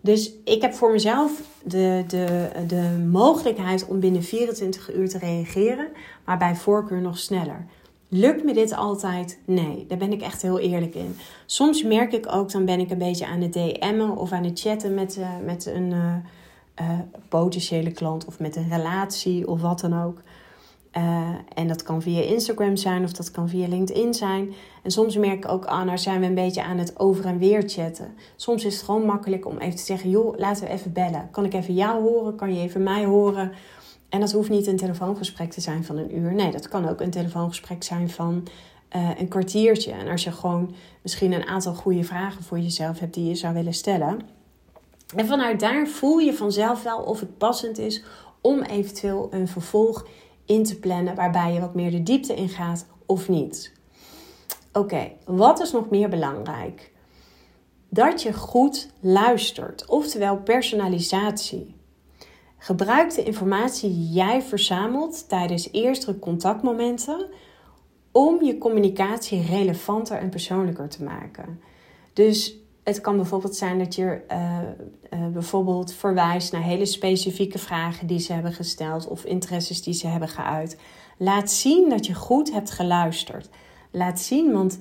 Dus 0.02 0.34
ik 0.44 0.62
heb 0.62 0.74
voor 0.74 0.92
mezelf 0.92 1.42
de, 1.64 2.04
de, 2.08 2.50
de 2.68 3.08
mogelijkheid 3.12 3.86
om 3.86 4.00
binnen 4.00 4.24
24 4.24 4.94
uur 4.94 5.10
te 5.10 5.18
reageren, 5.18 5.88
maar 6.26 6.38
bij 6.38 6.56
voorkeur 6.56 7.02
nog 7.02 7.18
sneller. 7.18 7.66
Lukt 8.16 8.44
me 8.44 8.54
dit 8.54 8.74
altijd? 8.74 9.40
Nee, 9.46 9.86
daar 9.88 9.98
ben 9.98 10.12
ik 10.12 10.22
echt 10.22 10.42
heel 10.42 10.60
eerlijk 10.60 10.96
in. 10.96 11.16
Soms 11.46 11.84
merk 11.84 12.14
ik 12.14 12.32
ook, 12.32 12.52
dan 12.52 12.66
ben 12.66 12.80
ik 12.80 12.92
een 12.92 12.98
beetje 12.98 13.26
aan 13.26 13.42
het 13.42 13.54
DM'en 13.54 14.18
of 14.18 14.32
aan 14.32 14.44
het 14.44 14.60
chatten 14.60 14.94
met, 14.94 15.18
uh, 15.18 15.28
met 15.46 15.66
een 15.66 15.92
uh, 15.92 16.16
uh, 16.82 17.00
potentiële 17.30 17.92
klant 17.92 18.26
of 18.26 18.40
met 18.40 18.56
een 18.56 18.70
relatie 18.70 19.48
of 19.48 19.62
wat 19.62 19.80
dan 19.80 20.04
ook. 20.04 20.22
en 21.54 21.68
dat 21.68 21.84
kan 21.84 22.02
via 22.02 22.22
Instagram 22.22 22.76
zijn 22.76 23.04
of 23.04 23.12
dat 23.12 23.32
kan 23.32 23.50
via 23.50 23.68
LinkedIn 23.68 24.14
zijn. 24.14 24.54
En 24.84 24.92
soms 24.92 25.18
merk 25.18 25.46
ik 25.46 25.52
ook, 25.52 25.66
ah, 25.66 25.86
nou 25.86 25.98
zijn 25.98 26.20
we 26.20 26.26
een 26.26 26.36
beetje 26.36 26.64
aan 26.64 26.78
het 26.78 27.00
over 27.00 27.26
en 27.26 27.38
weer 27.38 27.64
chatten. 27.66 28.14
Soms 28.36 28.66
is 28.66 28.76
het 28.76 28.84
gewoon 28.84 29.06
makkelijk 29.06 29.46
om 29.46 29.58
even 29.58 29.76
te 29.76 29.84
zeggen, 29.84 30.10
joh, 30.10 30.38
laten 30.38 30.64
we 30.64 30.70
even 30.70 30.94
bellen. 30.94 31.28
Kan 31.32 31.46
ik 31.46 31.54
even 31.54 31.74
jou 31.74 32.02
horen? 32.02 32.36
Kan 32.36 32.54
je 32.54 32.62
even 32.62 32.84
mij 32.84 33.06
horen? 33.06 33.52
En 34.14 34.20
dat 34.20 34.32
hoeft 34.32 34.50
niet 34.50 34.68
een 34.68 34.78
telefoongesprek 34.78 35.52
te 35.52 35.62
zijn 35.62 35.84
van 35.84 35.98
een 35.98 36.18
uur. 36.18 36.34
Nee, 36.34 36.52
dat 36.52 36.68
kan 36.68 36.90
ook 36.90 37.02
een 37.02 37.10
telefoongesprek 37.10 37.84
zijn 37.84 38.10
van 38.10 38.48
uh, 38.96 39.10
een 39.18 39.28
kwartiertje. 39.28 39.92
En 39.92 40.08
als 40.08 40.24
je 40.24 40.32
gewoon 40.32 40.76
misschien 41.02 41.32
een 41.32 41.48
aantal 41.48 41.74
goede 41.74 42.04
vragen 42.04 42.44
voor 42.44 42.60
jezelf 42.60 43.00
hebt 43.00 43.14
die 43.14 43.28
je 43.28 43.36
zou 43.36 43.54
willen 43.54 43.74
stellen. 43.74 44.20
En 45.16 45.26
vanuit 45.26 45.60
daar 45.60 45.88
voel 45.88 46.18
je 46.18 46.34
vanzelf 46.34 46.84
wel 46.84 47.00
of 47.00 47.20
het 47.20 47.38
passend 47.38 47.78
is 47.78 48.04
om 48.42 48.62
eventueel 48.62 49.28
een 49.32 49.48
vervolg 49.48 50.08
in 50.46 50.64
te 50.64 50.80
plannen 50.80 51.16
waarbij 51.16 51.54
je 51.54 51.60
wat 51.60 51.74
meer 51.74 51.92
de 51.92 52.04
diepte 52.04 52.34
in 52.34 52.50
gaat 52.50 52.86
of 53.06 53.30
niet. 53.30 53.74
Oké, 54.74 55.12
wat 55.26 55.62
is 55.62 55.72
nog 55.72 55.90
meer 55.90 56.10
belangrijk? 56.10 56.92
Dat 57.90 58.22
je 58.22 58.34
goed 58.34 58.90
luistert, 59.00 59.86
oftewel 59.86 60.38
personalisatie. 60.38 61.76
Gebruik 62.64 63.16
de 63.16 63.24
informatie 63.24 63.90
die 63.90 64.10
jij 64.10 64.42
verzamelt 64.42 65.30
tijdens 65.30 65.70
eerdere 65.72 66.20
contactmomenten 66.20 67.26
om 68.12 68.44
je 68.44 68.58
communicatie 68.58 69.42
relevanter 69.42 70.18
en 70.18 70.30
persoonlijker 70.30 70.90
te 70.90 71.04
maken. 71.04 71.60
Dus 72.14 72.58
het 72.84 73.02
kan 73.02 73.16
bijvoorbeeld 73.16 73.56
zijn 73.56 73.80
dat 73.80 73.96
je 73.96 74.22
uh, 74.32 74.60
uh, 75.14 75.28
bijvoorbeeld 75.28 75.94
verwijst 75.94 76.52
naar 76.52 76.62
hele 76.62 76.86
specifieke 76.86 77.60
vragen 77.60 78.08
die 78.08 78.20
ze 78.20 78.34
hebben 78.34 78.54
gesteld 78.54 79.08
of 79.08 79.24
interesses 79.24 79.84
die 79.84 79.94
ze 79.94 80.08
hebben 80.08 80.30
geuit. 80.30 80.78
Laat 81.18 81.52
zien 81.52 81.90
dat 81.90 82.06
je 82.06 82.14
goed 82.14 82.52
hebt 82.52 82.72
geluisterd. 82.72 83.50
Laat 83.92 84.20
zien, 84.20 84.52
want 84.52 84.80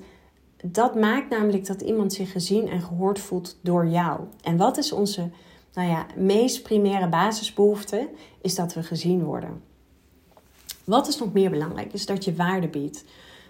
dat 0.63 0.95
maakt 0.95 1.29
namelijk 1.29 1.65
dat 1.65 1.81
iemand 1.81 2.13
zich 2.13 2.31
gezien 2.31 2.69
en 2.69 2.81
gehoord 2.81 3.19
voelt 3.19 3.59
door 3.61 3.87
jou. 3.87 4.19
En 4.41 4.57
wat 4.57 4.77
is 4.77 4.91
onze 4.91 5.29
nou 5.73 5.89
ja, 5.89 6.05
meest 6.15 6.63
primaire 6.63 7.07
basisbehoefte 7.07 8.09
is 8.41 8.55
dat 8.55 8.73
we 8.73 8.83
gezien 8.83 9.23
worden. 9.23 9.61
Wat 10.83 11.07
is 11.07 11.17
nog 11.17 11.33
meer 11.33 11.49
belangrijk? 11.49 11.93
Is 11.93 12.05
dat 12.05 12.23
je 12.23 12.35
waarde 12.35 12.67
biedt. 12.67 13.03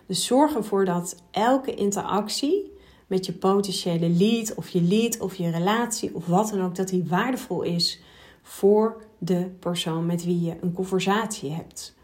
Dus 0.05 0.25
zorg 0.25 0.55
ervoor 0.55 0.86
dat 0.86 1.23
elke 1.31 1.73
interactie 1.75 2.71
met 3.07 3.25
je 3.25 3.33
potentiële 3.33 4.09
lead 4.09 4.55
of 4.55 4.69
je 4.69 4.81
lead 4.81 5.19
of 5.19 5.36
je 5.36 5.49
relatie 5.49 6.15
of 6.15 6.25
wat 6.25 6.49
dan 6.49 6.62
ook, 6.62 6.75
dat 6.75 6.88
die 6.88 7.05
waardevol 7.07 7.62
is 7.62 8.01
voor 8.41 9.03
de 9.17 9.51
persoon 9.59 10.05
met 10.05 10.25
wie 10.25 10.41
je 10.41 10.55
een 10.62 10.73
conversatie 10.73 11.51
hebt. 11.51 11.95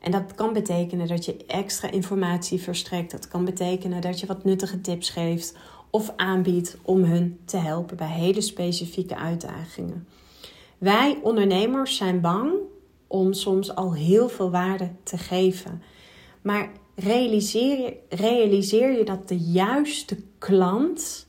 En 0.00 0.10
dat 0.10 0.34
kan 0.34 0.52
betekenen 0.52 1.08
dat 1.08 1.24
je 1.24 1.44
extra 1.46 1.90
informatie 1.90 2.60
verstrekt. 2.60 3.10
Dat 3.10 3.28
kan 3.28 3.44
betekenen 3.44 4.00
dat 4.00 4.20
je 4.20 4.26
wat 4.26 4.44
nuttige 4.44 4.80
tips 4.80 5.10
geeft 5.10 5.56
of 5.90 6.12
aanbiedt 6.16 6.76
om 6.82 7.04
hun 7.04 7.38
te 7.44 7.56
helpen 7.56 7.96
bij 7.96 8.10
hele 8.10 8.40
specifieke 8.40 9.16
uitdagingen. 9.16 10.06
Wij 10.78 11.18
ondernemers 11.22 11.96
zijn 11.96 12.20
bang 12.20 12.52
om 13.06 13.32
soms 13.32 13.74
al 13.74 13.94
heel 13.94 14.28
veel 14.28 14.50
waarde 14.50 14.90
te 15.02 15.18
geven. 15.18 15.82
Maar 16.42 16.72
realiseer 16.94 17.78
je, 17.78 17.96
realiseer 18.08 18.98
je 18.98 19.04
dat 19.04 19.28
de 19.28 19.38
juiste 19.38 20.16
klant, 20.38 21.26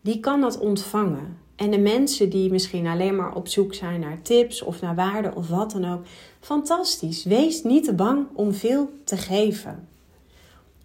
die 0.00 0.20
kan 0.20 0.40
dat 0.40 0.58
ontvangen. 0.58 1.38
En 1.56 1.70
de 1.70 1.78
mensen 1.78 2.30
die 2.30 2.50
misschien 2.50 2.86
alleen 2.86 3.16
maar 3.16 3.34
op 3.34 3.48
zoek 3.48 3.74
zijn 3.74 4.00
naar 4.00 4.22
tips 4.22 4.62
of 4.62 4.80
naar 4.80 4.94
waarde 4.94 5.34
of 5.34 5.48
wat 5.48 5.70
dan 5.70 5.92
ook, 5.92 6.04
fantastisch. 6.40 7.24
Wees 7.24 7.62
niet 7.62 7.84
te 7.84 7.94
bang 7.94 8.26
om 8.34 8.54
veel 8.54 8.90
te 9.04 9.16
geven 9.16 9.88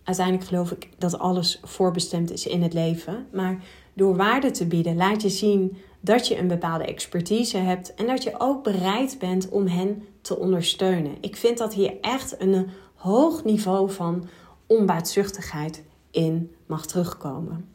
uiteindelijk 0.04 0.48
geloof 0.48 0.72
ik 0.72 0.90
dat 0.98 1.20
alles 1.20 1.60
voorbestemd 1.64 2.32
is 2.32 2.48
in 2.48 2.62
het 2.62 2.74
leven. 2.74 3.28
Maar 3.32 3.64
door 3.94 4.16
waarde 4.16 4.52
te 4.52 4.68
bieden, 4.68 4.96
laat 4.96 5.22
je 5.22 5.30
zien 5.30 5.78
dat 6.00 6.28
je 6.28 6.38
een 6.38 6.48
bepaalde 6.48 6.86
expertise 6.86 7.58
hebt 7.58 7.94
en 7.94 8.08
dat 8.08 8.24
je 8.24 8.34
ook 8.38 8.64
bereid 8.64 9.20
bent 9.20 9.50
om 9.50 9.68
hen 9.68 10.04
te 10.22 10.38
ondersteunen. 10.38 11.16
Ik 11.22 11.36
vind 11.36 11.58
dat 11.58 11.74
hier 11.74 11.94
echt 12.02 12.42
een 12.42 12.70
hoog 12.96 13.44
niveau 13.44 13.92
van 13.92 14.28
onbaatzuchtigheid 14.68 15.84
in 16.12 16.56
mag 16.66 16.86
terugkomen. 16.86 17.68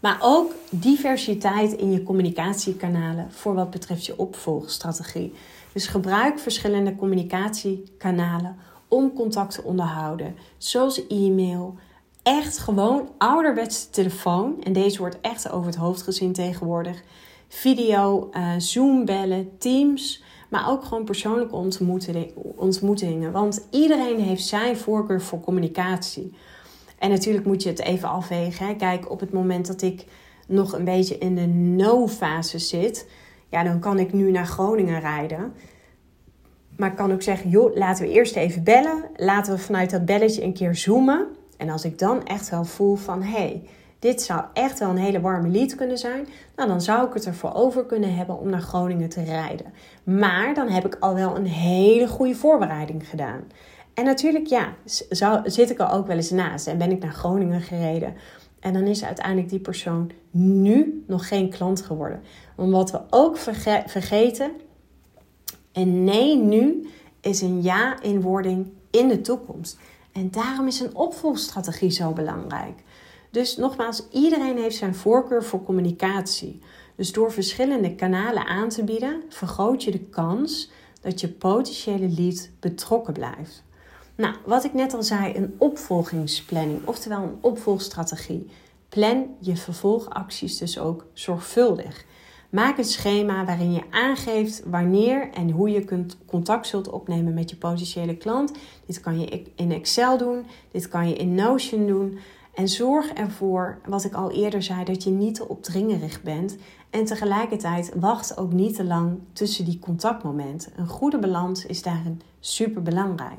Maar 0.00 0.18
ook 0.20 0.54
diversiteit 0.70 1.72
in 1.72 1.92
je 1.92 2.02
communicatiekanalen 2.02 3.32
voor 3.32 3.54
wat 3.54 3.70
betreft 3.70 4.06
je 4.06 4.18
opvolgstrategie. 4.18 5.32
Dus 5.72 5.86
gebruik 5.86 6.38
verschillende 6.38 6.96
communicatiekanalen 6.96 8.56
om 8.88 9.12
contact 9.12 9.54
te 9.54 9.62
onderhouden. 9.62 10.36
Zoals 10.56 11.06
e-mail. 11.06 11.74
Echt 12.22 12.58
gewoon 12.58 13.08
ouderwetse 13.18 13.90
telefoon. 13.90 14.62
En 14.62 14.72
deze 14.72 14.98
wordt 14.98 15.20
echt 15.20 15.50
over 15.50 15.66
het 15.66 15.76
hoofd 15.76 16.02
gezien 16.02 16.32
tegenwoordig. 16.32 17.02
Video, 17.48 18.30
uh, 18.32 18.52
Zoom 18.58 19.04
bellen, 19.04 19.58
Teams. 19.58 20.22
Maar 20.48 20.70
ook 20.70 20.84
gewoon 20.84 21.04
persoonlijke 21.04 21.54
ontmoetingen. 22.56 23.32
Want 23.32 23.66
iedereen 23.70 24.20
heeft 24.20 24.46
zijn 24.46 24.76
voorkeur 24.76 25.22
voor 25.22 25.40
communicatie. 25.40 26.32
En 26.98 27.10
natuurlijk 27.10 27.46
moet 27.46 27.62
je 27.62 27.68
het 27.68 27.80
even 27.80 28.08
afwegen. 28.08 28.66
Hè. 28.66 28.74
Kijk, 28.74 29.10
op 29.10 29.20
het 29.20 29.32
moment 29.32 29.66
dat 29.66 29.82
ik 29.82 30.04
nog 30.46 30.72
een 30.72 30.84
beetje 30.84 31.18
in 31.18 31.34
de 31.34 31.46
no-fase 31.46 32.58
zit, 32.58 33.08
ja, 33.48 33.62
dan 33.62 33.80
kan 33.80 33.98
ik 33.98 34.12
nu 34.12 34.30
naar 34.30 34.46
Groningen 34.46 35.00
rijden. 35.00 35.52
Maar 36.76 36.90
ik 36.90 36.96
kan 36.96 37.12
ook 37.12 37.22
zeggen, 37.22 37.50
joh, 37.50 37.76
laten 37.76 38.04
we 38.04 38.12
eerst 38.12 38.36
even 38.36 38.64
bellen. 38.64 39.04
Laten 39.16 39.52
we 39.52 39.58
vanuit 39.58 39.90
dat 39.90 40.04
belletje 40.04 40.42
een 40.42 40.52
keer 40.52 40.74
zoomen. 40.74 41.26
En 41.56 41.70
als 41.70 41.84
ik 41.84 41.98
dan 41.98 42.24
echt 42.24 42.50
wel 42.50 42.64
voel 42.64 42.94
van, 42.96 43.22
hé, 43.22 43.36
hey, 43.36 43.62
dit 43.98 44.22
zou 44.22 44.42
echt 44.52 44.78
wel 44.78 44.90
een 44.90 44.96
hele 44.96 45.20
warme 45.20 45.48
lied 45.48 45.74
kunnen 45.74 45.98
zijn. 45.98 46.26
Nou, 46.56 46.68
dan 46.68 46.80
zou 46.80 47.06
ik 47.06 47.14
het 47.14 47.26
ervoor 47.26 47.54
over 47.54 47.84
kunnen 47.84 48.14
hebben 48.14 48.38
om 48.38 48.50
naar 48.50 48.60
Groningen 48.60 49.08
te 49.08 49.22
rijden. 49.22 49.66
Maar 50.04 50.54
dan 50.54 50.68
heb 50.68 50.86
ik 50.86 50.96
al 51.00 51.14
wel 51.14 51.36
een 51.36 51.46
hele 51.46 52.08
goede 52.08 52.34
voorbereiding 52.34 53.08
gedaan. 53.08 53.40
En 53.94 54.04
natuurlijk, 54.04 54.46
ja, 54.46 54.74
zit 55.44 55.70
ik 55.70 55.80
er 55.80 55.90
ook 55.90 56.06
wel 56.06 56.16
eens 56.16 56.30
naast. 56.30 56.66
En 56.66 56.78
ben 56.78 56.90
ik 56.90 57.02
naar 57.02 57.12
Groningen 57.12 57.60
gereden. 57.60 58.14
En 58.60 58.72
dan 58.72 58.82
is 58.82 59.04
uiteindelijk 59.04 59.48
die 59.48 59.60
persoon 59.60 60.10
nu 60.30 61.04
nog 61.06 61.28
geen 61.28 61.50
klant 61.50 61.82
geworden. 61.82 62.22
Want 62.56 62.70
wat 62.70 62.90
we 62.90 63.00
ook 63.10 63.36
vergeten, 63.86 64.50
een 65.76 66.04
nee 66.04 66.36
nu 66.36 66.88
is 67.20 67.40
een 67.40 67.62
ja 67.62 68.02
in 68.02 68.20
wording 68.20 68.66
in 68.90 69.08
de 69.08 69.20
toekomst. 69.20 69.78
En 70.12 70.30
daarom 70.30 70.66
is 70.66 70.80
een 70.80 70.94
opvolgstrategie 70.94 71.90
zo 71.90 72.12
belangrijk. 72.12 72.82
Dus 73.30 73.56
nogmaals, 73.56 74.08
iedereen 74.12 74.58
heeft 74.58 74.76
zijn 74.76 74.94
voorkeur 74.94 75.44
voor 75.44 75.62
communicatie. 75.62 76.60
Dus 76.94 77.12
door 77.12 77.32
verschillende 77.32 77.94
kanalen 77.94 78.46
aan 78.46 78.68
te 78.68 78.84
bieden, 78.84 79.22
vergroot 79.28 79.84
je 79.84 79.90
de 79.90 80.00
kans 80.00 80.70
dat 81.00 81.20
je 81.20 81.28
potentiële 81.28 82.08
lead 82.08 82.50
betrokken 82.60 83.12
blijft. 83.12 83.64
Nou, 84.14 84.34
wat 84.44 84.64
ik 84.64 84.72
net 84.72 84.94
al 84.94 85.02
zei, 85.02 85.34
een 85.34 85.54
opvolgingsplanning, 85.58 86.86
oftewel 86.86 87.22
een 87.22 87.38
opvolgstrategie. 87.40 88.50
Plan 88.88 89.26
je 89.40 89.56
vervolgacties 89.56 90.58
dus 90.58 90.78
ook 90.78 91.06
zorgvuldig. 91.12 92.04
Maak 92.56 92.78
een 92.78 92.84
schema 92.84 93.44
waarin 93.44 93.72
je 93.72 93.82
aangeeft 93.90 94.62
wanneer 94.66 95.30
en 95.32 95.50
hoe 95.50 95.70
je 95.70 95.84
kunt 95.84 96.16
contact 96.26 96.66
zult 96.66 96.90
opnemen 96.90 97.34
met 97.34 97.50
je 97.50 97.56
potentiële 97.56 98.16
klant. 98.16 98.52
Dit 98.86 99.00
kan 99.00 99.20
je 99.20 99.42
in 99.56 99.72
Excel 99.72 100.18
doen, 100.18 100.46
dit 100.70 100.88
kan 100.88 101.08
je 101.08 101.14
in 101.14 101.34
Notion 101.34 101.86
doen. 101.86 102.18
En 102.54 102.68
zorg 102.68 103.12
ervoor, 103.12 103.78
wat 103.86 104.04
ik 104.04 104.14
al 104.14 104.30
eerder 104.30 104.62
zei, 104.62 104.84
dat 104.84 105.02
je 105.02 105.10
niet 105.10 105.34
te 105.34 105.48
opdringerig 105.48 106.22
bent. 106.22 106.56
En 106.90 107.04
tegelijkertijd 107.04 107.92
wacht 107.94 108.38
ook 108.38 108.52
niet 108.52 108.76
te 108.76 108.84
lang 108.84 109.18
tussen 109.32 109.64
die 109.64 109.78
contactmomenten. 109.78 110.72
Een 110.76 110.88
goede 110.88 111.18
balans 111.18 111.66
is 111.66 111.82
daarin 111.82 112.20
super 112.40 112.82
belangrijk. 112.82 113.38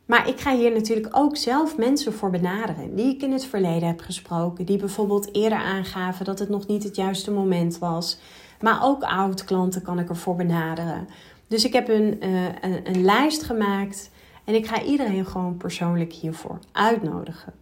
maar 0.06 0.28
ik 0.28 0.40
ga 0.40 0.56
hier 0.56 0.72
natuurlijk 0.72 1.10
ook 1.12 1.38
zelf 1.38 1.78
mensen 1.78 2.14
voor 2.14 2.30
benaderen 2.30 2.96
die 2.96 3.14
ik 3.16 3.22
in 3.22 3.32
het 3.32 3.46
verleden 3.46 3.88
heb 3.88 4.00
gesproken, 4.00 4.66
die 4.66 4.78
bijvoorbeeld 4.78 5.36
eerder 5.36 5.58
aangaven 5.58 6.26
dat 6.26 6.40
het 6.40 6.50
nog 6.50 6.68
niet 6.68 6.84
het 6.84 6.96
juiste 6.96 7.32
moment 7.32 7.78
was. 7.78 8.20
Maar 8.62 8.84
ook 8.84 9.04
oud-klanten 9.04 9.82
kan 9.82 10.00
ik 10.00 10.10
ervoor 10.10 10.36
benaderen. 10.36 11.08
Dus 11.48 11.66
ik 11.66 11.74
heb 11.74 11.90
uh, 11.90 11.98
een, 11.98 12.16
een 12.62 13.04
lijst 13.04 13.44
gemaakt 13.44 14.10
en 14.44 14.56
ik 14.56 14.68
ga 14.68 14.84
iedereen 14.84 15.26
gewoon 15.26 15.58
persoonlijk 15.58 16.14
hiervoor 16.14 16.60
uitnodigen. 16.72 17.61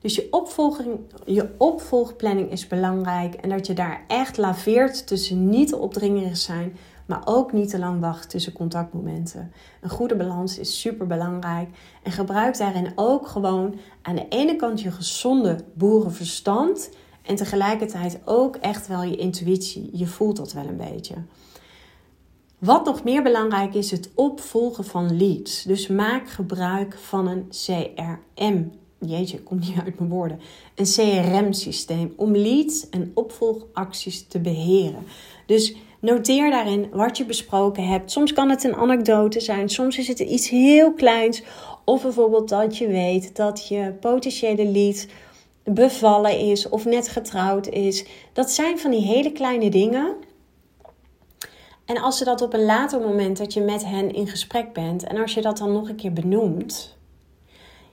Dus 0.00 0.14
je, 0.14 0.28
opvolging, 0.30 0.98
je 1.24 1.48
opvolgplanning 1.58 2.50
is 2.50 2.66
belangrijk 2.66 3.34
en 3.34 3.48
dat 3.48 3.66
je 3.66 3.74
daar 3.74 4.04
echt 4.08 4.36
laveert 4.36 5.06
tussen 5.06 5.48
niet 5.48 5.68
te 5.68 5.76
opdringerig 5.76 6.36
zijn, 6.36 6.76
maar 7.06 7.22
ook 7.24 7.52
niet 7.52 7.70
te 7.70 7.78
lang 7.78 8.00
wachten 8.00 8.28
tussen 8.28 8.52
contactmomenten. 8.52 9.52
Een 9.80 9.90
goede 9.90 10.16
balans 10.16 10.58
is 10.58 10.80
super 10.80 11.06
belangrijk 11.06 11.68
en 12.02 12.12
gebruik 12.12 12.58
daarin 12.58 12.92
ook 12.94 13.26
gewoon 13.26 13.74
aan 14.02 14.14
de 14.14 14.26
ene 14.28 14.56
kant 14.56 14.80
je 14.80 14.90
gezonde 14.90 15.56
boerenverstand 15.74 16.90
en 17.22 17.36
tegelijkertijd 17.36 18.20
ook 18.24 18.56
echt 18.56 18.86
wel 18.86 19.02
je 19.02 19.16
intuïtie. 19.16 19.90
Je 19.92 20.06
voelt 20.06 20.36
dat 20.36 20.52
wel 20.52 20.66
een 20.66 20.76
beetje. 20.76 21.14
Wat 22.58 22.84
nog 22.84 23.04
meer 23.04 23.22
belangrijk 23.22 23.74
is, 23.74 23.90
het 23.90 24.10
opvolgen 24.14 24.84
van 24.84 25.16
leads. 25.16 25.62
Dus 25.62 25.86
maak 25.86 26.28
gebruik 26.28 26.98
van 26.98 27.26
een 27.26 27.48
CRM. 27.48 28.72
Jeetje, 29.00 29.42
komt 29.42 29.68
niet 29.68 29.78
uit 29.84 29.98
mijn 29.98 30.10
woorden. 30.10 30.40
Een 30.74 30.84
CRM-systeem 30.84 32.12
om 32.16 32.36
leads 32.36 32.88
en 32.88 33.10
opvolgacties 33.14 34.26
te 34.26 34.40
beheren. 34.40 35.04
Dus 35.46 35.74
Noteer 36.00 36.50
daarin 36.50 36.88
wat 36.92 37.16
je 37.16 37.24
besproken 37.24 37.86
hebt. 37.86 38.10
Soms 38.10 38.32
kan 38.32 38.50
het 38.50 38.64
een 38.64 38.74
anekdote 38.74 39.40
zijn, 39.40 39.68
soms 39.68 39.98
is 39.98 40.08
het 40.08 40.18
iets 40.18 40.48
heel 40.48 40.92
kleins. 40.92 41.42
Of 41.84 42.02
bijvoorbeeld 42.02 42.48
dat 42.48 42.76
je 42.76 42.86
weet 42.86 43.36
dat 43.36 43.68
je 43.68 43.94
potentiële 44.00 44.64
lead 44.64 45.06
bevallen 45.64 46.38
is 46.38 46.68
of 46.68 46.84
net 46.84 47.08
getrouwd 47.08 47.68
is. 47.68 48.04
Dat 48.32 48.50
zijn 48.50 48.78
van 48.78 48.90
die 48.90 49.00
hele 49.00 49.32
kleine 49.32 49.70
dingen. 49.70 50.14
En 51.84 51.96
als 51.96 52.18
ze 52.18 52.24
dat 52.24 52.42
op 52.42 52.54
een 52.54 52.64
later 52.64 53.00
moment 53.00 53.36
dat 53.36 53.52
je 53.52 53.60
met 53.60 53.84
hen 53.84 54.14
in 54.14 54.26
gesprek 54.26 54.72
bent 54.72 55.04
en 55.04 55.16
als 55.16 55.34
je 55.34 55.40
dat 55.40 55.58
dan 55.58 55.72
nog 55.72 55.88
een 55.88 55.96
keer 55.96 56.12
benoemt, 56.12 56.96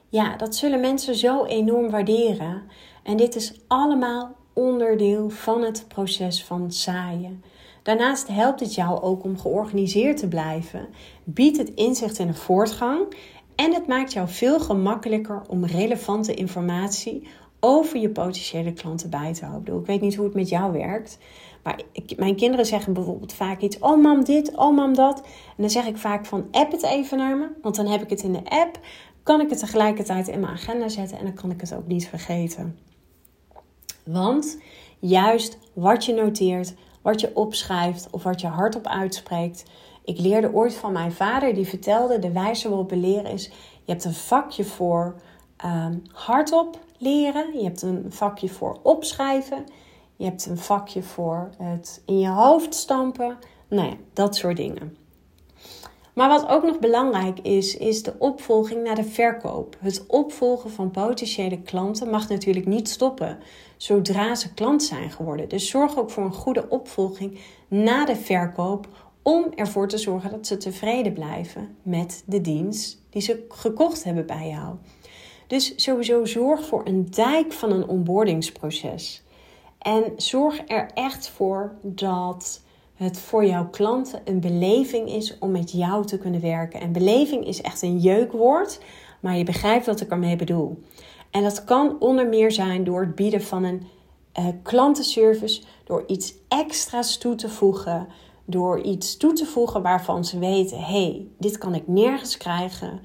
ja, 0.08 0.36
dat 0.36 0.56
zullen 0.56 0.80
mensen 0.80 1.14
zo 1.14 1.44
enorm 1.44 1.90
waarderen. 1.90 2.62
En 3.02 3.16
dit 3.16 3.34
is 3.34 3.60
allemaal 3.66 4.36
onderdeel 4.52 5.30
van 5.30 5.62
het 5.62 5.84
proces 5.88 6.44
van 6.44 6.72
zaaien. 6.72 7.42
Daarnaast 7.82 8.28
helpt 8.28 8.60
het 8.60 8.74
jou 8.74 9.02
ook 9.02 9.24
om 9.24 9.38
georganiseerd 9.38 10.16
te 10.16 10.28
blijven, 10.28 10.88
biedt 11.24 11.56
het 11.56 11.74
inzicht 11.74 12.18
in 12.18 12.26
de 12.26 12.34
voortgang 12.34 13.06
en 13.54 13.74
het 13.74 13.86
maakt 13.86 14.12
jou 14.12 14.28
veel 14.28 14.60
gemakkelijker 14.60 15.42
om 15.48 15.64
relevante 15.64 16.34
informatie 16.34 17.28
over 17.60 17.98
je 17.98 18.10
potentiële 18.10 18.72
klanten 18.72 19.10
bij 19.10 19.34
te 19.34 19.44
houden. 19.44 19.80
Ik 19.80 19.86
weet 19.86 20.00
niet 20.00 20.14
hoe 20.14 20.24
het 20.24 20.34
met 20.34 20.48
jou 20.48 20.72
werkt, 20.72 21.18
maar 21.62 21.80
mijn 22.16 22.36
kinderen 22.36 22.66
zeggen 22.66 22.92
bijvoorbeeld 22.92 23.32
vaak 23.32 23.60
iets: 23.60 23.78
Oh, 23.78 24.02
mam, 24.02 24.24
dit, 24.24 24.56
oh, 24.56 24.76
mam, 24.76 24.94
dat. 24.94 25.20
En 25.20 25.54
dan 25.56 25.70
zeg 25.70 25.86
ik 25.86 25.96
vaak 25.96 26.26
van: 26.26 26.48
App 26.50 26.72
het 26.72 26.82
even 26.82 27.18
naar 27.18 27.36
me, 27.36 27.48
want 27.62 27.76
dan 27.76 27.86
heb 27.86 28.02
ik 28.02 28.10
het 28.10 28.22
in 28.22 28.32
de 28.32 28.50
app. 28.50 28.78
Kan 29.28 29.40
ik 29.40 29.50
het 29.50 29.58
tegelijkertijd 29.58 30.28
in 30.28 30.40
mijn 30.40 30.52
agenda 30.52 30.88
zetten 30.88 31.18
en 31.18 31.24
dan 31.24 31.34
kan 31.34 31.50
ik 31.50 31.60
het 31.60 31.74
ook 31.74 31.86
niet 31.86 32.08
vergeten. 32.08 32.78
Want 34.04 34.58
juist 34.98 35.58
wat 35.72 36.04
je 36.04 36.14
noteert, 36.14 36.74
wat 37.02 37.20
je 37.20 37.36
opschrijft 37.36 38.08
of 38.10 38.22
wat 38.22 38.40
je 38.40 38.46
hardop 38.46 38.86
uitspreekt. 38.86 39.64
Ik 40.04 40.18
leerde 40.18 40.54
ooit 40.54 40.74
van 40.74 40.92
mijn 40.92 41.12
vader, 41.12 41.54
die 41.54 41.66
vertelde: 41.66 42.18
de 42.18 42.32
wijze 42.32 42.68
waarop 42.68 42.90
we 42.90 42.96
leren 42.96 43.30
is: 43.30 43.44
je 43.84 43.92
hebt 43.92 44.04
een 44.04 44.14
vakje 44.14 44.64
voor 44.64 45.14
um, 45.64 46.02
hardop 46.12 46.78
leren, 46.98 47.58
je 47.58 47.64
hebt 47.64 47.82
een 47.82 48.06
vakje 48.08 48.48
voor 48.48 48.78
opschrijven, 48.82 49.64
je 50.16 50.24
hebt 50.24 50.46
een 50.46 50.58
vakje 50.58 51.02
voor 51.02 51.50
het 51.58 52.02
in 52.06 52.18
je 52.18 52.28
hoofd 52.28 52.74
stampen. 52.74 53.38
Nou 53.68 53.88
ja, 53.88 53.96
dat 54.12 54.36
soort 54.36 54.56
dingen. 54.56 54.96
Maar 56.18 56.28
wat 56.28 56.48
ook 56.48 56.62
nog 56.62 56.78
belangrijk 56.78 57.38
is, 57.38 57.76
is 57.76 58.02
de 58.02 58.14
opvolging 58.18 58.82
naar 58.84 58.94
de 58.94 59.04
verkoop. 59.04 59.76
Het 59.80 60.04
opvolgen 60.06 60.70
van 60.70 60.90
potentiële 60.90 61.60
klanten 61.62 62.10
mag 62.10 62.28
natuurlijk 62.28 62.66
niet 62.66 62.88
stoppen 62.88 63.38
zodra 63.76 64.34
ze 64.34 64.54
klant 64.54 64.82
zijn 64.82 65.10
geworden. 65.10 65.48
Dus 65.48 65.68
zorg 65.68 65.98
ook 65.98 66.10
voor 66.10 66.24
een 66.24 66.32
goede 66.32 66.68
opvolging 66.68 67.38
na 67.68 68.04
de 68.04 68.16
verkoop 68.16 68.88
om 69.22 69.46
ervoor 69.54 69.88
te 69.88 69.98
zorgen 69.98 70.30
dat 70.30 70.46
ze 70.46 70.56
tevreden 70.56 71.12
blijven 71.12 71.76
met 71.82 72.22
de 72.26 72.40
dienst 72.40 73.02
die 73.10 73.22
ze 73.22 73.44
gekocht 73.48 74.04
hebben 74.04 74.26
bij 74.26 74.48
jou. 74.48 74.74
Dus 75.46 75.72
sowieso 75.76 76.24
zorg 76.24 76.66
voor 76.66 76.86
een 76.86 77.10
dijk 77.10 77.52
van 77.52 77.72
een 77.72 77.88
onboardingsproces. 77.88 79.22
En 79.78 80.12
zorg 80.16 80.62
er 80.66 80.90
echt 80.94 81.28
voor 81.28 81.74
dat 81.82 82.60
het 82.98 83.18
voor 83.18 83.44
jouw 83.46 83.68
klanten 83.68 84.20
een 84.24 84.40
beleving 84.40 85.08
is 85.08 85.38
om 85.38 85.50
met 85.50 85.72
jou 85.72 86.06
te 86.06 86.18
kunnen 86.18 86.40
werken. 86.40 86.80
En 86.80 86.92
beleving 86.92 87.46
is 87.46 87.60
echt 87.60 87.82
een 87.82 87.98
jeukwoord, 87.98 88.80
maar 89.20 89.36
je 89.36 89.44
begrijpt 89.44 89.86
wat 89.86 90.00
ik 90.00 90.10
ermee 90.10 90.36
bedoel. 90.36 90.82
En 91.30 91.42
dat 91.42 91.64
kan 91.64 91.96
onder 92.00 92.28
meer 92.28 92.52
zijn 92.52 92.84
door 92.84 93.00
het 93.00 93.14
bieden 93.14 93.42
van 93.42 93.64
een 93.64 93.86
uh, 94.38 94.46
klantenservice, 94.62 95.62
door 95.84 96.04
iets 96.06 96.34
extra's 96.48 97.18
toe 97.18 97.34
te 97.34 97.48
voegen, 97.48 98.08
door 98.44 98.80
iets 98.80 99.16
toe 99.16 99.32
te 99.32 99.46
voegen 99.46 99.82
waarvan 99.82 100.24
ze 100.24 100.38
weten: 100.38 100.80
hey, 100.80 101.26
dit 101.38 101.58
kan 101.58 101.74
ik 101.74 101.88
nergens 101.88 102.36
krijgen. 102.36 103.00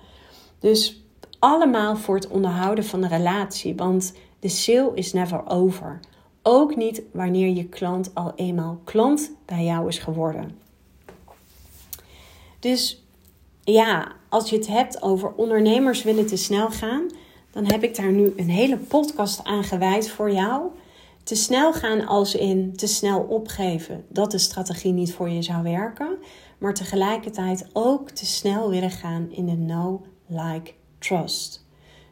Dus 0.59 1.03
allemaal 1.39 1.95
voor 1.95 2.15
het 2.15 2.27
onderhouden 2.27 2.85
van 2.85 3.01
de 3.01 3.07
relatie, 3.07 3.75
want 3.75 4.13
de 4.39 4.49
sale 4.49 4.91
is 4.93 5.13
never 5.13 5.49
over. 5.49 5.99
Ook 6.43 6.75
niet 6.75 7.01
wanneer 7.11 7.49
je 7.49 7.65
klant 7.65 8.15
al 8.15 8.31
eenmaal 8.35 8.79
klant 8.83 9.31
bij 9.45 9.63
jou 9.63 9.87
is 9.87 9.97
geworden. 9.97 10.59
Dus 12.59 13.03
ja, 13.63 14.11
als 14.29 14.49
je 14.49 14.55
het 14.55 14.67
hebt 14.67 15.01
over 15.01 15.33
ondernemers 15.33 16.03
willen 16.03 16.25
te 16.25 16.37
snel 16.37 16.69
gaan, 16.69 17.11
dan 17.51 17.65
heb 17.65 17.83
ik 17.83 17.95
daar 17.95 18.11
nu 18.11 18.33
een 18.35 18.49
hele 18.49 18.77
podcast 18.77 19.43
aan 19.43 19.63
gewijd 19.63 20.09
voor 20.09 20.31
jou. 20.31 20.71
te 21.23 21.35
snel 21.35 21.73
gaan 21.73 22.05
als 22.07 22.35
in 22.35 22.75
te 22.75 22.87
snel 22.87 23.19
opgeven, 23.19 24.05
dat 24.07 24.31
de 24.31 24.37
strategie 24.37 24.91
niet 24.91 25.13
voor 25.13 25.29
je 25.29 25.41
zou 25.41 25.63
werken. 25.63 26.17
Maar 26.57 26.73
tegelijkertijd 26.73 27.69
ook 27.73 28.09
te 28.09 28.25
snel 28.25 28.69
willen 28.69 28.91
gaan 28.91 29.31
in 29.31 29.45
de 29.45 29.55
no, 29.55 30.01
like, 30.27 30.73
trust. 30.99 31.65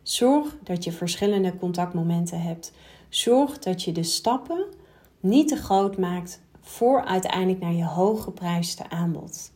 Zorg 0.03 0.57
dat 0.63 0.83
je 0.83 0.91
verschillende 0.91 1.57
contactmomenten 1.57 2.41
hebt. 2.41 2.71
Zorg 3.11 3.59
dat 3.59 3.83
je 3.83 3.91
de 3.91 4.03
stappen 4.03 4.65
niet 5.19 5.47
te 5.47 5.55
groot 5.55 5.97
maakt 5.97 6.41
voor 6.61 7.05
uiteindelijk 7.05 7.59
naar 7.59 7.73
je 7.73 7.85
hooggeprijsde 7.85 8.89
aanbod. 8.89 9.51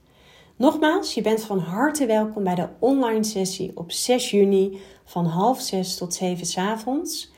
Nogmaals, 0.56 1.14
je 1.14 1.22
bent 1.22 1.44
van 1.44 1.60
harte 1.60 2.06
welkom 2.06 2.44
bij 2.44 2.56
de 2.56 2.68
online 2.80 3.24
sessie 3.24 3.72
op 3.76 3.92
6 3.92 4.32
juni 4.32 4.80
van 5.06 5.26
half 5.26 5.62
6 5.62 5.98
tot 5.98 6.14
7 6.14 6.46
s 6.46 6.58
avonds. 6.58 7.32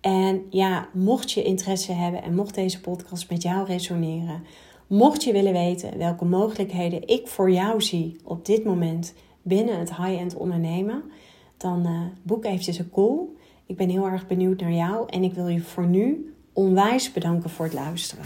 En 0.00 0.46
ja, 0.50 0.88
mocht 0.92 1.32
je 1.32 1.42
interesse 1.42 1.92
hebben 1.92 2.22
en 2.22 2.34
mocht 2.34 2.54
deze 2.54 2.80
podcast 2.80 3.30
met 3.30 3.42
jou 3.42 3.66
resoneren, 3.66 4.44
mocht 4.86 5.24
je 5.24 5.32
willen 5.32 5.52
weten 5.52 5.98
welke 5.98 6.24
mogelijkheden 6.24 7.08
ik 7.08 7.26
voor 7.26 7.50
jou 7.50 7.82
zie 7.82 8.16
op 8.24 8.44
dit 8.44 8.64
moment 8.64 9.14
binnen 9.42 9.78
het 9.78 9.96
high-end 9.96 10.36
ondernemen, 10.36 11.02
dan 11.56 11.86
uh, 11.86 12.00
boek 12.22 12.44
eventjes 12.44 12.78
een 12.78 12.90
call. 12.90 13.36
Ik 13.68 13.76
ben 13.76 13.88
heel 13.88 14.06
erg 14.06 14.26
benieuwd 14.26 14.60
naar 14.60 14.72
jou 14.72 15.08
en 15.08 15.22
ik 15.22 15.32
wil 15.32 15.48
je 15.48 15.60
voor 15.60 15.86
nu 15.86 16.34
onwijs 16.52 17.12
bedanken 17.12 17.50
voor 17.50 17.64
het 17.64 17.74
luisteren. 17.74 18.24